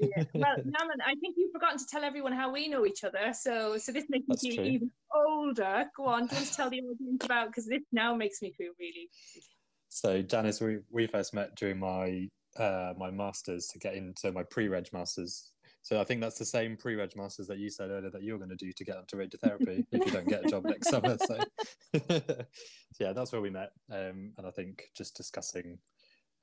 Yeah. 0.00 0.24
Well, 0.32 0.56
Naman, 0.58 1.00
I 1.04 1.14
think 1.20 1.34
you've 1.36 1.52
forgotten 1.52 1.78
to 1.78 1.84
tell 1.90 2.04
everyone 2.04 2.32
how 2.32 2.52
we 2.52 2.68
know 2.68 2.86
each 2.86 3.04
other. 3.04 3.32
So, 3.32 3.76
so 3.78 3.90
this 3.90 4.04
makes 4.08 4.26
That's 4.28 4.44
you 4.44 4.54
true. 4.54 4.64
even 4.64 4.90
older. 5.14 5.84
Go 5.96 6.06
on, 6.06 6.26
do 6.26 6.36
you 6.36 6.36
want 6.36 6.48
to 6.48 6.54
tell 6.54 6.70
the 6.70 6.80
audience 6.80 7.24
about? 7.24 7.48
Because 7.48 7.66
this 7.66 7.82
now 7.92 8.14
makes 8.14 8.40
me 8.40 8.52
feel 8.56 8.72
really. 8.78 9.10
So 9.88 10.22
Janice, 10.22 10.60
we, 10.60 10.78
we 10.90 11.06
first 11.06 11.34
met 11.34 11.56
during 11.56 11.78
my 11.80 12.28
uh, 12.56 12.94
my 12.96 13.10
masters 13.10 13.66
to 13.68 13.78
get 13.78 13.94
into 13.94 14.32
my 14.32 14.42
pre-reg 14.44 14.88
masters. 14.92 15.50
So 15.88 15.98
I 15.98 16.04
think 16.04 16.20
that's 16.20 16.36
the 16.36 16.44
same 16.44 16.76
pre-reg 16.76 17.16
masters 17.16 17.46
that 17.46 17.56
you 17.56 17.70
said 17.70 17.88
earlier 17.88 18.10
that 18.10 18.22
you're 18.22 18.36
going 18.36 18.50
to 18.50 18.56
do 18.56 18.72
to 18.72 18.84
get 18.84 18.98
onto 18.98 19.16
radiotherapy 19.16 19.86
if 19.90 20.04
you 20.04 20.12
don't 20.12 20.28
get 20.28 20.44
a 20.44 20.48
job 20.50 20.66
next 20.66 20.90
summer. 20.90 21.16
So 21.26 21.38
yeah, 23.00 23.14
that's 23.14 23.32
where 23.32 23.40
we 23.40 23.48
met, 23.48 23.70
um, 23.90 24.32
and 24.36 24.46
I 24.46 24.50
think 24.50 24.82
just 24.94 25.16
discussing 25.16 25.78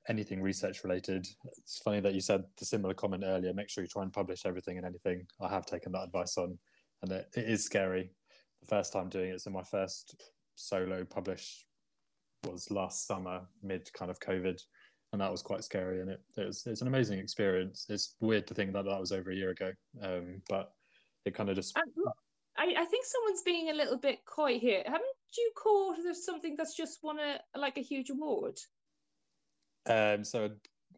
anything 0.09 0.41
research 0.41 0.83
related. 0.83 1.27
It's 1.59 1.77
funny 1.77 1.99
that 1.99 2.15
you 2.15 2.21
said 2.21 2.45
the 2.57 2.65
similar 2.65 2.95
comment 2.95 3.23
earlier. 3.23 3.53
Make 3.53 3.69
sure 3.69 3.83
you 3.83 3.87
try 3.87 4.01
and 4.01 4.11
publish 4.11 4.47
everything 4.47 4.77
and 4.77 4.85
anything. 4.85 5.27
I 5.39 5.49
have 5.49 5.67
taken 5.67 5.91
that 5.91 6.05
advice 6.05 6.39
on, 6.39 6.57
and 7.03 7.11
it, 7.11 7.27
it 7.35 7.47
is 7.47 7.63
scary. 7.63 8.09
The 8.61 8.67
first 8.67 8.93
time 8.93 9.09
doing 9.09 9.29
it, 9.29 9.41
so 9.41 9.51
my 9.51 9.63
first 9.63 10.23
solo 10.55 11.03
publish 11.03 11.67
was 12.45 12.71
last 12.71 13.05
summer, 13.05 13.41
mid 13.61 13.93
kind 13.93 14.09
of 14.09 14.19
COVID, 14.19 14.59
and 15.15 15.21
that 15.21 15.31
was 15.31 15.41
quite 15.41 15.63
scary. 15.63 16.01
And 16.01 16.09
it, 16.09 16.21
it 16.35 16.45
was 16.45 16.67
it's 16.67 16.81
an 16.81 16.89
amazing 16.89 17.19
experience. 17.19 17.85
It's 17.87 18.15
weird 18.19 18.47
to 18.47 18.53
think 18.53 18.73
that 18.73 18.83
that 18.83 18.99
was 18.99 19.13
over 19.13 19.31
a 19.31 19.35
year 19.35 19.51
ago, 19.51 19.71
um, 20.03 20.41
but 20.49 20.73
it 21.23 21.33
kind 21.33 21.49
of 21.49 21.55
just 21.55 21.77
I, 22.57 22.73
I 22.77 22.83
think 22.85 23.05
someone's 23.05 23.41
being 23.43 23.69
a 23.69 23.73
little 23.73 23.97
bit 23.97 24.19
coy 24.25 24.59
here. 24.59 24.83
Haven't 24.85 25.03
you 25.37 25.51
called 25.55 25.95
there's 26.03 26.25
something 26.25 26.55
that's 26.57 26.75
just 26.75 26.99
won 27.01 27.17
a 27.19 27.39
like 27.57 27.77
a 27.77 27.81
huge 27.81 28.09
award? 28.09 28.57
um, 29.87 30.25
so 30.25 30.49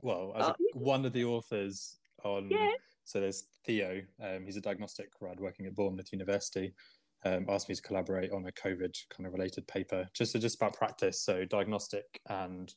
well 0.02 0.34
as 0.36 0.46
Oh, 0.48 0.50
a, 0.50 0.78
one 0.80 1.06
of 1.06 1.14
the 1.14 1.26
authors 1.26 1.98
on 2.24 2.50
Yeah. 2.50 2.72
so 3.04 3.20
there's 3.20 3.44
Theo. 3.66 4.02
Um, 4.20 4.46
he's 4.46 4.58
a 4.58 4.62
diagnostic 4.62 5.12
grad 5.20 5.40
working 5.40 5.68
at 5.68 5.76
Bournemouth 5.76 6.12
University. 6.12 6.74
Um, 7.24 7.46
asked 7.50 7.70
me 7.70 7.76
to 7.76 7.82
collaborate 7.82 8.32
on 8.32 8.46
a 8.48 8.52
COVID 8.52 8.96
kind 9.10 9.28
of 9.28 9.34
related 9.34 9.68
paper, 9.68 10.08
just 10.16 10.36
just 10.40 10.56
about 10.56 10.74
practice, 10.74 11.22
so 11.22 11.46
diagnostic 11.46 12.06
and 12.30 12.74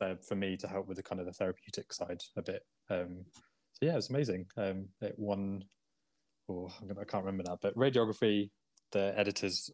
for, 0.00 0.16
for 0.26 0.34
me 0.34 0.56
to 0.56 0.66
help 0.66 0.88
with 0.88 0.96
the 0.96 1.02
kind 1.02 1.20
of 1.20 1.26
the 1.26 1.32
therapeutic 1.32 1.92
side 1.92 2.22
a 2.36 2.42
bit. 2.42 2.62
Um, 2.88 3.24
so 3.72 3.86
yeah, 3.86 3.96
it's 3.96 4.10
amazing. 4.10 4.46
Um, 4.56 4.88
it 5.00 5.14
won, 5.16 5.62
oh, 6.48 6.72
I'm 6.80 6.88
gonna, 6.88 7.00
I 7.00 7.04
can't 7.04 7.24
remember 7.24 7.44
now, 7.46 7.58
but 7.62 7.76
radiography, 7.76 8.50
the 8.92 9.12
editor's 9.16 9.70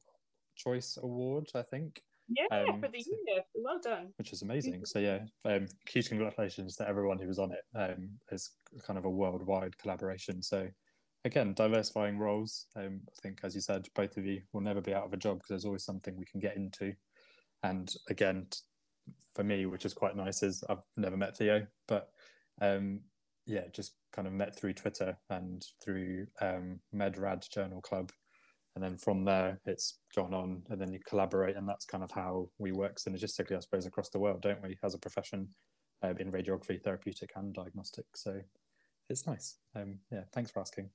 choice 0.57 0.99
award, 1.03 1.49
I 1.55 1.62
think, 1.62 2.03
Yeah, 2.29 2.47
Um, 2.51 2.81
for 2.83 2.89
the 2.89 2.99
year. 2.99 3.43
Well 3.55 3.81
done. 3.83 4.09
which 4.18 4.33
is 4.33 4.43
amazing. 4.43 4.85
So 4.85 4.99
yeah, 4.99 5.20
um, 5.45 5.66
huge 5.89 6.09
congratulations 6.09 6.74
to 6.77 6.89
everyone 6.89 7.18
who 7.18 7.29
was 7.29 7.39
on 7.39 7.53
it. 7.53 7.62
Um, 7.74 8.11
it's 8.33 8.51
kind 8.85 8.99
of 8.99 9.05
a 9.05 9.11
worldwide 9.11 9.79
collaboration. 9.79 10.43
So 10.43 10.68
again, 11.24 11.55
diversifying 11.55 12.18
roles. 12.18 12.66
Um, 12.77 13.01
I 13.09 13.14
think, 13.22 13.41
as 13.45 13.55
you 13.55 13.61
said, 13.61 13.87
both 13.95 14.16
of 14.16 14.27
you 14.27 14.43
will 14.53 14.61
never 14.61 14.81
be 14.81 14.93
out 14.95 15.05
of 15.07 15.12
a 15.12 15.16
job 15.16 15.39
because 15.39 15.49
there's 15.51 15.64
always 15.64 15.85
something 15.85 16.16
we 16.16 16.27
can 16.27 16.41
get 16.41 16.57
into. 16.57 16.93
And 17.62 17.93
again, 18.11 18.47
for 19.37 19.45
me, 19.45 19.66
which 19.66 19.84
is 19.84 19.93
quite 19.93 20.16
nice, 20.16 20.43
is 20.43 20.64
I've 20.68 20.82
never 20.97 21.16
met 21.16 21.37
Theo, 21.37 21.66
but 21.87 22.09
um, 22.62 23.01
yeah, 23.45 23.68
just 23.72 23.93
kind 24.12 24.26
of 24.26 24.32
met 24.32 24.57
through 24.57 24.72
Twitter 24.72 25.16
and 25.30 25.64
through 25.84 26.26
um, 26.41 26.80
MedRad 26.95 27.49
Journal 27.51 27.82
Club. 27.82 28.11
And 28.74 28.82
then 28.82 28.97
from 28.97 29.24
there, 29.24 29.61
it's 29.64 30.01
gone 30.14 30.34
on, 30.34 30.62
and 30.70 30.80
then 30.80 30.93
you 30.93 30.99
collaborate, 31.07 31.57
and 31.57 31.68
that's 31.68 31.84
kind 31.87 32.03
of 32.03 32.11
how 32.11 32.49
we 32.59 32.72
work 32.72 32.97
synergistically, 32.97 33.57
I 33.57 33.61
suppose, 33.61 33.87
across 33.87 34.11
the 34.11 34.18
world, 34.18 34.43
don't 34.43 34.62
we, 34.62 34.76
as 34.82 34.95
a 34.95 34.99
profession 34.99 35.49
uh, 36.03 36.14
in 36.18 36.32
radiography, 36.32 36.82
therapeutic, 36.82 37.30
and 37.37 37.55
diagnostic. 37.55 38.05
So 38.14 38.39
it's 39.09 39.26
nice. 39.26 39.59
Um, 39.74 39.99
yeah, 40.11 40.22
thanks 40.34 40.51
for 40.51 40.61
asking. 40.61 40.91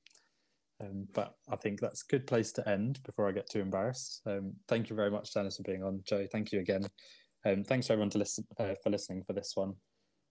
um, 0.82 1.06
but 1.14 1.34
I 1.50 1.56
think 1.56 1.80
that's 1.80 2.02
a 2.02 2.10
good 2.10 2.26
place 2.26 2.52
to 2.52 2.68
end 2.68 3.00
before 3.04 3.28
I 3.28 3.32
get 3.32 3.48
too 3.48 3.60
embarrassed. 3.60 4.20
Um, 4.26 4.54
thank 4.68 4.90
you 4.90 4.96
very 4.96 5.10
much, 5.10 5.32
Janice, 5.32 5.56
for 5.56 5.62
being 5.62 5.82
on. 5.82 6.02
Joe, 6.06 6.26
thank 6.30 6.52
you 6.52 6.60
again. 6.60 6.86
Um, 7.48 7.64
thanks 7.64 7.86
to 7.86 7.94
everyone 7.94 8.10
to 8.10 8.18
listen 8.18 8.46
uh, 8.58 8.74
for 8.82 8.90
listening 8.90 9.22
for 9.24 9.32
this 9.32 9.52
one. 9.54 9.74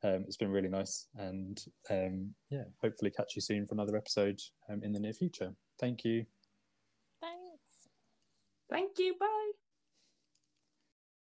Um, 0.03 0.23
it's 0.27 0.37
been 0.37 0.51
really 0.51 0.69
nice, 0.69 1.07
and 1.15 1.59
um, 1.89 2.35
yeah, 2.51 2.65
hopefully 2.81 3.09
catch 3.09 3.35
you 3.35 3.41
soon 3.41 3.65
for 3.65 3.73
another 3.73 3.97
episode 3.97 4.39
um, 4.69 4.83
in 4.83 4.93
the 4.93 4.99
near 4.99 5.13
future. 5.13 5.53
Thank 5.79 6.03
you. 6.05 6.25
Thanks. 7.19 7.89
Thank 8.69 8.99
you. 8.99 9.15
Bye. 9.19 9.66